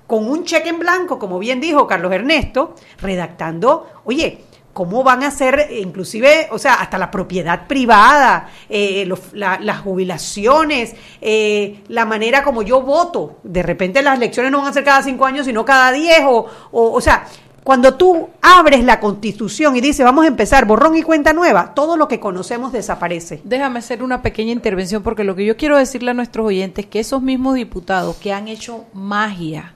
con 0.07 0.29
un 0.29 0.43
cheque 0.43 0.69
en 0.69 0.79
blanco, 0.79 1.17
como 1.19 1.39
bien 1.39 1.61
dijo 1.61 1.87
Carlos 1.87 2.11
Ernesto, 2.11 2.75
redactando, 3.01 3.87
oye, 4.03 4.43
¿cómo 4.73 5.03
van 5.03 5.23
a 5.23 5.31
ser, 5.31 5.59
eh, 5.69 5.79
inclusive, 5.81 6.47
o 6.51 6.57
sea, 6.57 6.73
hasta 6.75 6.97
la 6.97 7.09
propiedad 7.11 7.67
privada, 7.67 8.49
eh, 8.69 9.05
los- 9.05 9.31
la- 9.33 9.59
las 9.59 9.79
jubilaciones, 9.81 10.95
eh, 11.21 11.83
la 11.87 12.05
manera 12.05 12.43
como 12.43 12.63
yo 12.63 12.81
voto? 12.81 13.37
De 13.43 13.61
repente 13.63 14.01
las 14.01 14.17
elecciones 14.17 14.51
no 14.51 14.59
van 14.59 14.67
a 14.67 14.73
ser 14.73 14.83
cada 14.83 15.03
cinco 15.03 15.25
años, 15.25 15.45
sino 15.45 15.63
cada 15.63 15.91
diez, 15.91 16.21
o, 16.25 16.47
o, 16.71 16.91
o 16.91 17.01
sea, 17.01 17.25
cuando 17.63 17.95
tú 17.95 18.29
abres 18.41 18.83
la 18.83 18.99
constitución 18.99 19.75
y 19.75 19.81
dices, 19.81 20.05
vamos 20.05 20.25
a 20.25 20.27
empezar 20.27 20.65
borrón 20.65 20.97
y 20.97 21.03
cuenta 21.03 21.33
nueva, 21.33 21.73
todo 21.73 21.97
lo 21.97 22.07
que 22.07 22.19
conocemos 22.19 22.71
desaparece. 22.71 23.41
Déjame 23.43 23.79
hacer 23.79 24.03
una 24.03 24.21
pequeña 24.21 24.51
intervención 24.51 25.03
porque 25.03 25.23
lo 25.23 25.35
que 25.35 25.45
yo 25.45 25.57
quiero 25.57 25.77
decirle 25.77 26.11
a 26.11 26.13
nuestros 26.13 26.45
oyentes 26.45 26.85
es 26.85 26.91
que 26.91 26.99
esos 26.99 27.21
mismos 27.21 27.55
diputados 27.55 28.17
que 28.17 28.33
han 28.33 28.47
hecho 28.47 28.85
magia 28.93 29.73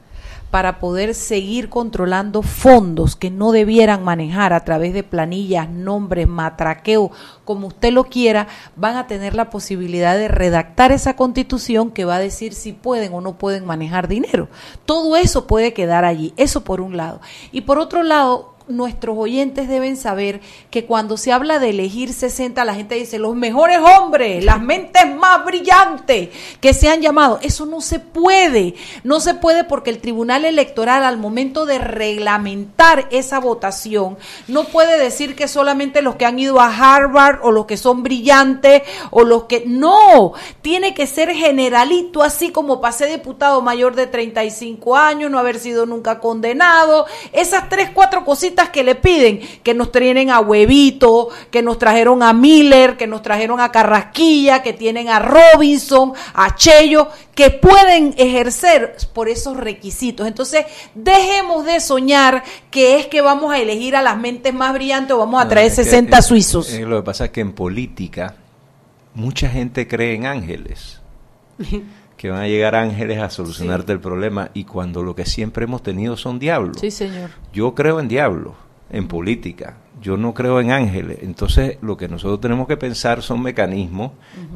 para 0.57 0.79
poder 0.79 1.13
seguir 1.13 1.69
controlando 1.69 2.41
fondos 2.41 3.15
que 3.15 3.29
no 3.29 3.51
debieran 3.51 4.03
manejar 4.03 4.53
a 4.53 4.65
través 4.65 4.91
de 4.91 5.03
planillas, 5.03 5.69
nombres, 5.69 6.27
matraqueo, 6.27 7.11
como 7.45 7.67
usted 7.67 7.93
lo 7.93 8.05
quiera, 8.05 8.47
van 8.75 8.95
a 8.95 9.05
tener 9.05 9.35
la 9.35 9.51
posibilidad 9.51 10.17
de 10.17 10.27
redactar 10.27 10.91
esa 10.91 11.15
constitución 11.15 11.91
que 11.91 12.05
va 12.05 12.15
a 12.15 12.19
decir 12.19 12.55
si 12.55 12.73
pueden 12.73 13.13
o 13.13 13.21
no 13.21 13.37
pueden 13.37 13.67
manejar 13.67 14.07
dinero. 14.07 14.49
Todo 14.87 15.15
eso 15.15 15.45
puede 15.45 15.73
quedar 15.73 16.05
allí, 16.05 16.33
eso 16.37 16.63
por 16.63 16.81
un 16.81 16.97
lado. 16.97 17.21
Y 17.51 17.61
por 17.61 17.77
otro 17.77 18.01
lado, 18.01 18.56
nuestros 18.67 19.17
oyentes 19.17 19.67
deben 19.67 19.97
saber 19.97 20.41
que 20.69 20.85
cuando 20.85 21.17
se 21.17 21.31
habla 21.31 21.59
de 21.59 21.69
elegir 21.69 22.13
60, 22.13 22.63
la 22.65 22.75
gente 22.75 22.95
dice 22.95 23.19
los 23.19 23.35
mejores 23.35 23.79
hombres, 23.79 24.43
las 24.43 24.61
mentes 24.61 25.03
más 25.15 25.45
brillantes 25.45 26.29
que 26.59 26.73
se 26.73 26.89
han 26.89 27.01
llamado. 27.01 27.39
Eso 27.41 27.65
no 27.65 27.81
se 27.81 27.99
puede. 27.99 28.75
No 29.03 29.19
se 29.19 29.33
puede 29.33 29.63
porque 29.63 29.89
el 29.89 29.99
Tribunal 29.99 30.45
Electoral 30.45 31.03
al 31.03 31.17
momento 31.17 31.65
de 31.65 31.79
reglamentar 31.79 33.07
esa 33.11 33.39
votación 33.39 34.17
no 34.47 34.65
puede 34.65 34.99
decir 34.99 35.35
que 35.35 35.47
solamente 35.47 36.01
los 36.01 36.15
que 36.15 36.25
han 36.25 36.39
ido 36.39 36.59
a 36.59 36.67
Harvard 36.67 37.39
o 37.43 37.51
los 37.51 37.65
que 37.65 37.77
son 37.77 38.03
brillantes 38.03 38.83
o 39.11 39.23
los 39.23 39.43
que... 39.43 39.63
No, 39.65 40.33
tiene 40.61 40.93
que 40.93 41.07
ser 41.07 41.33
generalito, 41.33 42.23
así 42.23 42.51
como 42.51 42.81
pasé 42.81 43.05
diputado 43.07 43.61
mayor 43.61 43.95
de 43.95 44.07
35 44.07 44.95
años, 44.95 45.31
no 45.31 45.39
haber 45.39 45.59
sido 45.59 45.85
nunca 45.85 46.19
condenado. 46.19 47.05
Esas 47.33 47.69
tres, 47.69 47.89
cuatro 47.93 48.25
cositas 48.25 48.56
que 48.69 48.83
le 48.83 48.95
piden, 48.95 49.39
que 49.63 49.73
nos 49.73 49.91
traen 49.91 50.29
a 50.29 50.39
Huevito, 50.39 51.29
que 51.51 51.61
nos 51.61 51.77
trajeron 51.79 52.21
a 52.23 52.33
Miller, 52.33 52.97
que 52.97 53.07
nos 53.07 53.21
trajeron 53.21 53.59
a 53.59 53.71
Carrasquilla, 53.71 54.61
que 54.63 54.73
tienen 54.73 55.07
a 55.09 55.19
Robinson, 55.19 56.13
a 56.33 56.55
Chello, 56.55 57.07
que 57.35 57.51
pueden 57.51 58.13
ejercer 58.17 58.95
por 59.13 59.29
esos 59.29 59.55
requisitos. 59.57 60.27
Entonces, 60.27 60.65
dejemos 60.95 61.65
de 61.65 61.79
soñar 61.79 62.43
que 62.71 62.99
es 62.99 63.05
que 63.07 63.21
vamos 63.21 63.53
a 63.53 63.59
elegir 63.59 63.95
a 63.95 64.01
las 64.01 64.17
mentes 64.17 64.53
más 64.53 64.73
brillantes 64.73 65.13
o 65.13 65.19
vamos 65.19 65.39
a 65.39 65.43
No, 65.45 65.49
traer 65.49 65.67
es 65.67 65.75
que- 65.77 65.83
60 65.83 66.17
eh, 66.17 66.21
suizos. 66.21 66.73
eh, 66.73 66.81
lo 66.81 66.97
que 66.97 67.03
pasa 67.05 67.25
es 67.25 67.31
que 67.31 67.41
en 67.41 67.53
política 67.53 68.35
mucha 69.13 69.47
gente 69.49 69.87
cree 69.87 70.15
en 70.15 70.25
ángeles, 70.25 71.01
que 72.17 72.29
van 72.29 72.41
a 72.41 72.47
llegar 72.47 72.75
ángeles 72.75 73.19
a 73.19 73.29
solucionarte 73.29 73.93
el 73.93 73.99
problema 73.99 74.49
y 74.53 74.65
cuando 74.65 75.03
lo 75.03 75.15
que 75.15 75.25
siempre 75.25 75.65
hemos 75.65 75.83
tenido 75.83 76.17
son 76.17 76.39
diablos. 76.39 76.77
Sí, 76.81 76.91
señor. 76.91 77.29
Yo 77.53 77.75
creo 77.75 77.99
en 77.99 78.07
diablos, 78.07 78.55
en 78.89 79.07
política. 79.07 79.77
Yo 79.99 80.15
no 80.15 80.31
creo 80.35 80.61
en 80.61 80.69
ángeles. 80.69 81.17
Entonces, 81.23 81.77
lo 81.81 81.97
que 81.97 82.07
nosotros 82.07 82.39
tenemos 82.39 82.67
que 82.67 82.77
pensar 82.77 83.23
son 83.23 83.41
mecanismos 83.41 84.11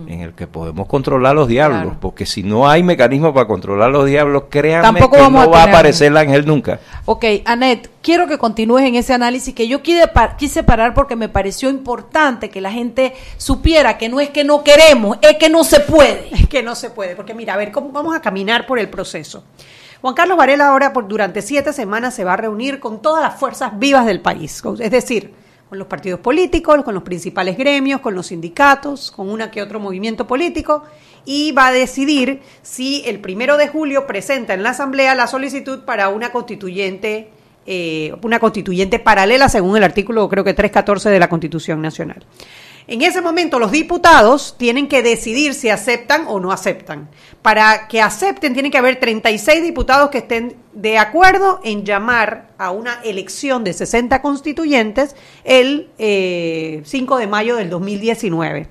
en 0.07 0.19
el 0.21 0.33
que 0.33 0.45
podemos 0.45 0.87
controlar 0.87 1.33
los 1.33 1.47
diablos. 1.47 1.81
Claro. 1.81 1.97
Porque 1.99 2.27
si 2.27 2.43
no 2.43 2.69
hay 2.69 2.83
mecanismos 2.83 3.33
para 3.33 3.47
controlar 3.47 3.89
los 3.89 4.05
diablos, 4.05 4.43
créanme 4.51 4.99
Tampoco 4.99 5.15
que 5.15 5.21
vamos 5.23 5.43
no 5.47 5.51
a 5.51 5.57
va 5.57 5.63
a 5.63 5.65
aparecer 5.69 6.09
el 6.11 6.17
ángel 6.17 6.45
nunca. 6.45 6.79
Ok, 7.05 7.25
Anet, 7.45 7.89
quiero 8.03 8.27
que 8.27 8.37
continúes 8.37 8.85
en 8.85 8.93
ese 8.93 9.13
análisis 9.15 9.55
que 9.55 9.67
yo 9.67 9.81
quise, 9.81 10.07
pa- 10.09 10.37
quise 10.37 10.61
parar 10.61 10.93
porque 10.93 11.15
me 11.15 11.27
pareció 11.27 11.71
importante 11.71 12.51
que 12.51 12.61
la 12.61 12.71
gente 12.71 13.13
supiera 13.37 13.97
que 13.97 14.09
no 14.09 14.19
es 14.19 14.29
que 14.29 14.43
no 14.43 14.63
queremos, 14.63 15.17
es 15.23 15.37
que 15.37 15.49
no 15.49 15.63
se 15.63 15.79
puede. 15.79 16.27
Es 16.35 16.47
que 16.47 16.61
no 16.61 16.75
se 16.75 16.91
puede, 16.91 17.15
porque 17.15 17.33
mira, 17.33 17.55
a 17.55 17.57
ver, 17.57 17.71
¿cómo 17.71 17.89
vamos 17.91 18.15
a 18.15 18.21
caminar 18.21 18.67
por 18.67 18.77
el 18.77 18.89
proceso? 18.89 19.43
Juan 20.01 20.15
Carlos 20.15 20.35
Varela 20.37 20.67
ahora 20.67 20.93
por, 20.93 21.07
durante 21.07 21.43
siete 21.43 21.73
semanas 21.73 22.15
se 22.15 22.23
va 22.23 22.33
a 22.33 22.37
reunir 22.37 22.79
con 22.79 23.01
todas 23.01 23.21
las 23.21 23.39
fuerzas 23.39 23.77
vivas 23.77 24.05
del 24.07 24.19
país, 24.19 24.61
es 24.79 24.91
decir, 24.91 25.31
con 25.69 25.77
los 25.77 25.87
partidos 25.87 26.19
políticos, 26.19 26.83
con 26.83 26.95
los 26.95 27.03
principales 27.03 27.55
gremios, 27.55 28.01
con 28.01 28.15
los 28.15 28.27
sindicatos, 28.27 29.11
con 29.11 29.29
una 29.29 29.51
que 29.51 29.61
otro 29.61 29.79
movimiento 29.79 30.25
político, 30.25 30.83
y 31.23 31.51
va 31.51 31.67
a 31.67 31.71
decidir 31.71 32.41
si 32.63 33.03
el 33.05 33.19
primero 33.19 33.57
de 33.57 33.67
julio 33.67 34.07
presenta 34.07 34.55
en 34.55 34.63
la 34.63 34.71
Asamblea 34.71 35.13
la 35.13 35.27
solicitud 35.27 35.81
para 35.85 36.09
una 36.09 36.31
constituyente, 36.31 37.29
eh, 37.67 38.15
una 38.23 38.39
constituyente 38.39 38.97
paralela 38.97 39.49
según 39.49 39.77
el 39.77 39.83
artículo 39.83 40.27
creo 40.27 40.43
que 40.43 40.55
314 40.55 41.11
de 41.11 41.19
la 41.19 41.29
Constitución 41.29 41.79
Nacional. 41.79 42.25
En 42.87 43.01
ese 43.01 43.21
momento 43.21 43.59
los 43.59 43.71
diputados 43.71 44.55
tienen 44.57 44.87
que 44.87 45.03
decidir 45.03 45.53
si 45.53 45.69
aceptan 45.69 46.25
o 46.27 46.39
no 46.39 46.51
aceptan. 46.51 47.09
Para 47.41 47.87
que 47.87 48.01
acepten 48.01 48.53
tienen 48.53 48.71
que 48.71 48.77
haber 48.77 48.99
36 48.99 49.61
diputados 49.61 50.09
que 50.09 50.19
estén 50.19 50.55
de 50.73 50.97
acuerdo 50.97 51.59
en 51.63 51.85
llamar 51.85 52.49
a 52.57 52.71
una 52.71 53.01
elección 53.03 53.63
de 53.63 53.73
60 53.73 54.21
constituyentes 54.21 55.15
el 55.43 55.89
eh, 55.97 56.81
5 56.85 57.17
de 57.17 57.27
mayo 57.27 57.55
del 57.55 57.69
2019. 57.69 58.67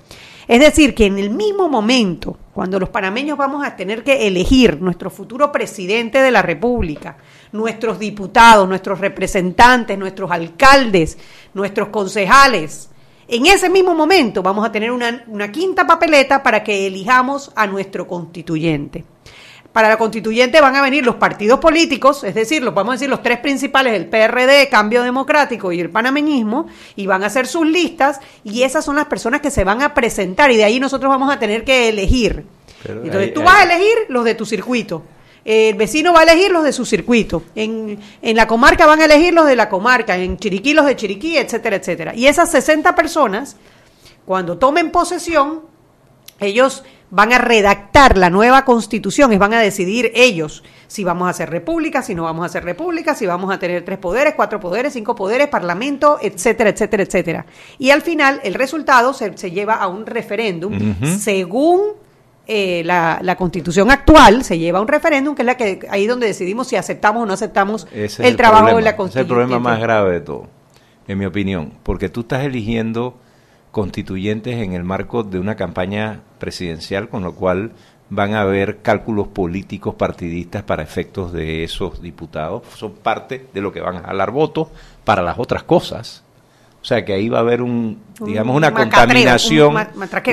Es 0.47 0.59
decir, 0.59 0.93
que 0.93 1.05
en 1.05 1.17
el 1.17 1.29
mismo 1.29 1.69
momento, 1.69 2.37
cuando 2.53 2.77
los 2.77 2.89
panameños 2.89 3.37
vamos 3.37 3.65
a 3.65 3.75
tener 3.77 4.03
que 4.03 4.27
elegir 4.27 4.81
nuestro 4.81 5.09
futuro 5.09 5.51
presidente 5.51 6.19
de 6.19 6.31
la 6.31 6.41
República, 6.41 7.15
nuestros 7.53 7.99
diputados, 7.99 8.67
nuestros 8.67 8.99
representantes, 8.99 9.97
nuestros 9.97 10.29
alcaldes, 10.29 11.17
nuestros 11.53 11.87
concejales, 11.87 12.90
en 13.31 13.45
ese 13.47 13.69
mismo 13.69 13.95
momento 13.95 14.43
vamos 14.43 14.65
a 14.65 14.71
tener 14.71 14.91
una, 14.91 15.23
una 15.27 15.51
quinta 15.51 15.87
papeleta 15.87 16.43
para 16.43 16.63
que 16.63 16.85
elijamos 16.87 17.51
a 17.55 17.65
nuestro 17.67 18.07
constituyente. 18.07 19.03
Para 19.71 19.87
la 19.87 19.97
constituyente 19.97 20.59
van 20.59 20.75
a 20.75 20.81
venir 20.81 21.05
los 21.05 21.15
partidos 21.15 21.59
políticos, 21.61 22.25
es 22.25 22.35
decir, 22.35 22.61
los 22.61 22.73
vamos 22.73 22.91
a 22.91 22.95
decir 22.95 23.09
los 23.09 23.23
tres 23.23 23.39
principales, 23.39 23.93
el 23.93 24.07
PRD, 24.07 24.67
Cambio 24.69 25.01
Democrático 25.01 25.71
y 25.71 25.79
el 25.79 25.89
panameñismo, 25.89 26.67
y 26.97 27.07
van 27.07 27.23
a 27.23 27.27
hacer 27.27 27.47
sus 27.47 27.65
listas, 27.65 28.19
y 28.43 28.63
esas 28.63 28.83
son 28.83 28.97
las 28.97 29.05
personas 29.05 29.39
que 29.39 29.49
se 29.49 29.63
van 29.63 29.81
a 29.81 29.93
presentar, 29.93 30.51
y 30.51 30.57
de 30.57 30.65
ahí 30.65 30.77
nosotros 30.81 31.09
vamos 31.09 31.33
a 31.33 31.39
tener 31.39 31.63
que 31.63 31.87
elegir. 31.87 32.43
Pero 32.83 32.95
Entonces 33.03 33.29
ahí- 33.29 33.33
tú 33.33 33.39
ahí- 33.39 33.45
vas 33.45 33.55
a 33.55 33.63
elegir 33.63 33.93
los 34.09 34.25
de 34.25 34.35
tu 34.35 34.45
circuito. 34.45 35.03
El 35.43 35.75
vecino 35.75 36.13
va 36.13 36.19
a 36.21 36.23
elegir 36.23 36.51
los 36.51 36.63
de 36.63 36.73
su 36.73 36.85
circuito. 36.85 37.43
En, 37.55 37.99
en 38.21 38.35
la 38.35 38.47
comarca 38.47 38.85
van 38.85 39.01
a 39.01 39.05
elegir 39.05 39.33
los 39.33 39.47
de 39.47 39.55
la 39.55 39.69
comarca. 39.69 40.17
En 40.17 40.37
Chiriquí 40.37 40.73
los 40.73 40.85
de 40.85 40.95
Chiriquí, 40.95 41.37
etcétera, 41.37 41.77
etcétera. 41.77 42.15
Y 42.15 42.27
esas 42.27 42.51
60 42.51 42.95
personas, 42.95 43.57
cuando 44.25 44.57
tomen 44.57 44.91
posesión, 44.91 45.61
ellos 46.39 46.83
van 47.11 47.33
a 47.33 47.37
redactar 47.37 48.17
la 48.17 48.29
nueva 48.29 48.65
constitución 48.65 49.33
y 49.33 49.37
van 49.37 49.53
a 49.53 49.59
decidir 49.59 50.11
ellos 50.15 50.63
si 50.87 51.03
vamos 51.03 51.27
a 51.27 51.31
hacer 51.31 51.49
república, 51.49 52.01
si 52.01 52.15
no 52.15 52.23
vamos 52.23 52.43
a 52.43 52.45
hacer 52.45 52.63
república, 52.63 53.15
si 53.15 53.25
vamos 53.25 53.53
a 53.53 53.59
tener 53.59 53.83
tres 53.83 53.99
poderes, 53.99 54.33
cuatro 54.35 54.59
poderes, 54.59 54.93
cinco 54.93 55.13
poderes, 55.13 55.47
parlamento, 55.47 56.17
etcétera, 56.21 56.69
etcétera, 56.69 57.03
etcétera. 57.03 57.45
Y 57.77 57.91
al 57.91 58.01
final 58.01 58.39
el 58.43 58.53
resultado 58.53 59.13
se, 59.13 59.37
se 59.37 59.51
lleva 59.51 59.75
a 59.75 59.87
un 59.87 60.05
referéndum 60.05 60.95
según 61.19 61.81
eh, 62.47 62.81
la, 62.85 63.19
la 63.21 63.35
constitución 63.35 63.91
actual, 63.91 64.43
se 64.43 64.57
lleva 64.59 64.79
a 64.79 64.81
un 64.81 64.87
referéndum 64.87 65.35
que 65.35 65.43
es 65.43 65.45
la 65.45 65.55
que 65.57 65.79
ahí 65.89 66.07
donde 66.07 66.27
decidimos 66.27 66.67
si 66.67 66.75
aceptamos 66.75 67.23
o 67.23 67.25
no 67.25 67.33
aceptamos 67.33 67.87
Ese 67.93 68.27
el, 68.27 68.35
trabajo 68.35 68.65
problema. 68.67 68.77
de 68.79 68.83
la 68.83 68.89
Ese 68.89 68.89
es 68.89 68.93
el 68.93 68.97
constitución. 68.97 69.27
problema 69.37 69.59
más 69.59 69.79
grave 69.79 70.11
de 70.13 70.21
todo, 70.21 70.47
en 71.07 71.17
mi 71.17 71.25
opinión, 71.25 71.73
porque 71.83 72.09
tú 72.09 72.21
estás 72.21 72.43
eligiendo 72.43 73.15
constituyentes 73.71 74.55
en 74.61 74.73
el 74.73 74.83
marco 74.83 75.23
de 75.23 75.39
una 75.39 75.55
campaña 75.55 76.21
presidencial, 76.39 77.07
con 77.09 77.23
lo 77.23 77.33
cual 77.35 77.71
van 78.09 78.33
a 78.33 78.41
haber 78.41 78.79
cálculos 78.81 79.29
políticos 79.29 79.95
partidistas 79.95 80.63
para 80.63 80.83
efectos 80.83 81.31
de 81.31 81.63
esos 81.63 82.01
diputados. 82.01 82.63
Son 82.75 82.91
parte 82.91 83.47
de 83.53 83.61
lo 83.61 83.71
que 83.71 83.79
van 83.79 83.95
a 83.97 84.01
jalar 84.01 84.31
votos 84.31 84.67
para 85.05 85.21
las 85.21 85.39
otras 85.39 85.63
cosas. 85.63 86.23
O 86.81 86.85
sea 86.85 87.05
que 87.05 87.13
ahí 87.13 87.29
va 87.29 87.37
a 87.37 87.41
haber 87.41 87.61
un, 87.61 87.99
digamos, 88.25 88.53
Un 88.53 88.57
una 88.57 88.71
contaminación, 88.73 89.73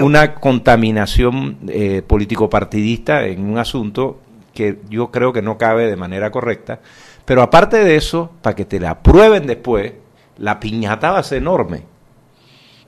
un 0.00 0.06
una 0.06 0.34
contaminación 0.36 1.58
eh, 1.68 2.02
político-partidista 2.06 3.26
en 3.26 3.44
un 3.44 3.58
asunto 3.58 4.18
que 4.54 4.78
yo 4.88 5.10
creo 5.10 5.32
que 5.32 5.42
no 5.42 5.58
cabe 5.58 5.86
de 5.88 5.96
manera 5.96 6.30
correcta. 6.30 6.80
Pero 7.24 7.42
aparte 7.42 7.78
de 7.84 7.96
eso, 7.96 8.32
para 8.40 8.56
que 8.56 8.64
te 8.64 8.80
la 8.80 8.90
aprueben 8.92 9.46
después, 9.46 9.92
la 10.38 10.58
piñata 10.58 11.10
va 11.12 11.18
a 11.18 11.22
ser 11.22 11.38
enorme. 11.38 11.82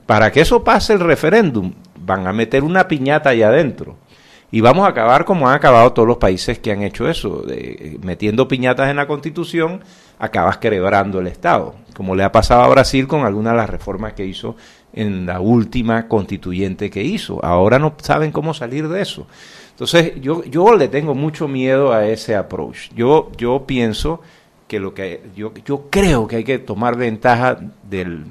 Para 0.05 0.31
que 0.31 0.41
eso 0.41 0.63
pase 0.63 0.93
el 0.93 0.99
referéndum, 0.99 1.73
van 1.99 2.25
a 2.27 2.33
meter 2.33 2.63
una 2.63 2.87
piñata 2.87 3.29
allá 3.29 3.49
adentro. 3.49 3.95
Y 4.51 4.59
vamos 4.59 4.85
a 4.85 4.89
acabar 4.89 5.23
como 5.23 5.47
han 5.47 5.55
acabado 5.55 5.93
todos 5.93 6.07
los 6.07 6.17
países 6.17 6.59
que 6.59 6.71
han 6.71 6.81
hecho 6.81 7.07
eso, 7.07 7.43
de- 7.43 7.97
metiendo 8.01 8.47
piñatas 8.47 8.89
en 8.89 8.97
la 8.97 9.07
constitución, 9.07 9.81
acabas 10.21 10.59
quebrando 10.59 11.19
el 11.19 11.25
Estado, 11.25 11.73
como 11.95 12.15
le 12.15 12.23
ha 12.23 12.31
pasado 12.31 12.61
a 12.61 12.67
Brasil 12.67 13.07
con 13.07 13.25
algunas 13.25 13.53
de 13.53 13.57
las 13.57 13.69
reformas 13.69 14.13
que 14.13 14.23
hizo 14.23 14.55
en 14.93 15.25
la 15.25 15.39
última 15.39 16.07
constituyente 16.07 16.91
que 16.91 17.03
hizo. 17.03 17.43
Ahora 17.43 17.79
no 17.79 17.95
saben 17.99 18.31
cómo 18.31 18.53
salir 18.53 18.87
de 18.87 19.01
eso. 19.01 19.25
Entonces, 19.71 20.21
yo, 20.21 20.43
yo 20.43 20.75
le 20.75 20.89
tengo 20.89 21.15
mucho 21.15 21.47
miedo 21.47 21.91
a 21.91 22.05
ese 22.05 22.35
approach. 22.35 22.91
Yo, 22.95 23.31
yo 23.35 23.65
pienso 23.65 24.21
que 24.67 24.79
lo 24.79 24.93
que 24.93 25.23
yo, 25.35 25.53
yo 25.65 25.87
creo 25.89 26.27
que 26.27 26.35
hay 26.35 26.43
que 26.43 26.59
tomar 26.59 26.97
ventaja 26.97 27.57
del, 27.89 28.25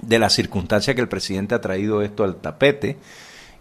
de 0.00 0.18
la 0.18 0.30
circunstancia 0.30 0.94
que 0.94 1.02
el 1.02 1.08
presidente 1.08 1.54
ha 1.54 1.60
traído 1.60 2.00
esto 2.00 2.24
al 2.24 2.36
tapete 2.36 2.96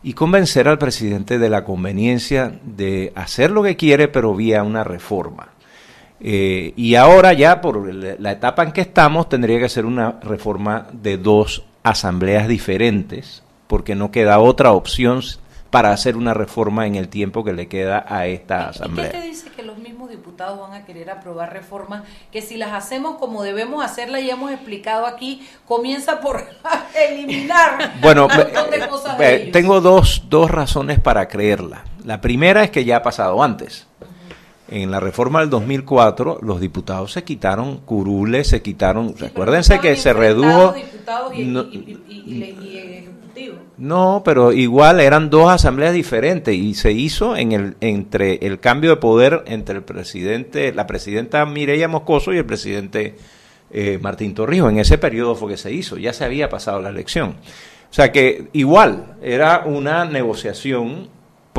y 0.02 0.14
convencer 0.14 0.70
al 0.70 0.78
presidente 0.78 1.40
de 1.40 1.50
la 1.50 1.66
conveniencia 1.66 2.58
de 2.64 3.12
hacer 3.16 3.52
lo 3.52 3.64
que 3.64 3.76
quiere, 3.76 4.08
pero 4.08 4.34
vía 4.34 4.64
una 4.64 4.86
reforma. 4.86 5.50
Eh, 6.22 6.74
y 6.76 6.96
ahora 6.96 7.34
ya 7.34 7.62
por 7.62 7.94
la 7.94 8.32
etapa 8.32 8.64
en 8.64 8.72
que 8.72 8.82
estamos 8.82 9.30
tendría 9.30 9.60
que 9.60 9.70
ser 9.70 9.86
una 9.86 10.20
reforma 10.22 10.88
de 10.92 11.18
dos 11.18 11.64
asambleas 11.84 12.48
diferentes, 12.48 13.44
porque 13.68 13.96
no 13.96 14.12
queda 14.12 14.40
otra 14.40 14.72
opción 14.74 15.22
para 15.70 15.92
hacer 15.92 16.18
una 16.18 16.34
reforma 16.34 16.88
en 16.88 16.96
el 16.96 17.10
tiempo 17.10 17.44
que 17.44 17.54
le 17.54 17.68
queda 17.68 18.04
a 18.08 18.26
esta 18.26 18.56
¿Y 18.56 18.64
qué 18.64 18.70
asamblea. 18.70 19.12
te 19.12 19.22
dice 19.22 19.50
que 19.56 19.62
los 19.62 19.78
mismos 19.78 20.10
diputados 20.10 20.60
van 20.60 20.74
a 20.74 20.84
querer 20.84 21.12
aprobar 21.12 21.54
reformas 21.54 22.04
que 22.32 22.42
si 22.42 22.58
las 22.58 22.74
hacemos 22.74 23.18
como 23.18 23.44
debemos 23.44 23.84
hacerlas 23.86 24.22
y 24.22 24.30
hemos 24.32 24.52
explicado 24.52 25.06
aquí, 25.06 25.48
comienza 25.68 26.20
por 26.22 26.44
eliminar 27.10 27.94
Bueno, 28.02 28.26
un 28.26 28.36
montón 28.36 28.72
de 28.72 28.88
cosas 28.88 29.18
de 29.18 29.36
ellos? 29.36 29.52
tengo 29.52 29.80
dos, 29.80 30.24
dos 30.28 30.50
razones 30.50 31.00
para 31.00 31.28
creerla. 31.28 31.84
La 32.04 32.20
primera 32.20 32.64
es 32.64 32.72
que 32.72 32.84
ya 32.84 32.98
ha 32.98 33.04
pasado 33.04 33.42
antes. 33.44 33.86
En 34.72 34.92
la 34.92 35.00
reforma 35.00 35.40
del 35.40 35.50
2004, 35.50 36.40
los 36.42 36.60
diputados 36.62 37.12
se 37.14 37.24
quitaron 37.24 37.78
curules, 37.80 38.48
se 38.48 38.62
quitaron. 38.62 39.16
recuérdense 39.18 39.80
que 39.80 39.96
se 39.96 40.14
redujo. 40.14 40.74
Diputados 40.74 41.34
y, 41.36 41.44
no- 41.46 41.62
y- 41.72 42.00
y 42.08 42.44
ejecutivo. 42.78 43.56
No, 43.78 44.22
pero 44.24 44.52
igual 44.52 45.00
eran 45.00 45.30
dos 45.30 45.50
asambleas 45.50 45.94
diferentes 45.94 46.54
y 46.54 46.74
se 46.76 46.92
hizo 46.92 47.36
en 47.38 47.52
el 47.54 47.76
entre 47.82 48.46
el 48.46 48.60
cambio 48.60 48.92
de 48.92 48.98
poder 48.98 49.44
entre 49.48 49.76
el 49.78 49.84
presidente, 49.84 50.74
la 50.74 50.86
presidenta 50.86 51.46
Mireya 51.46 51.88
Moscoso 51.88 52.34
y 52.34 52.38
el 52.38 52.46
presidente 52.46 53.16
eh, 53.72 53.98
Martín 54.02 54.34
Torrijos. 54.36 54.72
En 54.72 54.80
ese 54.80 54.98
periodo 54.98 55.36
fue 55.36 55.52
que 55.52 55.58
se 55.58 55.72
hizo, 55.72 55.98
ya 55.98 56.12
se 56.14 56.26
había 56.26 56.50
pasado 56.50 56.82
la 56.82 56.90
elección. 56.90 57.36
O 57.90 57.94
sea 57.94 58.12
que 58.12 58.50
igual 58.54 59.16
era 59.24 59.64
una 59.66 60.06
negociación 60.06 61.08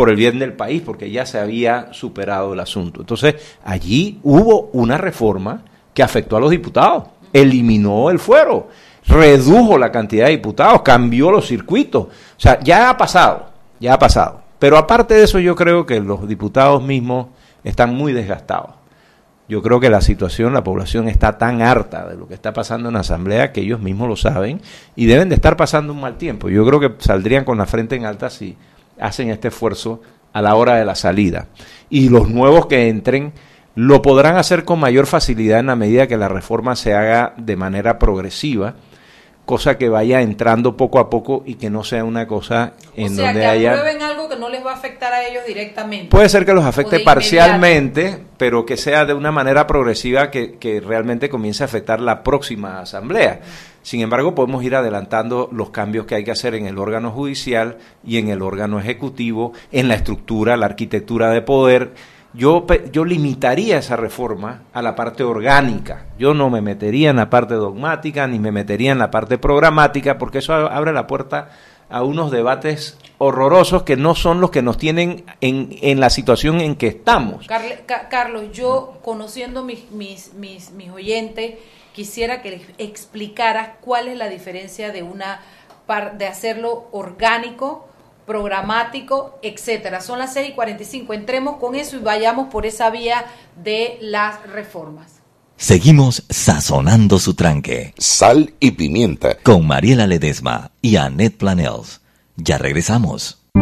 por 0.01 0.09
el 0.09 0.17
bien 0.17 0.39
del 0.39 0.55
país, 0.55 0.81
porque 0.81 1.11
ya 1.11 1.27
se 1.27 1.39
había 1.39 1.93
superado 1.93 2.55
el 2.55 2.61
asunto. 2.61 3.03
Entonces, 3.03 3.35
allí 3.63 4.19
hubo 4.23 4.71
una 4.73 4.97
reforma 4.97 5.61
que 5.93 6.03
afectó 6.03 6.39
a 6.39 6.41
los 6.41 6.51
diputados, 6.51 7.05
eliminó 7.35 8.09
el 8.09 8.19
fuero, 8.19 8.69
redujo 9.07 9.77
la 9.77 9.93
cantidad 9.93 10.25
de 10.25 10.31
diputados, 10.31 10.81
cambió 10.81 11.31
los 11.31 11.47
circuitos. 11.47 12.05
O 12.05 12.09
sea, 12.39 12.59
ya 12.61 12.89
ha 12.89 12.97
pasado, 12.97 13.51
ya 13.79 13.93
ha 13.93 13.99
pasado. 13.99 14.41
Pero 14.59 14.79
aparte 14.79 15.13
de 15.13 15.25
eso, 15.25 15.39
yo 15.39 15.55
creo 15.55 15.85
que 15.85 16.01
los 16.01 16.27
diputados 16.27 16.83
mismos 16.83 17.27
están 17.63 17.95
muy 17.95 18.15
desgastados. 18.15 18.71
Yo 19.51 19.61
creo 19.61 19.81
que 19.81 19.91
la 19.91 20.01
situación, 20.01 20.55
la 20.55 20.65
población 20.65 21.09
está 21.09 21.37
tan 21.37 21.61
harta 21.61 22.09
de 22.09 22.17
lo 22.17 22.27
que 22.27 22.33
está 22.33 22.55
pasando 22.55 22.89
en 22.89 22.95
la 22.95 23.01
Asamblea 23.01 23.53
que 23.53 23.61
ellos 23.61 23.81
mismos 23.81 24.09
lo 24.09 24.17
saben 24.17 24.63
y 24.97 25.05
deben 25.05 25.29
de 25.29 25.35
estar 25.35 25.59
pasando 25.59 25.93
un 25.93 26.01
mal 26.01 26.17
tiempo. 26.17 26.49
Yo 26.49 26.65
creo 26.65 26.81
que 26.81 26.95
saldrían 27.01 27.45
con 27.45 27.59
la 27.59 27.67
frente 27.67 27.97
en 27.97 28.07
alta 28.07 28.31
si 28.31 28.57
hacen 29.01 29.31
este 29.31 29.49
esfuerzo 29.49 30.01
a 30.33 30.43
la 30.43 30.55
hora 30.55 30.77
de 30.77 30.85
la 30.85 30.95
salida. 30.95 31.47
Y 31.89 32.09
los 32.09 32.29
nuevos 32.29 32.67
que 32.67 32.89
entren 32.89 33.33
lo 33.75 34.03
podrán 34.03 34.37
hacer 34.37 34.65
con 34.65 34.81
mayor 34.81 35.07
facilidad 35.07 35.61
en 35.61 35.67
la 35.67 35.77
medida 35.77 36.07
que 36.07 36.17
la 36.17 36.29
reforma 36.29 36.77
se 36.77 36.95
haga 36.95 37.35
de 37.37 37.57
manera 37.57 37.99
progresiva, 37.99 38.75
cosa 39.47 39.79
que 39.79 39.89
vaya 39.89 40.21
entrando 40.21 40.77
poco 40.77 40.99
a 40.99 41.11
poco 41.11 41.43
y 41.47 41.55
que 41.55 41.71
no 41.71 41.83
sea 41.83 42.05
una 42.05 42.27
cosa 42.27 42.75
en 42.95 43.13
o 43.13 43.17
sea, 43.17 43.27
donde 43.27 43.41
que 43.41 43.47
haya... 43.47 43.73
aprueben 43.73 44.03
algo 44.03 44.29
que 44.29 44.37
no 44.37 44.49
les 44.49 44.65
va 44.65 44.73
a 44.73 44.75
afectar 44.75 45.13
a 45.13 45.27
ellos 45.27 45.45
directamente. 45.47 46.09
Puede 46.09 46.29
ser 46.29 46.45
que 46.45 46.53
los 46.53 46.65
afecte 46.65 47.01
parcialmente, 47.01 48.19
pero 48.37 48.67
que 48.67 48.77
sea 48.77 49.05
de 49.05 49.15
una 49.15 49.33
manera 49.33 49.67
progresiva 49.67 50.31
que, 50.31 50.59
que 50.59 50.81
realmente 50.81 51.29
comience 51.29 51.63
a 51.63 51.67
afectar 51.67 52.01
la 52.01 52.23
próxima 52.23 52.81
asamblea. 52.81 53.41
Sin 53.83 54.01
embargo, 54.01 54.35
podemos 54.35 54.63
ir 54.63 54.75
adelantando 54.75 55.49
los 55.53 55.71
cambios 55.71 56.07
que 56.07 56.15
hay 56.15 56.25
que 56.25 56.31
hacer 56.31 56.55
en 56.55 56.67
el 56.67 56.79
órgano 56.79 57.11
judicial 57.11 57.79
y 58.05 58.19
en 58.19 58.29
el 58.29 58.43
órgano 58.43 58.79
ejecutivo, 58.79 59.53
en 59.73 59.89
la 59.89 59.95
estructura, 59.95 60.57
la 60.57 60.67
arquitectura 60.67 61.31
de 61.31 61.43
poder. 61.43 61.95
Yo, 62.33 62.65
yo 62.93 63.05
limitaría 63.05 63.79
esa 63.79 63.97
reforma 63.97 64.63
a 64.73 64.83
la 64.83 64.95
parte 64.95 65.25
orgánica. 65.25 66.07
Yo 66.19 66.35
no 66.35 66.49
me 66.51 66.61
metería 66.61 67.11
en 67.11 67.17
la 67.17 67.31
parte 67.31 67.55
dogmática 67.55 68.27
ni 68.27 68.39
me 68.39 68.53
metería 68.53 68.93
en 68.93 68.99
la 68.99 69.11
parte 69.11 69.39
programática 69.39 70.19
porque 70.19 70.39
eso 70.39 70.53
abre 70.53 70.93
la 70.93 71.07
puerta 71.07 71.51
a 71.89 72.05
unos 72.05 72.31
debates 72.31 72.97
horrorosos 73.19 73.83
que 73.83 73.97
no 73.97 74.15
son 74.15 74.41
los 74.41 74.51
que 74.51 74.63
nos 74.63 74.79
tienen 74.79 75.25
en, 75.41 75.77
en 75.83 75.99
la 75.99 76.09
situación 76.09 76.61
en 76.61 76.77
que 76.77 76.87
estamos. 76.87 77.47
Carlos, 78.09 78.45
yo 78.53 78.99
conociendo 79.03 79.65
mis, 79.65 79.91
mis, 79.91 80.33
mis 80.33 80.91
oyentes, 80.91 81.55
quisiera 81.93 82.43
que 82.43 82.51
les 82.51 82.63
explicaras 82.79 83.71
cuál 83.81 84.09
es 84.09 84.17
la 84.17 84.29
diferencia 84.29 84.93
de 84.93 85.03
una 85.03 85.41
de 86.17 86.27
hacerlo 86.27 86.89
orgánico, 86.93 87.89
programático, 88.27 89.39
etcétera. 89.43 90.01
Son 90.01 90.21
las 90.21 90.33
6 90.35 90.51
y 90.51 90.53
45. 90.53 91.15
Entremos 91.15 91.57
con 91.57 91.75
eso 91.75 91.97
y 91.97 92.01
vayamos 92.01 92.49
por 92.49 92.65
esa 92.65 92.91
vía 92.91 93.25
de 93.57 93.99
las 94.01 94.47
reformas. 94.47 95.21
Seguimos 95.57 96.25
sazonando 96.31 97.19
su 97.19 97.35
tranque. 97.35 97.93
Sal 97.99 98.55
y 98.61 98.71
pimienta. 98.71 99.37
Con 99.43 99.67
Mariela 99.67 100.07
Ledesma 100.07 100.71
y 100.81 100.97
Annette 100.97 101.37
Planels. 101.37 102.01
Ya 102.37 102.57
regresamos. 102.57 103.43
De 103.55 103.61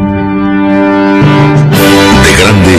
grande 2.39 2.78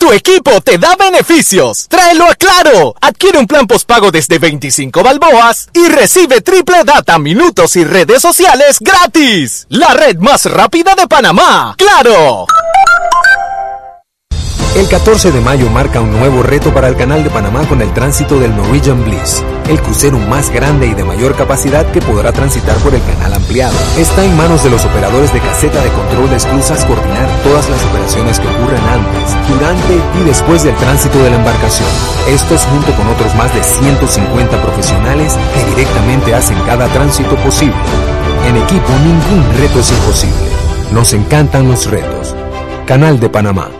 Tu 0.00 0.10
equipo 0.12 0.62
te 0.62 0.78
da 0.78 0.96
beneficios. 0.96 1.86
Tráelo 1.86 2.24
a 2.24 2.34
Claro. 2.34 2.94
Adquiere 3.02 3.38
un 3.38 3.46
plan 3.46 3.66
postpago 3.66 4.10
desde 4.10 4.38
25 4.38 5.02
balboas 5.02 5.68
y 5.74 5.88
recibe 5.88 6.40
triple 6.40 6.84
data, 6.84 7.18
minutos 7.18 7.76
y 7.76 7.84
redes 7.84 8.22
sociales 8.22 8.78
gratis. 8.80 9.66
La 9.68 9.92
red 9.92 10.16
más 10.16 10.46
rápida 10.46 10.94
de 10.94 11.06
Panamá. 11.06 11.74
¡Claro! 11.76 12.46
El 14.76 14.86
14 14.86 15.32
de 15.32 15.40
mayo 15.40 15.68
marca 15.68 16.00
un 16.00 16.12
nuevo 16.12 16.44
reto 16.44 16.72
para 16.72 16.86
el 16.86 16.94
Canal 16.94 17.24
de 17.24 17.30
Panamá 17.30 17.66
con 17.66 17.82
el 17.82 17.92
tránsito 17.92 18.38
del 18.38 18.54
Norwegian 18.56 19.02
Bliss, 19.02 19.42
el 19.68 19.82
crucero 19.82 20.16
más 20.16 20.48
grande 20.50 20.86
y 20.86 20.94
de 20.94 21.02
mayor 21.02 21.34
capacidad 21.34 21.90
que 21.90 22.00
podrá 22.00 22.30
transitar 22.30 22.76
por 22.76 22.94
el 22.94 23.02
canal 23.02 23.34
ampliado. 23.34 23.74
Está 23.98 24.24
en 24.24 24.36
manos 24.36 24.62
de 24.62 24.70
los 24.70 24.84
operadores 24.84 25.32
de 25.32 25.40
caseta 25.40 25.82
de 25.82 25.90
control 25.90 26.30
de 26.30 26.36
esclusas 26.36 26.84
coordinar 26.84 27.28
todas 27.42 27.68
las 27.68 27.84
operaciones 27.84 28.38
que 28.38 28.46
ocurran 28.46 28.82
antes, 28.86 29.48
durante 29.48 29.94
y 30.20 30.24
después 30.24 30.62
del 30.62 30.76
tránsito 30.76 31.18
de 31.18 31.30
la 31.30 31.36
embarcación. 31.36 31.88
Estos 32.28 32.62
junto 32.66 32.92
con 32.92 33.08
otros 33.08 33.34
más 33.34 33.52
de 33.52 33.64
150 33.64 34.62
profesionales 34.62 35.36
que 35.52 35.70
directamente 35.70 36.32
hacen 36.32 36.58
cada 36.60 36.86
tránsito 36.86 37.34
posible. 37.38 37.74
En 38.46 38.56
equipo 38.56 38.88
ningún 39.04 39.44
reto 39.58 39.80
es 39.80 39.90
imposible. 39.90 40.48
Nos 40.92 41.12
encantan 41.12 41.68
los 41.68 41.90
retos. 41.90 42.36
Canal 42.86 43.18
de 43.18 43.28
Panamá. 43.28 43.79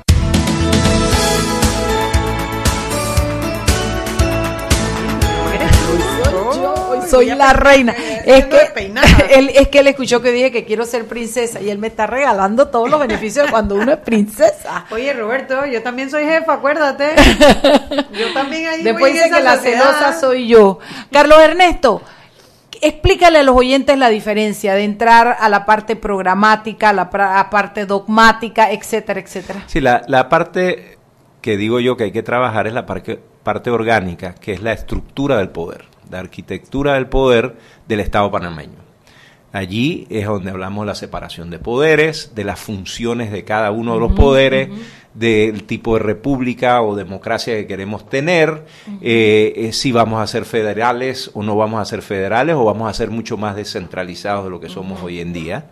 Soy 7.11 7.27
la 7.27 7.53
reina. 7.53 7.93
Es 8.25 8.45
que, 8.45 8.59
él, 9.35 9.51
es 9.53 9.67
que 9.67 9.79
él 9.79 9.87
escuchó 9.87 10.21
que 10.21 10.31
dije 10.31 10.51
que 10.51 10.65
quiero 10.65 10.85
ser 10.85 11.05
princesa 11.07 11.61
y 11.61 11.69
él 11.69 11.77
me 11.77 11.87
está 11.87 12.07
regalando 12.07 12.67
todos 12.69 12.89
los 12.89 12.99
beneficios 12.99 13.45
de 13.45 13.51
cuando 13.51 13.75
uno 13.75 13.91
es 13.91 13.99
princesa. 13.99 14.85
Oye, 14.91 15.13
Roberto, 15.13 15.65
yo 15.65 15.83
también 15.83 16.09
soy 16.09 16.25
jefa, 16.25 16.53
acuérdate. 16.53 17.11
Yo 18.11 18.33
también 18.33 18.67
ahí 18.67 18.83
Después 18.83 19.11
voy 19.11 19.13
dice 19.13 19.29
que 19.29 19.41
la 19.41 19.57
celosa 19.57 20.13
soy 20.19 20.47
yo. 20.47 20.79
Carlos 21.11 21.39
Ernesto, 21.39 22.01
explícale 22.81 23.39
a 23.39 23.43
los 23.43 23.55
oyentes 23.55 23.97
la 23.97 24.09
diferencia 24.09 24.73
de 24.73 24.83
entrar 24.83 25.37
a 25.39 25.49
la 25.49 25.65
parte 25.65 25.95
programática, 25.95 26.89
a 26.89 26.93
la, 26.93 27.09
pra- 27.09 27.39
a 27.39 27.49
parte 27.49 27.85
dogmática, 27.85 28.71
etcétera, 28.71 29.19
etcétera. 29.19 29.63
Sí, 29.67 29.81
la, 29.81 30.03
la 30.07 30.29
parte 30.29 30.97
que 31.41 31.57
digo 31.57 31.79
yo 31.79 31.97
que 31.97 32.05
hay 32.05 32.11
que 32.11 32.23
trabajar 32.23 32.67
es 32.67 32.73
la 32.73 32.85
parte, 32.85 33.19
parte 33.43 33.69
orgánica, 33.71 34.35
que 34.35 34.53
es 34.53 34.61
la 34.61 34.73
estructura 34.73 35.37
del 35.37 35.49
poder, 35.49 35.85
la 36.11 36.19
arquitectura 36.19 36.93
del 36.93 37.07
poder 37.07 37.55
del 37.87 38.01
Estado 38.01 38.29
panameño. 38.29 38.91
Allí 39.53 40.07
es 40.09 40.27
donde 40.27 40.51
hablamos 40.51 40.83
de 40.83 40.87
la 40.87 40.95
separación 40.95 41.49
de 41.49 41.59
poderes, 41.59 42.33
de 42.35 42.45
las 42.45 42.59
funciones 42.59 43.31
de 43.31 43.43
cada 43.43 43.71
uno 43.71 43.95
de 43.95 43.99
los 43.99 44.13
poderes, 44.13 44.69
del 45.13 45.63
tipo 45.65 45.95
de 45.95 45.99
república 45.99 46.81
o 46.81 46.95
democracia 46.95 47.55
que 47.55 47.67
queremos 47.67 48.07
tener, 48.09 48.65
eh, 49.01 49.51
eh, 49.57 49.73
si 49.73 49.91
vamos 49.91 50.21
a 50.21 50.27
ser 50.27 50.45
federales 50.45 51.31
o 51.33 51.43
no 51.43 51.57
vamos 51.57 51.81
a 51.81 51.85
ser 51.85 52.01
federales 52.01 52.55
o 52.55 52.63
vamos 52.63 52.89
a 52.89 52.93
ser 52.93 53.09
mucho 53.09 53.35
más 53.35 53.57
descentralizados 53.57 54.45
de 54.45 54.51
lo 54.51 54.61
que 54.61 54.69
somos 54.69 55.01
hoy 55.03 55.19
en 55.19 55.33
día. 55.33 55.65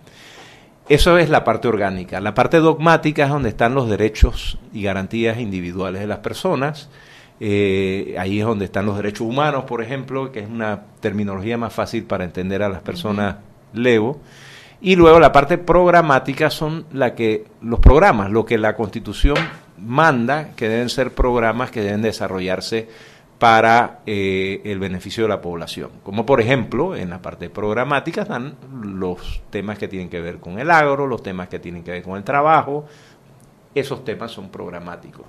Eso 0.90 1.18
es 1.18 1.30
la 1.30 1.44
parte 1.44 1.68
orgánica. 1.68 2.20
La 2.20 2.34
parte 2.34 2.58
dogmática 2.58 3.26
es 3.26 3.30
donde 3.30 3.50
están 3.50 3.76
los 3.76 3.88
derechos 3.88 4.58
y 4.74 4.82
garantías 4.82 5.38
individuales 5.38 6.02
de 6.02 6.08
las 6.08 6.20
personas. 6.20 6.90
Eh, 7.40 8.16
ahí 8.20 8.40
es 8.40 8.46
donde 8.46 8.66
están 8.66 8.86
los 8.86 8.98
derechos 8.98 9.22
humanos, 9.22 9.64
por 9.64 9.82
ejemplo, 9.82 10.32
que 10.32 10.40
es 10.40 10.50
una 10.50 10.84
terminología 11.00 11.58
más 11.58 11.74
fácil 11.74 12.04
para 12.04 12.26
entender 12.26 12.62
a 12.64 12.70
las 12.70 12.82
personas 12.82 13.38
levo. 13.74 14.20
Y 14.82 14.96
luego 14.96 15.20
la 15.20 15.32
parte 15.32 15.58
programática 15.58 16.50
son 16.50 16.86
la 16.94 17.14
que 17.14 17.46
los 17.62 17.80
programas, 17.80 18.32
lo 18.32 18.46
que 18.46 18.58
la 18.58 18.76
Constitución 18.76 19.36
manda, 19.78 20.52
que 20.56 20.70
deben 20.70 20.90
ser 20.90 21.12
programas 21.14 21.72
que 21.72 21.82
deben 21.82 22.02
desarrollarse 22.02 22.88
para 23.40 24.00
eh, 24.06 24.62
el 24.66 24.80
beneficio 24.80 25.24
de 25.24 25.30
la 25.30 25.42
población. 25.42 25.90
Como 26.04 26.26
por 26.26 26.42
ejemplo, 26.42 26.96
en 26.96 27.10
la 27.10 27.22
parte 27.22 27.50
programática 27.50 28.24
están 28.24 28.56
los 28.82 29.42
temas 29.50 29.78
que 29.78 29.88
tienen 29.88 30.10
que 30.10 30.20
ver 30.20 30.40
con 30.40 30.60
el 30.60 30.70
agro, 30.70 31.08
los 31.08 31.24
temas 31.24 31.48
que 31.48 31.60
tienen 31.60 31.84
que 31.84 31.92
ver 31.92 32.04
con 32.04 32.18
el 32.18 32.24
trabajo, 32.24 32.86
esos 33.74 34.04
temas 34.04 34.32
son 34.32 34.50
programáticos. 34.50 35.26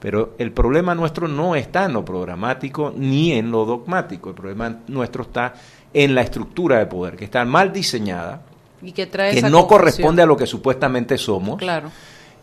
Pero 0.00 0.34
el 0.38 0.52
problema 0.52 0.94
nuestro 0.94 1.26
no 1.26 1.56
está 1.56 1.84
en 1.84 1.92
lo 1.92 2.04
programático 2.04 2.92
ni 2.96 3.32
en 3.32 3.50
lo 3.50 3.64
dogmático, 3.64 4.28
el 4.30 4.36
problema 4.36 4.76
nuestro 4.86 5.22
está 5.22 5.54
en 5.92 6.14
la 6.14 6.20
estructura 6.22 6.78
de 6.78 6.86
poder, 6.86 7.16
que 7.16 7.24
está 7.24 7.44
mal 7.44 7.72
diseñada, 7.72 8.42
Y 8.80 8.92
que 8.92 9.06
trae 9.06 9.32
que 9.32 9.38
esa 9.38 9.48
no 9.50 9.62
confusión. 9.66 9.78
corresponde 9.80 10.22
a 10.22 10.26
lo 10.26 10.36
que 10.36 10.46
supuestamente 10.46 11.18
somos, 11.18 11.58
Claro. 11.58 11.90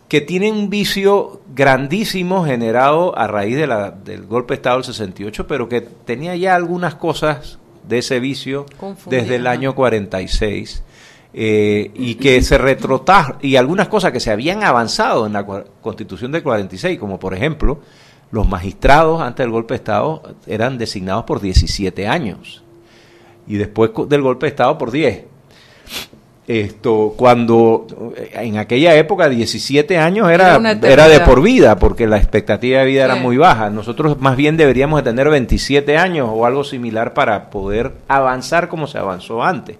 que 0.08 0.20
tiene 0.20 0.52
un 0.52 0.68
vicio 0.68 1.40
grandísimo 1.54 2.44
generado 2.44 3.16
a 3.18 3.26
raíz 3.26 3.56
de 3.56 3.66
la, 3.66 3.90
del 3.90 4.26
golpe 4.26 4.52
de 4.52 4.56
Estado 4.56 4.76
del 4.76 4.84
68, 4.84 5.46
pero 5.46 5.68
que 5.68 5.80
tenía 5.80 6.36
ya 6.36 6.54
algunas 6.54 6.94
cosas 6.94 7.58
de 7.88 7.98
ese 7.98 8.20
vicio 8.20 8.66
desde 9.06 9.36
el 9.36 9.46
año 9.46 9.74
46 9.74 10.82
eh, 11.38 11.90
y 11.94 12.14
que 12.14 12.40
se 12.40 12.56
retrotrajo, 12.56 13.34
y 13.42 13.56
algunas 13.56 13.88
cosas 13.88 14.10
que 14.10 14.20
se 14.20 14.30
habían 14.30 14.64
avanzado 14.64 15.26
en 15.26 15.34
la 15.34 15.44
Constitución 15.44 16.32
del 16.32 16.42
46, 16.42 16.98
como 16.98 17.18
por 17.18 17.34
ejemplo, 17.34 17.80
los 18.30 18.48
magistrados 18.48 19.20
antes 19.20 19.44
del 19.44 19.50
golpe 19.50 19.74
de 19.74 19.76
Estado 19.76 20.22
eran 20.46 20.78
designados 20.78 21.24
por 21.24 21.42
17 21.42 22.08
años 22.08 22.64
y 23.46 23.56
después 23.56 23.90
del 24.08 24.22
golpe 24.22 24.46
de 24.46 24.50
Estado 24.50 24.78
por 24.78 24.90
10 24.90 25.24
esto 26.48 27.12
cuando 27.18 27.86
eh, 28.16 28.30
en 28.34 28.56
aquella 28.56 28.94
época 28.94 29.28
17 29.28 29.98
años 29.98 30.30
era, 30.30 30.56
Era 30.56 31.08
de 31.08 31.20
por 31.20 31.42
vida 31.42 31.78
porque 31.78 32.06
la 32.06 32.16
expectativa 32.16 32.80
de 32.80 32.86
vida 32.86 33.04
era 33.04 33.16
muy 33.16 33.36
baja. 33.36 33.68
Nosotros 33.68 34.18
más 34.20 34.36
bien 34.36 34.56
deberíamos 34.56 35.02
de 35.02 35.10
tener 35.10 35.28
27 35.28 35.98
años 35.98 36.30
o 36.32 36.46
algo 36.46 36.64
similar 36.64 37.14
para 37.14 37.50
poder 37.50 37.92
avanzar 38.08 38.68
como 38.68 38.86
se 38.86 38.96
avanzó 38.96 39.42
antes 39.42 39.76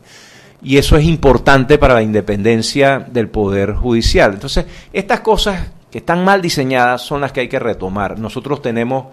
y 0.62 0.78
eso 0.78 0.96
es 0.96 1.04
importante 1.04 1.78
para 1.78 1.94
la 1.94 2.02
independencia 2.02 2.98
del 2.98 3.28
poder 3.28 3.74
judicial. 3.74 4.34
Entonces 4.34 4.66
estas 4.92 5.20
cosas 5.20 5.70
que 5.90 5.98
están 5.98 6.24
mal 6.24 6.42
diseñadas 6.42 7.02
son 7.02 7.20
las 7.20 7.32
que 7.32 7.40
hay 7.40 7.48
que 7.48 7.58
retomar. 7.58 8.18
Nosotros 8.18 8.62
tenemos 8.62 9.06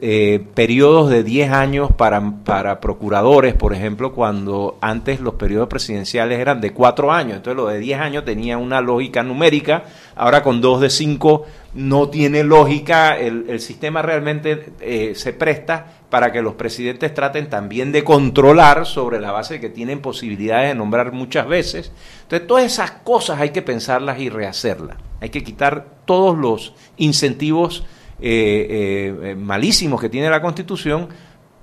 eh, 0.00 0.46
periodos 0.54 1.10
de 1.10 1.24
10 1.24 1.50
años 1.50 1.90
para, 1.92 2.22
para 2.44 2.78
procuradores, 2.78 3.54
por 3.54 3.74
ejemplo, 3.74 4.12
cuando 4.12 4.78
antes 4.80 5.18
los 5.18 5.34
periodos 5.34 5.68
presidenciales 5.68 6.38
eran 6.38 6.60
de 6.60 6.72
4 6.72 7.10
años, 7.10 7.38
entonces 7.38 7.56
lo 7.56 7.66
de 7.66 7.80
10 7.80 8.00
años 8.00 8.24
tenía 8.24 8.58
una 8.58 8.80
lógica 8.80 9.24
numérica, 9.24 9.82
ahora 10.14 10.44
con 10.44 10.60
2 10.60 10.82
de 10.82 10.90
5 10.90 11.46
no 11.74 12.08
tiene 12.10 12.44
lógica, 12.44 13.18
el, 13.18 13.46
el 13.48 13.58
sistema 13.58 14.00
realmente 14.00 14.72
eh, 14.80 15.14
se 15.16 15.32
presta 15.32 15.97
para 16.10 16.32
que 16.32 16.42
los 16.42 16.54
presidentes 16.54 17.12
traten 17.12 17.50
también 17.50 17.92
de 17.92 18.04
controlar 18.04 18.86
sobre 18.86 19.20
la 19.20 19.32
base 19.32 19.54
de 19.54 19.60
que 19.60 19.68
tienen 19.68 20.00
posibilidades 20.00 20.68
de 20.68 20.74
nombrar 20.74 21.12
muchas 21.12 21.46
veces. 21.46 21.92
Entonces 22.22 22.46
todas 22.46 22.64
esas 22.64 22.90
cosas 22.90 23.40
hay 23.40 23.50
que 23.50 23.62
pensarlas 23.62 24.18
y 24.18 24.28
rehacerlas, 24.28 24.96
hay 25.20 25.28
que 25.28 25.44
quitar 25.44 25.86
todos 26.04 26.36
los 26.36 26.74
incentivos 26.96 27.84
eh, 28.20 29.14
eh, 29.22 29.34
malísimos 29.36 30.00
que 30.00 30.08
tiene 30.08 30.30
la 30.30 30.40
Constitución 30.40 31.08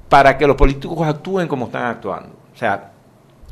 para 0.10 0.38
que 0.38 0.48
los 0.48 0.56
políticos 0.56 1.08
actúen 1.08 1.48
como 1.48 1.66
están 1.66 1.86
actuando. 1.86 2.36
O 2.54 2.58
sea, 2.58 2.94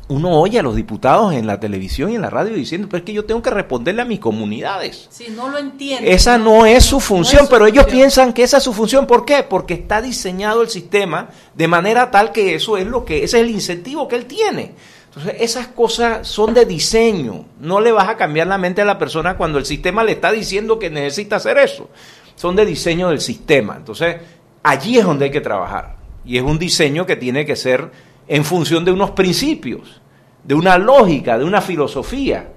uno 0.08 0.38
oye 0.38 0.58
a 0.58 0.62
los 0.62 0.76
diputados 0.76 1.32
en 1.32 1.46
la 1.46 1.58
televisión 1.58 2.10
y 2.10 2.16
en 2.16 2.22
la 2.22 2.30
radio 2.30 2.54
diciendo, 2.54 2.88
pero 2.90 2.98
es 2.98 3.04
que 3.04 3.12
yo 3.12 3.24
tengo 3.24 3.40
que 3.42 3.50
responderle 3.50 4.02
a 4.02 4.04
mis 4.04 4.20
comunidades. 4.20 5.06
Si 5.10 5.28
no 5.30 5.48
lo 5.48 5.58
entiendo. 5.58 6.08
Esa 6.08 6.36
no 6.36 6.66
es 6.66 6.84
su 6.84 7.00
función, 7.00 7.42
es 7.42 7.48
su 7.48 7.50
pero 7.50 7.66
ellos 7.66 7.84
función. 7.84 8.00
piensan 8.00 8.32
que 8.32 8.42
esa 8.42 8.58
es 8.58 8.62
su 8.62 8.74
función. 8.74 9.06
¿Por 9.06 9.24
qué? 9.24 9.42
Porque 9.42 9.74
está 9.74 10.02
diseñado 10.02 10.62
el 10.62 10.68
sistema 10.68 11.30
de 11.54 11.68
manera 11.68 12.10
tal 12.10 12.32
que 12.32 12.54
eso 12.54 12.76
es 12.76 12.86
lo 12.86 13.04
que, 13.04 13.24
ese 13.24 13.38
es 13.38 13.44
el 13.44 13.50
incentivo 13.50 14.06
que 14.06 14.16
él 14.16 14.26
tiene. 14.26 14.72
Entonces, 15.06 15.36
esas 15.40 15.68
cosas 15.68 16.26
son 16.26 16.52
de 16.52 16.66
diseño. 16.66 17.46
No 17.60 17.80
le 17.80 17.92
vas 17.92 18.08
a 18.08 18.16
cambiar 18.16 18.48
la 18.48 18.58
mente 18.58 18.82
a 18.82 18.84
la 18.84 18.98
persona 18.98 19.36
cuando 19.36 19.58
el 19.58 19.64
sistema 19.64 20.04
le 20.04 20.12
está 20.12 20.32
diciendo 20.32 20.78
que 20.78 20.90
necesita 20.90 21.36
hacer 21.36 21.56
eso. 21.56 21.88
Son 22.34 22.56
de 22.56 22.66
diseño 22.66 23.08
del 23.08 23.20
sistema. 23.20 23.76
Entonces, 23.76 24.16
allí 24.62 24.98
es 24.98 25.04
donde 25.04 25.26
hay 25.26 25.30
que 25.30 25.40
trabajar. 25.40 25.96
Y 26.26 26.36
es 26.36 26.42
un 26.42 26.58
diseño 26.58 27.06
que 27.06 27.16
tiene 27.16 27.46
que 27.46 27.54
ser 27.54 27.90
en 28.28 28.44
función 28.44 28.84
de 28.84 28.92
unos 28.92 29.10
principios, 29.10 30.00
de 30.42 30.54
una 30.54 30.78
lógica, 30.78 31.38
de 31.38 31.44
una 31.44 31.60
filosofía, 31.60 32.50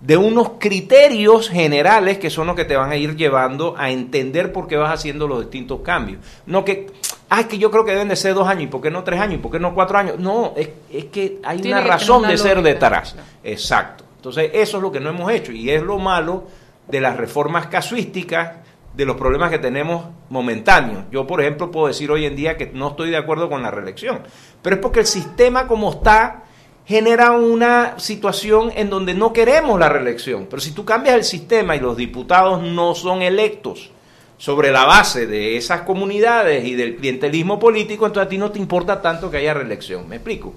de 0.00 0.16
unos 0.16 0.52
criterios 0.58 1.48
generales 1.48 2.18
que 2.18 2.28
son 2.28 2.48
los 2.48 2.56
que 2.56 2.64
te 2.64 2.76
van 2.76 2.90
a 2.90 2.96
ir 2.96 3.16
llevando 3.16 3.74
a 3.78 3.90
entender 3.90 4.52
por 4.52 4.66
qué 4.66 4.76
vas 4.76 4.92
haciendo 4.92 5.28
los 5.28 5.40
distintos 5.40 5.80
cambios. 5.80 6.20
No 6.44 6.64
que, 6.64 6.88
ay, 7.28 7.44
que 7.44 7.56
yo 7.58 7.70
creo 7.70 7.84
que 7.84 7.92
deben 7.92 8.08
de 8.08 8.16
ser 8.16 8.34
dos 8.34 8.48
años, 8.48 8.64
¿y 8.64 8.66
por 8.66 8.80
qué 8.80 8.90
no 8.90 9.04
tres 9.04 9.20
años? 9.20 9.36
¿Y 9.36 9.38
por 9.38 9.52
qué 9.52 9.60
no 9.60 9.74
cuatro 9.74 9.98
años? 9.98 10.18
No, 10.18 10.54
es, 10.56 10.70
es 10.92 11.04
que 11.06 11.38
hay 11.44 11.60
Tiene 11.60 11.76
una 11.76 11.84
que 11.84 11.90
razón 11.90 12.26
de 12.26 12.36
ser 12.36 12.62
detrás. 12.62 13.14
Exacto. 13.44 14.04
Entonces, 14.16 14.50
eso 14.54 14.76
es 14.76 14.82
lo 14.82 14.90
que 14.90 15.00
no 15.00 15.10
hemos 15.10 15.30
hecho 15.30 15.52
y 15.52 15.70
es 15.70 15.82
lo 15.82 15.98
malo 15.98 16.44
de 16.88 17.00
las 17.00 17.16
reformas 17.16 17.68
casuísticas, 17.68 18.56
de 18.94 19.06
los 19.06 19.16
problemas 19.16 19.50
que 19.50 19.58
tenemos 19.58 20.04
momentáneos. 20.28 21.04
Yo, 21.10 21.26
por 21.26 21.40
ejemplo, 21.40 21.70
puedo 21.70 21.86
decir 21.86 22.10
hoy 22.10 22.26
en 22.26 22.36
día 22.36 22.56
que 22.56 22.66
no 22.66 22.88
estoy 22.88 23.10
de 23.10 23.16
acuerdo 23.16 23.48
con 23.48 23.62
la 23.62 23.70
reelección, 23.70 24.20
pero 24.62 24.76
es 24.76 24.82
porque 24.82 25.00
el 25.00 25.06
sistema 25.06 25.66
como 25.66 25.90
está 25.90 26.44
genera 26.86 27.32
una 27.32 27.98
situación 27.98 28.72
en 28.74 28.90
donde 28.90 29.14
no 29.14 29.32
queremos 29.32 29.78
la 29.78 29.88
reelección. 29.88 30.46
Pero 30.48 30.60
si 30.60 30.72
tú 30.72 30.84
cambias 30.84 31.16
el 31.16 31.24
sistema 31.24 31.76
y 31.76 31.80
los 31.80 31.96
diputados 31.96 32.62
no 32.62 32.94
son 32.94 33.22
electos 33.22 33.90
sobre 34.36 34.72
la 34.72 34.84
base 34.84 35.26
de 35.26 35.56
esas 35.56 35.82
comunidades 35.82 36.64
y 36.64 36.74
del 36.74 36.96
clientelismo 36.96 37.58
político, 37.58 38.06
entonces 38.06 38.26
a 38.26 38.30
ti 38.30 38.38
no 38.38 38.50
te 38.50 38.58
importa 38.58 39.00
tanto 39.00 39.30
que 39.30 39.36
haya 39.36 39.54
reelección. 39.54 40.08
¿Me 40.08 40.16
explico? 40.16 40.54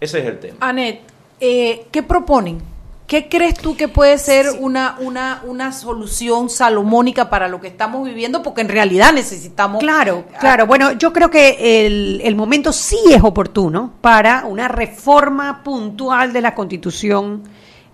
Ese 0.00 0.20
es 0.20 0.26
el 0.26 0.38
tema. 0.38 0.56
Anet, 0.60 1.00
eh, 1.40 1.86
¿qué 1.90 2.02
proponen? 2.02 2.75
¿Qué 3.06 3.28
crees 3.28 3.54
tú 3.54 3.76
que 3.76 3.86
puede 3.86 4.18
ser 4.18 4.46
una, 4.58 4.96
una, 4.98 5.40
una 5.44 5.72
solución 5.72 6.50
salomónica 6.50 7.30
para 7.30 7.46
lo 7.46 7.60
que 7.60 7.68
estamos 7.68 8.04
viviendo? 8.04 8.42
Porque 8.42 8.62
en 8.62 8.68
realidad 8.68 9.12
necesitamos... 9.12 9.78
Claro, 9.80 10.24
claro. 10.40 10.66
Bueno, 10.66 10.92
yo 10.92 11.12
creo 11.12 11.30
que 11.30 11.86
el, 11.86 12.20
el 12.24 12.34
momento 12.34 12.72
sí 12.72 12.98
es 13.10 13.22
oportuno 13.22 13.92
para 14.00 14.44
una 14.44 14.66
reforma 14.66 15.62
puntual 15.62 16.32
de 16.32 16.40
la 16.40 16.56
Constitución 16.56 17.44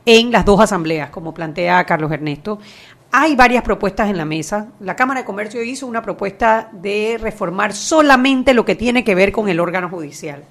en 0.07 0.33
las 0.33 0.47
dos 0.47 0.61
asambleas, 0.61 1.11
como 1.11 1.35
plantea 1.35 1.85
Carlos 1.85 2.11
Ernesto. 2.11 2.59
Hay 3.11 3.37
varias 3.37 3.63
propuestas 3.63 4.09
en 4.09 4.17
la 4.17 4.25
mesa. 4.25 4.69
La 4.81 4.97
Cámara 4.97 5.21
de 5.21 5.27
Comercio 5.27 5.63
hizo 5.63 5.87
una 5.87 6.01
propuesta 6.01 6.71
de 6.73 7.19
reformar 7.21 7.75
solamente 7.75 8.55
lo 8.55 8.65
que 8.65 8.77
tiene 8.77 9.05
que 9.05 9.15
ver 9.15 9.31
con 9.31 9.51
el 9.51 9.61
órgano 9.61 9.91
judicial. 9.91 10.45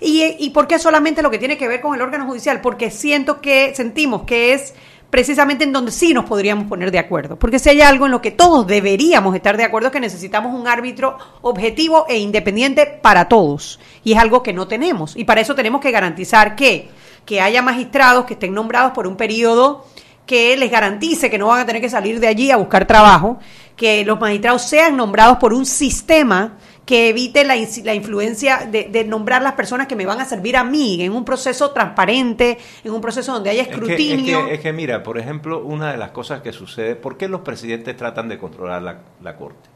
¿Y, 0.00 0.36
¿Y 0.38 0.50
por 0.50 0.66
qué 0.66 0.78
solamente 0.78 1.22
lo 1.22 1.30
que 1.30 1.38
tiene 1.38 1.58
que 1.58 1.68
ver 1.68 1.80
con 1.80 1.94
el 1.94 2.02
órgano 2.02 2.26
judicial? 2.26 2.60
Porque 2.60 2.90
siento 2.90 3.40
que, 3.40 3.74
sentimos 3.74 4.22
que 4.22 4.54
es 4.54 4.74
precisamente 5.10 5.64
en 5.64 5.72
donde 5.72 5.90
sí 5.90 6.14
nos 6.14 6.24
podríamos 6.24 6.66
poner 6.66 6.90
de 6.90 6.98
acuerdo. 6.98 7.36
Porque 7.36 7.58
si 7.58 7.68
hay 7.68 7.80
algo 7.82 8.06
en 8.06 8.12
lo 8.12 8.22
que 8.22 8.30
todos 8.30 8.66
deberíamos 8.66 9.34
estar 9.34 9.56
de 9.56 9.64
acuerdo 9.64 9.88
es 9.88 9.92
que 9.92 10.00
necesitamos 10.00 10.58
un 10.58 10.68
árbitro 10.68 11.18
objetivo 11.42 12.06
e 12.08 12.18
independiente 12.18 12.86
para 12.86 13.28
todos. 13.28 13.80
Y 14.04 14.12
es 14.12 14.18
algo 14.18 14.42
que 14.42 14.52
no 14.52 14.68
tenemos. 14.68 15.16
Y 15.16 15.24
para 15.24 15.40
eso 15.40 15.54
tenemos 15.54 15.80
que 15.80 15.90
garantizar 15.90 16.54
que, 16.54 16.88
que 17.26 17.40
haya 17.40 17.60
magistrados 17.60 18.24
que 18.24 18.34
estén 18.34 18.54
nombrados 18.54 18.92
por 18.92 19.06
un 19.06 19.16
periodo 19.16 19.84
que 20.30 20.56
les 20.56 20.70
garantice 20.70 21.28
que 21.28 21.38
no 21.38 21.48
van 21.48 21.60
a 21.60 21.66
tener 21.66 21.82
que 21.82 21.90
salir 21.90 22.20
de 22.20 22.28
allí 22.28 22.52
a 22.52 22.56
buscar 22.56 22.86
trabajo, 22.86 23.40
que 23.80 24.04
los 24.04 24.20
magistrados 24.20 24.60
sean 24.60 24.94
nombrados 24.94 25.38
por 25.38 25.54
un 25.54 25.64
sistema 25.64 26.58
que 26.84 27.08
evite 27.08 27.44
la, 27.44 27.54
la 27.84 27.94
influencia 27.94 28.68
de, 28.70 28.90
de 28.92 29.04
nombrar 29.04 29.40
las 29.40 29.54
personas 29.54 29.86
que 29.86 29.96
me 29.96 30.04
van 30.04 30.20
a 30.20 30.26
servir 30.26 30.58
a 30.58 30.64
mí 30.64 31.02
en 31.02 31.12
un 31.12 31.24
proceso 31.24 31.70
transparente, 31.70 32.58
en 32.84 32.92
un 32.92 33.00
proceso 33.00 33.32
donde 33.32 33.48
haya 33.48 33.62
Es 33.62 33.68
que, 33.68 33.74
es, 33.76 33.80
escrutinio. 33.80 34.44
que, 34.44 34.52
es 34.52 34.60
que, 34.60 34.74
mira, 34.74 35.02
por 35.02 35.16
ejemplo, 35.16 35.64
una 35.64 35.92
de 35.92 35.96
las 35.96 36.10
cosas 36.10 36.42
que 36.42 36.52
sucede, 36.52 36.94
¿por 36.94 37.16
qué 37.16 37.26
los 37.26 37.40
presidentes 37.40 37.96
tratan 37.96 38.28
de 38.28 38.36
controlar 38.36 38.82
la, 38.82 38.98
la 39.22 39.36
corte? 39.36 39.70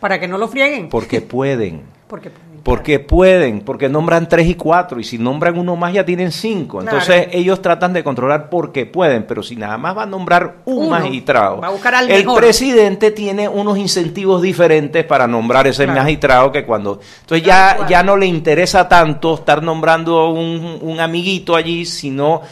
Para 0.00 0.18
que 0.18 0.26
no 0.28 0.38
lo 0.38 0.48
frieguen. 0.48 0.88
Porque 0.88 1.20
pueden. 1.20 1.82
Porque, 2.08 2.28
Porque 2.64 2.98
pueden, 2.98 3.60
porque 3.60 3.88
nombran 3.88 4.28
tres 4.28 4.48
y 4.48 4.54
cuatro, 4.56 4.98
y 4.98 5.04
si 5.04 5.16
nombran 5.16 5.56
uno 5.56 5.76
más 5.76 5.92
ya 5.94 6.04
tienen 6.04 6.32
cinco. 6.32 6.80
Entonces 6.80 7.22
Claro. 7.26 7.30
ellos 7.32 7.62
tratan 7.62 7.92
de 7.92 8.02
controlar 8.02 8.50
porque 8.50 8.84
pueden, 8.84 9.22
pero 9.28 9.44
si 9.44 9.54
nada 9.54 9.78
más 9.78 9.96
va 9.96 10.02
a 10.02 10.06
nombrar 10.06 10.56
un 10.64 10.78
Uno, 10.88 10.90
magistrado, 10.90 11.60
va 11.60 11.68
a 11.68 11.70
buscar 11.70 11.94
al 11.94 12.10
el 12.10 12.24
mejor. 12.24 12.40
presidente 12.40 13.12
tiene 13.12 13.48
unos 13.48 13.78
incentivos 13.78 14.42
diferentes 14.42 15.04
para 15.04 15.28
nombrar 15.28 15.68
ese 15.68 15.84
Claro. 15.84 16.00
magistrado 16.00 16.50
que 16.52 16.64
cuando... 16.66 16.98
Entonces 17.20 17.46
ya, 17.46 17.86
ya 17.88 18.02
no 18.02 18.16
le 18.16 18.26
interesa 18.26 18.88
tanto 18.88 19.34
estar 19.36 19.62
nombrando 19.62 20.30
un, 20.30 20.78
un 20.82 20.98
amiguito 20.98 21.54
allí, 21.54 21.84
sino 21.86 22.42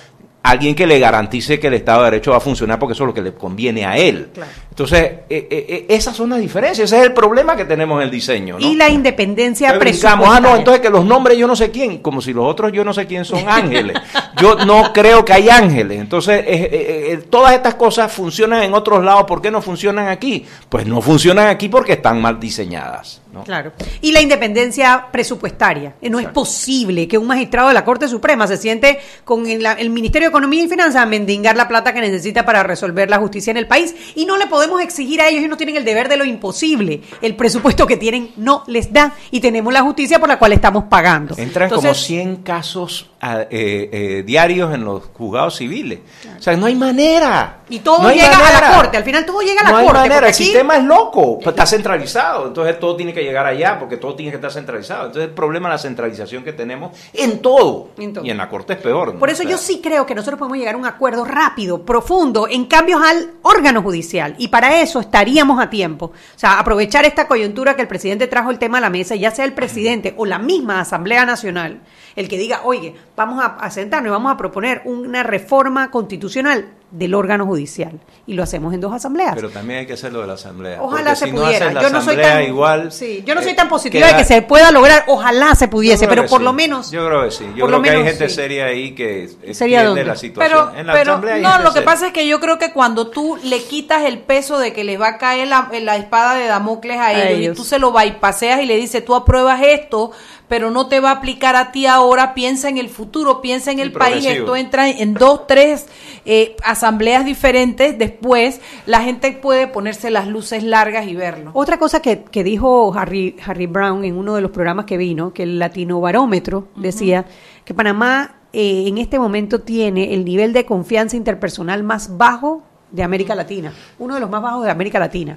alguien 0.50 0.74
que 0.74 0.86
le 0.86 0.98
garantice 0.98 1.58
que 1.58 1.66
el 1.68 1.74
Estado 1.74 2.00
de 2.04 2.10
Derecho 2.12 2.30
va 2.32 2.38
a 2.38 2.40
funcionar 2.40 2.78
porque 2.78 2.94
eso 2.94 3.04
es 3.04 3.08
lo 3.08 3.14
que 3.14 3.22
le 3.22 3.34
conviene 3.34 3.84
a 3.84 3.96
él. 3.96 4.30
Claro. 4.32 4.50
Entonces, 4.70 5.02
eh, 5.02 5.48
eh, 5.50 5.66
eh, 5.68 5.86
esas 5.88 6.14
son 6.14 6.30
las 6.30 6.38
diferencias, 6.38 6.84
ese 6.84 7.00
es 7.00 7.06
el 7.06 7.12
problema 7.12 7.56
que 7.56 7.64
tenemos 7.64 7.98
en 7.98 8.04
el 8.04 8.10
diseño. 8.12 8.58
¿no? 8.60 8.64
Y 8.64 8.76
la 8.76 8.88
independencia 8.88 9.70
Entonces, 9.70 9.98
presupuestaria. 9.98 10.16
digamos, 10.16 10.36
ah, 10.36 10.40
no, 10.40 10.56
entonces 10.56 10.80
que 10.80 10.90
los 10.90 11.04
nombres 11.04 11.36
yo 11.36 11.48
no 11.48 11.56
sé 11.56 11.72
quién, 11.72 11.98
como 11.98 12.20
si 12.20 12.32
los 12.32 12.44
otros 12.44 12.70
yo 12.72 12.84
no 12.84 12.94
sé 12.94 13.06
quién 13.06 13.24
son 13.24 13.48
ángeles. 13.48 13.96
Yo 14.40 14.54
no 14.64 14.92
creo 14.92 15.24
que 15.24 15.32
hay 15.32 15.48
ángeles. 15.48 16.00
Entonces, 16.00 16.44
eh, 16.46 17.24
todas 17.28 17.54
estas 17.54 17.74
cosas 17.74 18.12
funcionan 18.12 18.62
en 18.62 18.72
otros 18.72 19.02
lados, 19.02 19.24
¿por 19.24 19.42
qué 19.42 19.50
no 19.50 19.60
funcionan 19.60 20.06
aquí? 20.06 20.46
Pues 20.68 20.86
no 20.86 21.00
funcionan 21.00 21.48
aquí 21.48 21.68
porque 21.68 21.94
están 21.94 22.20
mal 22.20 22.38
diseñadas. 22.38 23.20
¿no? 23.32 23.42
Claro. 23.42 23.72
Y 24.00 24.12
la 24.12 24.20
independencia 24.20 25.06
presupuestaria. 25.10 25.94
No 26.02 26.20
es 26.20 26.28
posible 26.28 27.08
que 27.08 27.18
un 27.18 27.26
magistrado 27.26 27.68
de 27.68 27.74
la 27.74 27.84
Corte 27.84 28.06
Suprema 28.06 28.46
se 28.46 28.56
siente 28.56 29.00
con 29.24 29.46
el 29.46 29.90
Ministerio 29.90 30.28
de 30.28 30.32
Economía 30.38 30.62
y 30.64 30.68
Finanzas 30.68 31.02
a 31.02 31.06
mendigar 31.06 31.56
la 31.56 31.66
plata 31.66 31.92
que 31.92 32.00
necesita 32.00 32.44
para 32.44 32.62
resolver 32.62 33.10
la 33.10 33.18
justicia 33.18 33.50
en 33.50 33.56
el 33.56 33.66
país. 33.66 33.94
Y 34.14 34.24
no 34.24 34.36
le 34.36 34.46
podemos 34.46 34.80
exigir 34.80 35.20
a 35.20 35.26
ellos, 35.28 35.40
ellos 35.40 35.50
no 35.50 35.56
tienen 35.56 35.76
el 35.76 35.84
deber 35.84 36.08
de 36.08 36.16
lo 36.16 36.24
imposible. 36.24 37.02
El 37.20 37.34
presupuesto 37.34 37.86
que 37.88 37.96
tienen 37.96 38.30
no 38.36 38.62
les 38.68 38.92
da. 38.92 39.12
Y 39.32 39.40
tenemos 39.40 39.72
la 39.72 39.82
justicia 39.82 40.20
por 40.20 40.28
la 40.28 40.38
cual 40.38 40.52
estamos 40.52 40.84
pagando. 40.84 41.34
Entran 41.36 41.68
como 41.68 41.80
Entonces, 41.82 42.06
100 42.06 42.36
casos 42.36 43.10
a- 43.20 43.42
eh, 43.42 43.48
eh, 43.50 44.22
diarios 44.24 44.72
en 44.72 44.84
los 44.84 45.06
juzgados 45.12 45.56
civiles. 45.56 45.98
O 46.38 46.40
sea, 46.42 46.56
no 46.56 46.66
hay 46.66 46.76
manera. 46.76 47.56
Y 47.68 47.80
todo 47.80 48.02
No 48.04 48.10
llega 48.12 48.28
a 48.30 48.60
la 48.70 48.76
Corte. 48.76 48.96
Al 48.96 49.04
final 49.04 49.26
todo 49.26 49.40
llega 49.40 49.60
a 49.60 49.64
la 49.64 49.70
no 49.72 49.76
hay 49.78 49.86
Corte. 49.86 49.98
manera, 50.00 50.18
el 50.20 50.24
aquí- 50.32 50.44
sistema 50.44 50.76
es 50.76 50.84
loco, 50.84 51.38
pues 51.38 51.48
está 51.48 51.66
centralizado, 51.66 52.46
entonces 52.46 52.78
todo 52.78 52.96
tiene 52.96 53.12
que 53.12 53.22
llegar 53.22 53.44
allá 53.44 53.78
porque 53.78 53.96
todo 53.96 54.14
tiene 54.14 54.30
que 54.30 54.36
estar 54.36 54.50
centralizado. 54.52 55.06
Entonces 55.06 55.28
el 55.28 55.34
problema 55.34 55.68
es 55.68 55.72
la 55.74 55.78
centralización 55.78 56.44
que 56.44 56.52
tenemos 56.52 56.96
en 57.12 57.40
todo. 57.42 57.88
En 57.98 58.12
todo. 58.12 58.24
Y 58.24 58.30
en 58.30 58.36
la 58.38 58.48
Corte 58.48 58.74
es 58.74 58.78
peor. 58.78 59.14
¿no? 59.14 59.18
Por 59.18 59.28
eso 59.30 59.42
O 59.42 59.42
sea, 59.42 59.50
yo 59.50 59.58
sí 59.58 59.80
creo 59.82 60.06
que 60.06 60.14
nosotros 60.14 60.27
podemos 60.36 60.58
llegar 60.58 60.74
a 60.74 60.78
un 60.78 60.86
acuerdo 60.86 61.24
rápido, 61.24 61.84
profundo, 61.84 62.46
en 62.48 62.66
cambios 62.66 63.00
al 63.02 63.30
órgano 63.42 63.82
judicial. 63.82 64.34
Y 64.38 64.48
para 64.48 64.80
eso 64.80 65.00
estaríamos 65.00 65.60
a 65.60 65.70
tiempo. 65.70 66.06
O 66.06 66.38
sea, 66.38 66.58
aprovechar 66.58 67.04
esta 67.04 67.26
coyuntura 67.26 67.76
que 67.76 67.82
el 67.82 67.88
presidente 67.88 68.26
trajo 68.26 68.50
el 68.50 68.58
tema 68.58 68.78
a 68.78 68.82
la 68.82 68.90
mesa, 68.90 69.16
ya 69.16 69.30
sea 69.30 69.44
el 69.44 69.54
presidente 69.54 70.14
o 70.16 70.26
la 70.26 70.38
misma 70.38 70.80
Asamblea 70.80 71.24
Nacional, 71.24 71.80
el 72.16 72.28
que 72.28 72.38
diga, 72.38 72.60
oye, 72.64 72.94
vamos 73.16 73.42
a, 73.42 73.46
a 73.46 73.70
sentarnos 73.70 74.10
y 74.10 74.12
vamos 74.12 74.32
a 74.32 74.36
proponer 74.36 74.82
una 74.84 75.22
reforma 75.22 75.90
constitucional 75.90 76.77
del 76.90 77.14
órgano 77.14 77.44
judicial. 77.46 77.98
Y 78.26 78.34
lo 78.34 78.42
hacemos 78.42 78.72
en 78.74 78.80
dos 78.80 78.92
asambleas. 78.92 79.34
Pero 79.34 79.48
también 79.50 79.80
hay 79.80 79.86
que 79.86 79.94
hacerlo 79.94 80.20
de 80.20 80.26
la 80.26 80.34
Asamblea. 80.34 80.82
Ojalá 80.82 81.14
se 81.14 81.26
si 81.26 81.32
no 81.32 81.42
pudiera. 81.42 81.66
haces 81.66 81.74
la 81.74 81.82
yo 81.82 81.90
no 81.90 82.00
soy 82.00 82.14
Asamblea 82.14 82.32
tan 82.34 82.42
igual. 82.44 82.92
sí, 82.92 83.22
yo 83.26 83.34
no 83.34 83.42
soy 83.42 83.52
eh, 83.52 83.54
tan 83.56 83.68
positiva 83.68 84.06
queda- 84.06 84.16
de 84.16 84.22
que 84.22 84.28
se 84.28 84.42
pueda 84.42 84.70
lograr. 84.70 85.04
Ojalá 85.06 85.54
se 85.54 85.68
pudiese, 85.68 86.06
pero 86.08 86.26
por 86.26 86.40
sí. 86.40 86.44
lo 86.44 86.52
menos 86.52 86.90
Yo 86.90 87.06
creo 87.06 87.24
que 87.24 87.30
sí. 87.30 87.44
Yo 87.56 87.64
por 87.64 87.70
lo 87.70 87.80
creo 87.80 87.82
que 87.82 87.90
hay 87.90 87.96
menos 88.04 88.10
gente 88.12 88.28
sí. 88.28 88.34
seria 88.34 88.64
ahí 88.66 88.94
que 88.94 89.28
¿Sería 89.52 89.80
entiende 89.80 89.84
dónde? 89.86 90.04
la 90.04 90.16
situación. 90.16 90.68
Pero, 90.68 90.78
en 90.80 90.86
la 90.86 90.92
pero 90.92 91.10
Asamblea 91.12 91.34
hay 91.36 91.42
no, 91.42 91.48
gente 91.50 91.62
lo 91.64 91.70
que 91.70 91.74
seria. 91.74 91.84
pasa 91.86 92.06
es 92.08 92.12
que 92.12 92.26
yo 92.28 92.40
creo 92.40 92.58
que 92.58 92.72
cuando 92.72 93.08
tú 93.08 93.38
le 93.44 93.62
quitas 93.62 94.04
el 94.04 94.18
peso 94.20 94.58
de 94.58 94.72
que 94.72 94.84
les 94.84 95.00
va 95.00 95.08
a 95.08 95.18
caer 95.18 95.48
la, 95.48 95.70
la 95.82 95.96
espada 95.96 96.34
de 96.34 96.46
Damocles 96.46 96.98
a, 96.98 97.12
ellos, 97.12 97.38
ellos. 97.38 97.54
y 97.54 97.56
tú 97.56 97.64
se 97.64 97.78
lo 97.78 97.92
bypaseas 97.92 98.60
y 98.60 98.66
le 98.66 98.76
dices, 98.76 99.04
tú 99.04 99.14
apruebas 99.14 99.60
esto, 99.62 100.12
pero 100.48 100.70
no 100.70 100.88
te 100.88 101.00
va 101.00 101.10
a 101.10 101.14
aplicar 101.14 101.56
a 101.56 101.70
ti 101.72 101.86
ahora, 101.86 102.34
piensa 102.34 102.68
en 102.68 102.78
el 102.78 102.88
futuro, 102.88 103.40
piensa 103.40 103.70
en 103.70 103.78
el 103.78 103.92
país, 103.92 104.24
esto 104.26 104.56
entra 104.56 104.88
en 104.88 105.14
dos, 105.14 105.46
tres 105.46 105.86
eh, 106.24 106.56
asambleas 106.64 107.24
diferentes, 107.24 107.98
después 107.98 108.60
la 108.86 109.02
gente 109.02 109.32
puede 109.32 109.66
ponerse 109.66 110.10
las 110.10 110.26
luces 110.26 110.62
largas 110.62 111.06
y 111.06 111.14
verlo. 111.14 111.50
Otra 111.54 111.78
cosa 111.78 112.00
que, 112.00 112.24
que 112.24 112.42
dijo 112.42 112.92
Harry, 112.94 113.36
Harry 113.44 113.66
Brown 113.66 114.04
en 114.04 114.16
uno 114.16 114.34
de 114.34 114.40
los 114.40 114.50
programas 114.50 114.86
que 114.86 114.96
vino, 114.96 115.32
que 115.32 115.42
el 115.42 115.58
Latino 115.58 116.00
Barómetro 116.00 116.68
decía 116.76 117.26
que 117.64 117.74
Panamá 117.74 118.36
eh, 118.52 118.84
en 118.88 118.98
este 118.98 119.18
momento 119.18 119.60
tiene 119.60 120.14
el 120.14 120.24
nivel 120.24 120.52
de 120.52 120.64
confianza 120.64 121.16
interpersonal 121.16 121.82
más 121.82 122.16
bajo 122.16 122.62
de 122.90 123.02
América 123.02 123.34
Latina, 123.34 123.72
uno 123.98 124.14
de 124.14 124.20
los 124.20 124.30
más 124.30 124.40
bajos 124.40 124.64
de 124.64 124.70
América 124.70 124.98
Latina. 124.98 125.36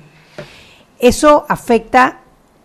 Eso 0.98 1.46
afecta 1.50 2.22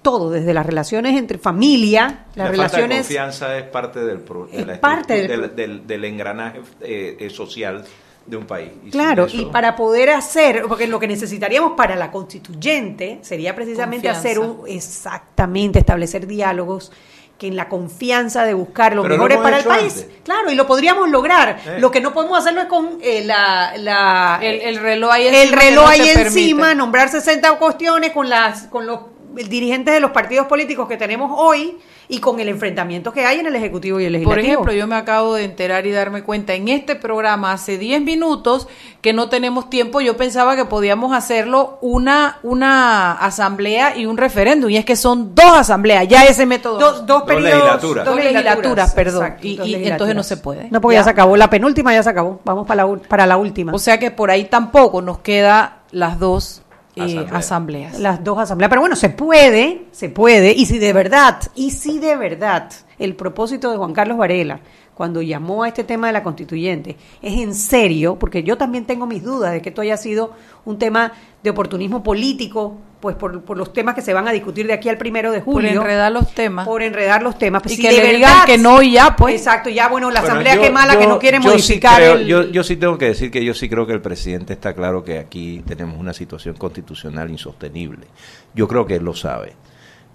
todo, 0.06 0.30
desde 0.30 0.54
las 0.54 0.64
relaciones 0.64 1.18
entre 1.18 1.36
familia, 1.38 2.26
las 2.34 2.36
la 2.36 2.44
falta 2.44 2.46
de 2.46 2.52
relaciones... 2.52 2.98
confianza 2.98 3.58
es 3.58 3.64
parte 3.64 4.04
del, 4.04 4.20
pro- 4.20 4.46
de 4.46 4.60
Es 4.60 4.66
la 4.66 4.80
parte 4.80 5.14
del- 5.26 5.40
del, 5.40 5.56
del- 5.56 5.86
del 5.86 6.04
engranaje 6.04 6.60
eh, 6.80 7.16
eh, 7.18 7.28
social 7.30 7.84
de 8.24 8.36
un 8.36 8.46
país. 8.46 8.70
Y 8.84 8.90
Claro, 8.90 9.26
eso- 9.26 9.36
y 9.36 9.46
para 9.46 9.74
poder 9.74 10.10
hacer, 10.10 10.62
porque 10.68 10.86
lo 10.86 11.00
que 11.00 11.08
necesitaríamos 11.08 11.72
para 11.76 11.96
la 11.96 12.12
constituyente 12.12 13.18
sería 13.22 13.54
precisamente 13.56 14.06
Confianza. 14.08 14.20
hacer 14.28 14.38
un, 14.38 14.60
exactamente, 14.68 15.80
establecer 15.80 16.26
diálogos 16.26 16.92
que 17.38 17.48
en 17.48 17.56
la 17.56 17.68
confianza 17.68 18.44
de 18.44 18.54
buscar 18.54 18.94
lo 18.96 19.02
Pero 19.02 19.16
lo 19.16 19.24
mejores 19.24 19.38
para 19.38 19.58
el 19.58 19.64
país. 19.64 19.92
antes. 20.04 20.08
Claro, 20.24 20.50
y 20.50 20.54
lo 20.54 20.66
podríamos 20.66 21.10
lograr. 21.10 21.58
Eh. 21.66 21.76
Lo 21.80 21.90
que 21.90 22.00
no 22.00 22.14
podemos 22.14 22.38
hacerlo 22.38 22.62
es 22.62 22.66
con 22.66 22.98
eh, 23.02 23.24
la, 23.24 23.76
la- 23.76 24.38
El, 24.40 24.60
el 24.62 24.76
reloj 24.76 25.10
ahí 25.12 25.26
el 25.26 25.34
encima 25.34 25.60
que 25.60 25.66
reloj 25.68 25.84
no 25.84 25.90
ahí 25.90 25.98
permite. 26.00 26.22
encima, 26.22 26.74
nombrar 26.74 27.08
60 27.10 27.58
cuestiones 27.58 28.12
con 28.12 28.28
las 28.30 28.62
con 28.68 28.86
los 28.86 29.00
dirigentes 29.48 29.94
de 29.94 30.00
los 30.00 30.10
partidos 30.10 30.46
políticos 30.46 30.88
que 30.88 30.96
tenemos 30.96 31.30
hoy 31.34 31.76
y 32.08 32.18
con 32.20 32.38
el 32.40 32.48
enfrentamiento 32.48 33.12
que 33.12 33.24
hay 33.26 33.40
en 33.40 33.46
el 33.46 33.56
Ejecutivo 33.56 33.98
y 34.00 34.04
el 34.04 34.12
Por 34.12 34.36
Legislativo. 34.36 34.52
ejemplo, 34.52 34.72
yo 34.72 34.86
me 34.86 34.94
acabo 34.96 35.34
de 35.34 35.44
enterar 35.44 35.86
y 35.86 35.90
darme 35.90 36.22
cuenta 36.22 36.54
en 36.54 36.68
este 36.68 36.94
programa 36.94 37.52
hace 37.52 37.78
10 37.78 38.00
minutos 38.02 38.68
que 39.00 39.12
no 39.12 39.28
tenemos 39.28 39.68
tiempo. 39.70 40.00
Yo 40.00 40.16
pensaba 40.16 40.54
que 40.56 40.64
podíamos 40.64 41.12
hacerlo 41.12 41.78
una, 41.80 42.38
una 42.44 43.12
asamblea 43.12 43.96
y 43.96 44.06
un 44.06 44.16
referéndum. 44.16 44.70
Y 44.70 44.76
es 44.76 44.84
que 44.84 44.94
son 44.96 45.34
dos 45.34 45.52
asambleas, 45.52 46.06
ya 46.08 46.24
ese 46.24 46.46
método. 46.46 46.78
dos, 46.78 47.06
dos 47.06 47.06
Dos 47.06 47.22
periodos, 47.24 47.52
legislaturas. 47.54 48.04
Dos 48.04 48.16
legislaturas, 48.16 48.94
perdón. 48.94 49.22
exacto, 49.24 49.46
Y- 49.46 49.56
dos 49.56 49.66
y 49.68 49.74
entonces 49.86 50.14
no 50.16 50.22
se 50.22 50.36
puede. 50.36 50.68
No, 50.70 50.80
porque 50.80 50.94
Ya. 50.94 51.00
ya. 51.00 51.04
se 51.04 51.10
acabó. 51.10 51.36
La 51.36 51.50
penúltima 51.50 51.92
ya 51.92 52.02
se 52.02 52.10
acabó. 52.10 52.40
Vamos 52.44 52.66
para 52.66 52.84
la, 52.84 52.88
ul- 52.88 53.00
para 53.06 53.26
la 53.26 53.36
última. 53.36 53.72
O 53.72 53.78
sea 53.78 53.98
que 53.98 54.10
por 54.12 54.30
ahí 54.30 54.44
tampoco 54.44 55.02
nos 55.02 55.18
queda 55.18 55.78
las 55.90 56.18
dos 56.20 56.62
eh, 56.96 57.02
Asamblea. 57.02 57.38
asambleas. 57.38 58.00
las 58.00 58.24
dos 58.24 58.38
asambleas. 58.38 58.70
Pero 58.70 58.80
bueno, 58.80 58.96
se 58.96 59.10
puede, 59.10 59.86
se 59.92 60.08
puede. 60.08 60.52
Y 60.52 60.64
si 60.66 60.78
de 60.78 60.92
verdad, 60.92 61.40
y 61.54 61.70
si 61.70 61.98
de 61.98 62.16
verdad 62.16 62.72
el 62.98 63.14
propósito 63.14 63.70
de 63.70 63.76
Juan 63.76 63.92
Carlos 63.92 64.16
Varela 64.16 64.60
cuando 64.94 65.20
llamó 65.20 65.62
a 65.62 65.68
este 65.68 65.84
tema 65.84 66.06
de 66.06 66.14
la 66.14 66.22
constituyente 66.22 66.96
es 67.20 67.38
en 67.38 67.54
serio, 67.54 68.18
porque 68.18 68.42
yo 68.42 68.56
también 68.56 68.86
tengo 68.86 69.06
mis 69.06 69.22
dudas 69.22 69.52
de 69.52 69.60
que 69.60 69.68
esto 69.68 69.82
haya 69.82 69.98
sido 69.98 70.32
un 70.64 70.78
tema 70.78 71.12
de 71.42 71.50
oportunismo 71.50 72.02
político, 72.02 72.78
pues 73.00 73.14
por, 73.16 73.42
por 73.42 73.56
los 73.58 73.72
temas 73.72 73.94
que 73.94 74.00
se 74.02 74.14
van 74.14 74.26
a 74.26 74.32
discutir 74.32 74.66
de 74.66 74.72
aquí 74.72 74.88
al 74.88 74.96
primero 74.98 75.30
de 75.30 75.40
Por 75.40 75.54
julio. 75.54 75.70
enredar 75.70 76.10
los 76.12 76.32
temas. 76.34 76.66
por 76.66 76.82
enredar 76.82 77.22
los 77.22 77.36
temas. 77.38 77.62
Y 77.66 77.76
Si 77.76 77.82
que 77.82 77.90
de 77.90 77.96
le 77.98 78.12
digan 78.14 78.20
verdad- 78.32 78.46
que 78.46 78.58
no 78.58 78.82
y 78.82 78.92
ya, 78.92 79.14
pues. 79.14 79.34
Exacto, 79.34 79.68
ya 79.70 79.88
bueno, 79.88 80.10
la 80.10 80.20
Bueno, 80.20 80.32
asamblea 80.32 80.54
yo- 80.56 80.62
que 80.62 80.70
mala 80.70 80.96
que 80.96 81.04
yo- 81.04 81.08
no 81.10 81.18
quiere 81.18 81.36
yo 81.36 81.42
sí 81.42 81.48
modificar 81.48 81.96
creo- 81.96 82.14
el- 82.14 82.26
yo, 82.26 82.42
yo 82.44 82.64
sí 82.64 82.76
tengo 82.76 82.96
que 82.98 83.06
decir 83.06 83.30
que 83.30 83.44
yo 83.44 83.52
sí 83.54 83.68
creo 83.68 83.86
que 83.86 83.92
el 83.92 84.00
presidente 84.00 84.54
está 84.54 84.72
claro 84.74 85.04
que 85.04 85.18
aquí 85.18 85.62
tenemos 85.66 85.98
una 85.98 86.12
situación 86.14 86.56
constitucional 86.56 87.30
insostenible. 87.30 88.06
Yo 88.54 88.66
creo 88.66 88.86
que 88.86 88.96
él 88.96 89.04
lo 89.04 89.14
sabe. 89.14 89.52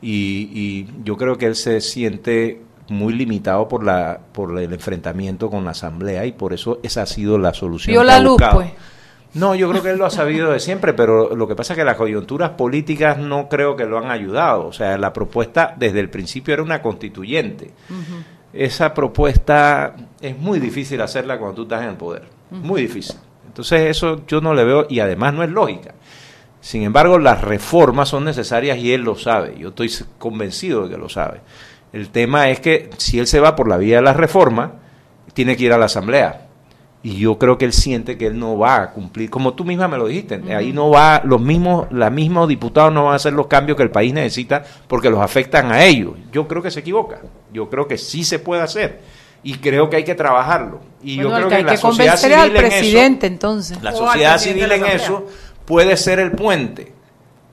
Y, 0.02 0.50
y 0.54 0.88
yo 1.04 1.16
creo 1.18 1.38
que 1.38 1.46
él 1.46 1.56
se 1.56 1.80
siente 1.82 2.62
muy 2.90 3.14
limitado 3.14 3.68
por 3.68 3.84
la 3.86 4.20
por 4.34 4.58
el 4.60 4.74
enfrentamiento 4.74 5.50
con 5.50 5.64
la 5.64 5.72
asamblea 5.72 6.26
y 6.26 6.32
por 6.34 6.52
eso 6.54 6.80
esa 6.84 7.04
ha 7.04 7.06
sido 7.06 7.38
la 7.38 7.54
solución 7.54 7.94
Vio 7.94 8.02
que 8.02 8.08
la 8.08 8.20
luz, 8.20 8.32
buscado. 8.32 8.56
pues. 8.56 8.72
No, 9.34 9.56
yo 9.56 9.70
creo 9.70 9.82
que 9.82 9.92
él 9.92 9.98
lo 9.98 10.06
ha 10.06 10.10
sabido 10.10 10.52
de 10.52 10.60
siempre, 10.60 10.94
pero 10.94 11.36
lo 11.36 11.48
que 11.48 11.56
pasa 11.56 11.74
es 11.74 11.78
que 11.78 11.86
las 11.86 11.96
coyunturas 11.96 12.52
políticas 12.52 13.18
no 13.18 13.48
creo 13.48 13.76
que 13.78 13.86
lo 13.86 13.98
han 13.98 14.12
ayudado. 14.12 14.68
O 14.68 14.74
sea, 14.74 14.98
la 14.98 15.14
propuesta 15.14 15.74
desde 15.78 16.02
el 16.02 16.10
principio 16.10 16.54
era 16.54 16.64
una 16.64 16.82
constituyente. 16.82 17.72
Esa 18.52 18.94
propuesta 18.94 19.96
es 20.20 20.38
muy 20.38 20.60
difícil 20.60 21.00
hacerla 21.02 21.38
cuando 21.38 21.56
tú 21.56 21.62
estás 21.64 21.84
en 21.84 21.90
el 21.90 21.96
poder. 21.96 22.24
Muy 22.50 22.82
difícil. 22.82 23.16
Entonces 23.48 23.90
eso 23.90 24.26
yo 24.28 24.42
no 24.42 24.54
le 24.54 24.66
veo 24.66 24.86
y 24.90 25.00
además 25.00 25.34
no 25.34 25.44
es 25.44 25.50
lógica. 25.50 25.94
Sin 26.60 26.84
embargo, 26.84 27.18
las 27.18 27.42
reformas 27.42 28.10
son 28.10 28.26
necesarias 28.26 28.78
y 28.78 28.94
él 28.94 29.02
lo 29.02 29.16
sabe. 29.16 29.58
Yo 29.58 29.70
estoy 29.70 29.92
convencido 30.20 30.84
de 30.84 30.90
que 30.90 30.98
lo 30.98 31.10
sabe. 31.10 31.42
El 31.94 32.10
tema 32.10 32.50
es 32.50 32.60
que 32.60 32.90
si 32.98 33.20
él 33.20 33.28
se 33.28 33.40
va 33.40 33.56
por 33.56 33.68
la 33.68 33.78
vía 33.78 33.98
de 33.98 34.02
las 34.04 34.16
reformas, 34.16 34.72
tiene 35.34 35.58
que 35.58 35.66
ir 35.66 35.74
a 35.74 35.78
la 35.78 35.86
Asamblea. 35.86 36.48
Y 37.04 37.18
yo 37.18 37.40
creo 37.40 37.58
que 37.58 37.66
él 37.66 37.74
siente 37.74 38.16
que 38.16 38.28
él 38.28 38.38
no 38.38 38.60
va 38.60 38.76
a 38.84 38.92
cumplir, 38.92 39.30
como 39.32 39.56
tú 39.56 39.66
misma 39.66 39.88
me 39.88 39.98
lo 39.98 40.06
dijiste, 40.06 40.40
ahí 40.56 40.72
no 40.72 40.92
va, 40.92 41.22
los 41.26 41.42
mismos, 41.42 41.88
los 41.90 42.12
mismos 42.12 42.48
diputados 42.48 42.94
no 42.94 43.06
van 43.06 43.14
a 43.14 43.16
hacer 43.16 43.34
los 43.34 43.48
cambios 43.48 43.76
que 43.76 43.82
el 43.82 43.90
país 43.90 44.14
necesita 44.14 44.64
porque 44.88 45.10
los 45.10 45.20
afectan 45.20 45.72
a 45.72 45.84
ellos. 45.84 46.14
Yo 46.32 46.48
creo 46.48 46.62
que 46.62 46.70
se 46.70 46.82
equivoca, 46.82 47.22
yo 47.52 47.70
creo 47.72 47.88
que 47.88 47.98
sí 47.98 48.24
se 48.24 48.38
puede 48.38 48.62
hacer 48.62 49.00
y 49.42 49.56
creo 49.56 49.90
que 49.90 49.96
hay 49.96 50.04
que 50.04 50.14
trabajarlo. 50.14 50.82
Y 51.02 51.16
yo 51.16 51.32
creo 51.34 51.50
que, 51.50 51.64
la 51.64 51.78
sociedad 51.78 52.18
civil 52.18 52.36
al 52.36 52.52
presidente 52.52 53.26
entonces. 53.26 53.82
La 53.82 53.94
sociedad 53.94 54.38
civil 54.38 54.72
en 54.72 54.86
eso 54.86 55.26
puede 55.66 55.98
ser 55.98 56.20
el 56.20 56.34
puente, 56.34 56.92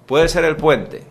puede 0.06 0.28
ser 0.28 0.44
el 0.44 0.56
puente. 0.56 1.04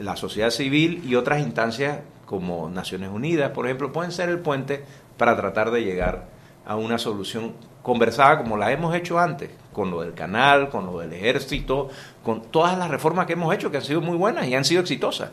La 0.00 0.16
sociedad 0.16 0.50
civil 0.50 1.04
y 1.06 1.16
otras 1.16 1.40
instancias 1.40 1.98
como 2.24 2.70
Naciones 2.70 3.10
Unidas, 3.10 3.50
por 3.50 3.66
ejemplo, 3.66 3.92
pueden 3.92 4.10
ser 4.10 4.30
el 4.30 4.38
puente 4.38 4.82
para 5.18 5.36
tratar 5.36 5.70
de 5.70 5.84
llegar 5.84 6.32
a 6.66 6.76
una 6.76 6.98
solución 6.98 7.52
conversada 7.82 8.38
como 8.38 8.56
la 8.56 8.72
hemos 8.72 8.94
hecho 8.94 9.18
antes, 9.18 9.50
con 9.72 9.90
lo 9.90 10.00
del 10.00 10.14
canal, 10.14 10.70
con 10.70 10.86
lo 10.86 10.98
del 10.98 11.12
ejército, 11.12 11.90
con 12.22 12.42
todas 12.42 12.78
las 12.78 12.90
reformas 12.90 13.26
que 13.26 13.34
hemos 13.34 13.54
hecho 13.54 13.70
que 13.70 13.76
han 13.76 13.84
sido 13.84 14.00
muy 14.00 14.16
buenas 14.16 14.46
y 14.48 14.54
han 14.54 14.64
sido 14.64 14.80
exitosas. 14.80 15.30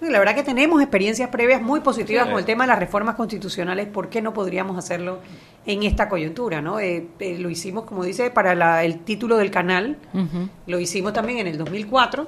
La 0.00 0.18
verdad 0.18 0.34
que 0.34 0.42
tenemos 0.42 0.82
experiencias 0.82 1.28
previas 1.28 1.62
muy 1.62 1.78
positivas 1.78 2.26
con 2.26 2.38
el 2.38 2.44
tema 2.44 2.64
de 2.64 2.68
las 2.68 2.80
reformas 2.80 3.14
constitucionales. 3.14 3.86
¿Por 3.86 4.08
qué 4.08 4.20
no 4.20 4.34
podríamos 4.34 4.76
hacerlo 4.76 5.20
en 5.64 5.84
esta 5.84 6.08
coyuntura? 6.08 6.60
¿no? 6.60 6.80
Eh, 6.80 7.06
eh, 7.20 7.38
lo 7.38 7.48
hicimos, 7.48 7.84
como 7.84 8.02
dice, 8.02 8.30
para 8.30 8.82
el 8.82 8.98
título 9.04 9.36
del 9.36 9.52
canal. 9.52 9.96
Lo 10.66 10.80
hicimos 10.80 11.12
también 11.12 11.38
en 11.38 11.46
el 11.46 11.56
2004 11.56 12.26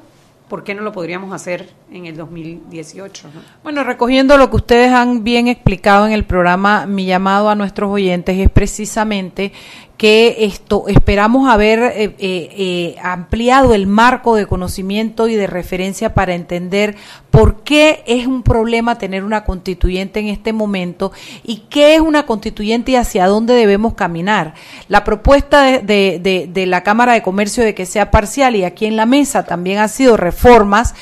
¿por 0.49 0.65
qué 0.65 0.75
no 0.75 0.83
lo 0.83 0.93
podríamos 0.93 1.33
hacer 1.33 1.71
en 1.91 2.07
el 2.07 2.17
2018? 2.17 3.29
Bueno, 3.63 3.85
recogiendo 3.85 4.37
lo 4.37 4.51
que 4.51 4.57
ustedes 4.57 4.93
han 4.93 5.25
bien 5.25 5.49
explicado 5.49 6.07
en 6.07 6.13
el 6.13 6.25
programa, 6.25 6.87
mi 6.87 7.07
llamado 7.07 7.49
a 7.49 7.55
nuestros 7.55 7.91
oyentes 7.91 8.39
es 8.39 8.51
precisamente 8.51 9.53
que 9.97 10.45
esto 10.45 10.85
esperamos 10.89 11.49
haber 11.49 11.81
eh, 11.81 11.93
eh, 11.95 12.15
eh, 12.19 12.97
ampliado 13.03 13.75
el 13.75 13.87
marco 13.87 14.35
de 14.35 14.47
conocimiento 14.47 15.29
y 15.29 15.35
de 15.37 15.47
referencia 15.47 16.15
para 16.15 16.35
entender 16.35 16.97
por 17.35 17.65
qué 17.65 18.05
es 18.07 18.29
un 18.29 18.45
problema 18.45 18.97
tener 18.97 19.25
una 19.25 19.45
constituyente 19.45 20.21
en 20.21 20.29
este 20.29 20.53
momento 20.53 21.11
y 21.43 21.65
qué 21.69 21.97
es 21.97 22.01
una 22.01 22.27
constituyente 22.27 22.93
y 22.93 22.97
hacia 22.97 23.27
dónde 23.27 23.55
debemos 23.55 23.95
caminar. 23.95 24.55
La 24.87 25.03
propuesta 25.03 25.63
de, 25.63 26.21
de, 26.53 26.67
la 26.67 26.85
Cámara 26.85 27.15
de 27.15 27.23
Comercio 27.23 27.65
de 27.65 27.75
que 27.75 27.87
sea 27.87 28.13
parcial 28.13 28.55
y 28.55 28.63
aquí 28.63 28.87
en 28.87 28.97
la 28.97 29.05
mesa 29.05 29.43
también 29.43 29.79
han 29.79 29.89
sido 29.89 30.17
reformas. 30.17 30.95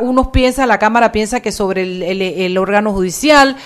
unos 0.00 0.28
piensan, 0.28 0.66
la 0.66 0.80
Cámara 0.80 1.12
piensa 1.12 1.38
que 1.38 1.52
sobre 1.52 1.82
el, 1.82 2.02
el, 2.02 2.58
órgano 2.58 2.92
judicial, 2.92 3.56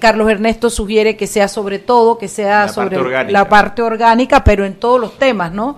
Carlos 0.00 0.30
Ernesto 0.30 0.70
sugiere 0.70 1.18
que 1.18 1.26
sea 1.26 1.48
sobre 1.48 1.78
todo, 1.78 2.16
que 2.16 2.28
sea 2.28 2.68
sobre 2.68 3.30
la 3.30 3.50
parte 3.50 3.82
orgánica 3.82 4.42
pero 4.42 4.64
en 4.64 4.74
todos 4.74 4.98
los 4.98 5.18
temas, 5.18 5.52
¿no? 5.52 5.76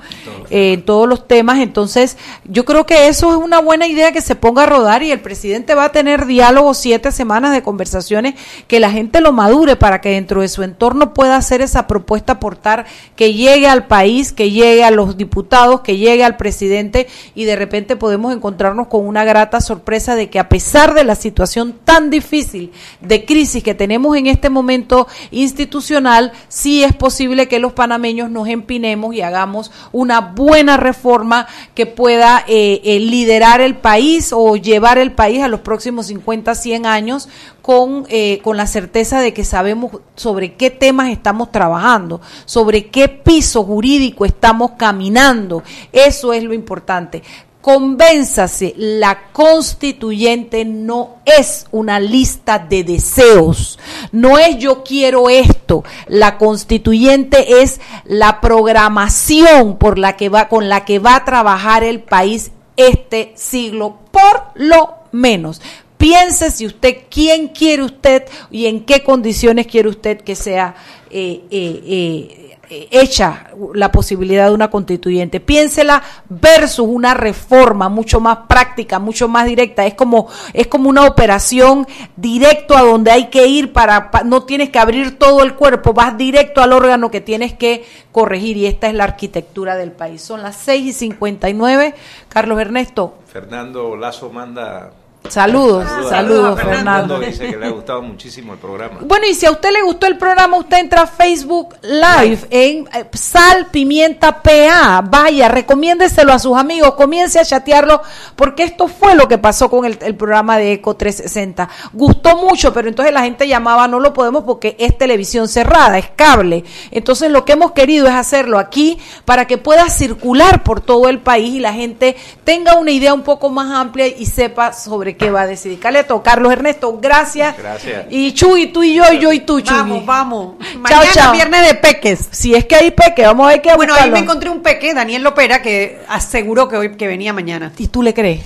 Eh, 0.50 0.74
en 0.74 0.84
todos 0.84 1.08
los 1.08 1.26
temas. 1.26 1.58
Entonces, 1.58 2.16
yo 2.44 2.64
creo 2.64 2.86
que 2.86 3.08
eso 3.08 3.30
es 3.30 3.36
una 3.36 3.60
buena 3.60 3.86
idea 3.86 4.12
que 4.12 4.20
se 4.20 4.36
ponga 4.36 4.64
a 4.64 4.66
rodar 4.66 5.02
y 5.02 5.10
el 5.10 5.20
presidente 5.20 5.63
va 5.72 5.84
a 5.84 5.92
tener 5.92 6.26
diálogos, 6.26 6.76
siete 6.76 7.12
semanas 7.12 7.52
de 7.52 7.62
conversaciones, 7.62 8.34
que 8.68 8.80
la 8.80 8.90
gente 8.90 9.22
lo 9.22 9.32
madure 9.32 9.76
para 9.76 10.02
que 10.02 10.10
dentro 10.10 10.42
de 10.42 10.48
su 10.48 10.62
entorno 10.62 11.14
pueda 11.14 11.36
hacer 11.36 11.62
esa 11.62 11.86
propuesta, 11.86 12.34
aportar, 12.34 12.86
que 13.16 13.32
llegue 13.32 13.68
al 13.68 13.86
país, 13.86 14.32
que 14.32 14.50
llegue 14.50 14.84
a 14.84 14.90
los 14.90 15.16
diputados, 15.16 15.80
que 15.80 15.96
llegue 15.96 16.24
al 16.24 16.36
presidente 16.36 17.06
y 17.34 17.44
de 17.44 17.56
repente 17.56 17.96
podemos 17.96 18.34
encontrarnos 18.34 18.88
con 18.88 19.06
una 19.06 19.24
grata 19.24 19.60
sorpresa 19.60 20.16
de 20.16 20.28
que 20.28 20.38
a 20.38 20.48
pesar 20.48 20.94
de 20.94 21.04
la 21.04 21.14
situación 21.14 21.74
tan 21.84 22.10
difícil 22.10 22.72
de 23.00 23.24
crisis 23.24 23.62
que 23.62 23.74
tenemos 23.74 24.16
en 24.16 24.26
este 24.26 24.50
momento 24.50 25.06
institucional, 25.30 26.32
sí 26.48 26.82
es 26.82 26.94
posible 26.94 27.48
que 27.48 27.58
los 27.58 27.72
panameños 27.72 28.30
nos 28.30 28.48
empinemos 28.48 29.14
y 29.14 29.22
hagamos 29.22 29.70
una 29.92 30.20
buena 30.20 30.76
reforma 30.76 31.46
que 31.74 31.86
pueda 31.86 32.44
eh, 32.48 32.80
eh, 32.84 33.00
liderar 33.00 33.60
el 33.60 33.76
país 33.76 34.32
o 34.32 34.56
llevar 34.56 34.98
el 34.98 35.12
país 35.12 35.42
a 35.42 35.48
los 35.54 35.60
próximos 35.62 36.06
50, 36.06 36.52
100 36.54 36.86
años 36.86 37.28
con, 37.62 38.06
eh, 38.08 38.40
con 38.42 38.56
la 38.56 38.66
certeza 38.66 39.20
de 39.20 39.32
que 39.32 39.44
sabemos 39.44 39.92
sobre 40.16 40.54
qué 40.54 40.70
temas 40.70 41.10
estamos 41.10 41.52
trabajando, 41.52 42.20
sobre 42.44 42.88
qué 42.88 43.08
piso 43.08 43.62
jurídico 43.62 44.24
estamos 44.24 44.72
caminando. 44.76 45.62
Eso 45.92 46.32
es 46.32 46.42
lo 46.42 46.54
importante. 46.54 47.22
Convénzase, 47.60 48.74
la 48.76 49.30
constituyente 49.32 50.66
no 50.66 51.16
es 51.24 51.66
una 51.70 51.98
lista 51.98 52.58
de 52.58 52.84
deseos, 52.84 53.78
no 54.12 54.36
es 54.36 54.58
yo 54.58 54.84
quiero 54.84 55.30
esto, 55.30 55.82
la 56.06 56.36
constituyente 56.36 57.62
es 57.62 57.80
la 58.04 58.42
programación 58.42 59.78
por 59.78 59.98
la 59.98 60.14
que 60.14 60.28
va 60.28 60.48
con 60.48 60.68
la 60.68 60.84
que 60.84 60.98
va 60.98 61.16
a 61.16 61.24
trabajar 61.24 61.84
el 61.84 62.02
país 62.02 62.50
este 62.76 63.32
siglo. 63.36 63.98
Por 64.10 64.42
lo 64.54 65.03
menos. 65.14 65.62
Piense 65.96 66.50
si 66.50 66.66
usted 66.66 67.04
quién 67.08 67.48
quiere 67.48 67.82
usted 67.82 68.24
y 68.50 68.66
en 68.66 68.84
qué 68.84 69.02
condiciones 69.02 69.66
quiere 69.66 69.88
usted 69.88 70.20
que 70.20 70.34
sea 70.34 70.74
eh, 71.10 71.42
eh, 71.50 71.82
eh 71.86 72.44
hecha 72.90 73.50
la 73.74 73.92
posibilidad 73.92 74.48
de 74.48 74.54
una 74.54 74.70
constituyente. 74.70 75.40
Piénsela 75.40 76.02
versus 76.28 76.86
una 76.86 77.14
reforma 77.14 77.88
mucho 77.88 78.20
más 78.20 78.38
práctica, 78.48 78.98
mucho 78.98 79.28
más 79.28 79.46
directa. 79.46 79.86
Es 79.86 79.94
como, 79.94 80.28
es 80.52 80.66
como 80.66 80.88
una 80.88 81.06
operación 81.06 81.86
directo 82.16 82.76
a 82.76 82.82
donde 82.82 83.10
hay 83.10 83.28
que 83.28 83.46
ir 83.46 83.72
para, 83.72 84.10
no 84.24 84.44
tienes 84.44 84.70
que 84.70 84.78
abrir 84.78 85.18
todo 85.18 85.42
el 85.42 85.54
cuerpo, 85.54 85.92
vas 85.92 86.16
directo 86.16 86.62
al 86.62 86.72
órgano 86.72 87.10
que 87.10 87.20
tienes 87.20 87.52
que 87.52 87.84
corregir 88.12 88.56
y 88.56 88.66
esta 88.66 88.88
es 88.88 88.94
la 88.94 89.04
arquitectura 89.04 89.76
del 89.76 89.92
país. 89.92 90.22
Son 90.22 90.42
las 90.42 90.56
6 90.56 90.86
y 90.86 90.92
59. 90.92 91.94
Carlos 92.28 92.60
Ernesto. 92.60 93.18
Fernando 93.26 93.96
Lazo 93.96 94.30
manda 94.30 94.92
Saludos, 95.28 95.86
saludos, 96.10 96.60
Fernando. 96.60 97.18
Dice 97.18 97.50
que 97.50 97.56
le 97.56 97.66
ha 97.66 97.70
gustado 97.70 98.02
muchísimo 98.02 98.52
el 98.52 98.58
programa. 98.58 98.98
Bueno, 99.00 99.26
y 99.26 99.34
si 99.34 99.46
a 99.46 99.52
usted 99.52 99.72
le 99.72 99.80
gustó 99.80 100.06
el 100.06 100.18
programa, 100.18 100.58
usted 100.58 100.76
entra 100.76 101.02
a 101.02 101.06
Facebook 101.06 101.74
Live 101.80 102.40
en 102.50 102.86
eh, 102.94 103.06
Sal 103.14 103.68
Pimienta 103.70 104.42
PA. 104.42 105.00
Vaya, 105.00 105.48
recomiéndeselo 105.48 106.30
a 106.30 106.38
sus 106.38 106.56
amigos, 106.58 106.94
comience 106.94 107.38
a 107.38 107.44
chatearlo, 107.44 108.02
porque 108.36 108.64
esto 108.64 108.86
fue 108.86 109.14
lo 109.14 109.26
que 109.26 109.38
pasó 109.38 109.70
con 109.70 109.86
el, 109.86 109.96
programa 110.14 110.58
de 110.58 110.74
Eco 110.74 110.94
360. 110.94 111.70
Gustó 111.94 112.36
mucho, 112.36 112.74
pero 112.74 112.88
entonces 112.88 113.14
la 113.14 113.22
gente 113.22 113.48
llamaba, 113.48 113.88
no 113.88 114.00
lo 114.00 114.12
podemos 114.12 114.44
porque 114.44 114.76
es 114.78 114.96
televisión 114.98 115.48
cerrada, 115.48 115.96
es 115.96 116.10
cable. 116.14 116.64
Entonces 116.90 117.30
lo 117.30 117.46
que 117.46 117.54
hemos 117.54 117.72
querido 117.72 118.06
es 118.06 118.14
hacerlo 118.14 118.58
aquí 118.58 118.98
para 119.24 119.46
que 119.46 119.56
pueda 119.56 119.88
circular 119.88 120.62
por 120.62 120.82
todo 120.82 121.08
el 121.08 121.20
país 121.20 121.54
y 121.54 121.60
la 121.60 121.72
gente 121.72 122.14
tenga 122.44 122.76
una 122.76 122.90
idea 122.90 123.14
un 123.14 123.22
poco 123.22 123.48
más 123.48 123.72
amplia 123.72 124.06
y 124.06 124.26
sepa 124.26 124.74
sobre 124.74 125.13
qué 125.16 125.30
va 125.30 125.42
a 125.42 125.46
decidir. 125.46 125.78
Caleto, 125.80 126.22
Carlos 126.22 126.52
Ernesto, 126.52 126.98
gracias. 127.00 127.56
Gracias. 127.56 128.06
Y 128.10 128.32
Chuy, 128.32 128.72
tú 128.72 128.82
y 128.82 128.94
yo, 128.94 129.04
y 129.12 129.18
yo 129.18 129.32
y 129.32 129.40
tú, 129.40 129.60
Chuy. 129.60 129.76
Vamos, 129.76 130.06
vamos. 130.06 130.54
Mañana 130.78 131.04
chao, 131.12 131.32
viernes 131.32 131.66
de 131.66 131.74
peques. 131.74 132.28
Si 132.30 132.54
es 132.54 132.64
que 132.64 132.76
hay 132.76 132.90
peque, 132.90 133.24
vamos 133.24 133.46
a 133.46 133.50
ver 133.50 133.62
qué 133.62 133.74
Bueno, 133.74 133.94
ahí 133.94 134.10
me 134.10 134.20
encontré 134.20 134.50
un 134.50 134.62
peque, 134.62 134.94
Daniel 134.94 135.22
Lopera, 135.22 135.62
que 135.62 136.00
aseguró 136.08 136.68
que 136.68 136.76
hoy 136.76 136.96
que 136.96 137.06
venía 137.06 137.32
mañana. 137.32 137.72
¿Y 137.78 137.88
tú 137.88 138.02
le 138.02 138.14
crees? 138.14 138.42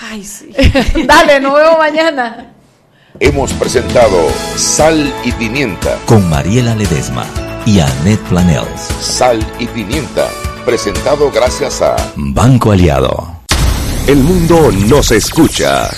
Ay, 0.00 0.24
sí. 0.24 0.50
Dale, 1.06 1.40
nos 1.40 1.54
vemos 1.54 1.78
mañana. 1.78 2.52
Hemos 3.20 3.52
presentado 3.52 4.18
Sal 4.56 5.12
y 5.22 5.32
Pimienta 5.32 5.98
con 6.06 6.28
Mariela 6.30 6.74
Ledesma 6.74 7.26
y 7.66 7.80
Annette 7.80 8.22
Planels. 8.28 8.80
Sal 9.00 9.38
y 9.58 9.66
Pimienta, 9.66 10.28
presentado 10.64 11.30
gracias 11.30 11.82
a 11.82 11.94
Banco 12.16 12.72
Aliado. 12.72 13.41
El 14.06 14.22
mundo 14.24 14.72
nos 14.72 15.10
escucha. 15.12 15.90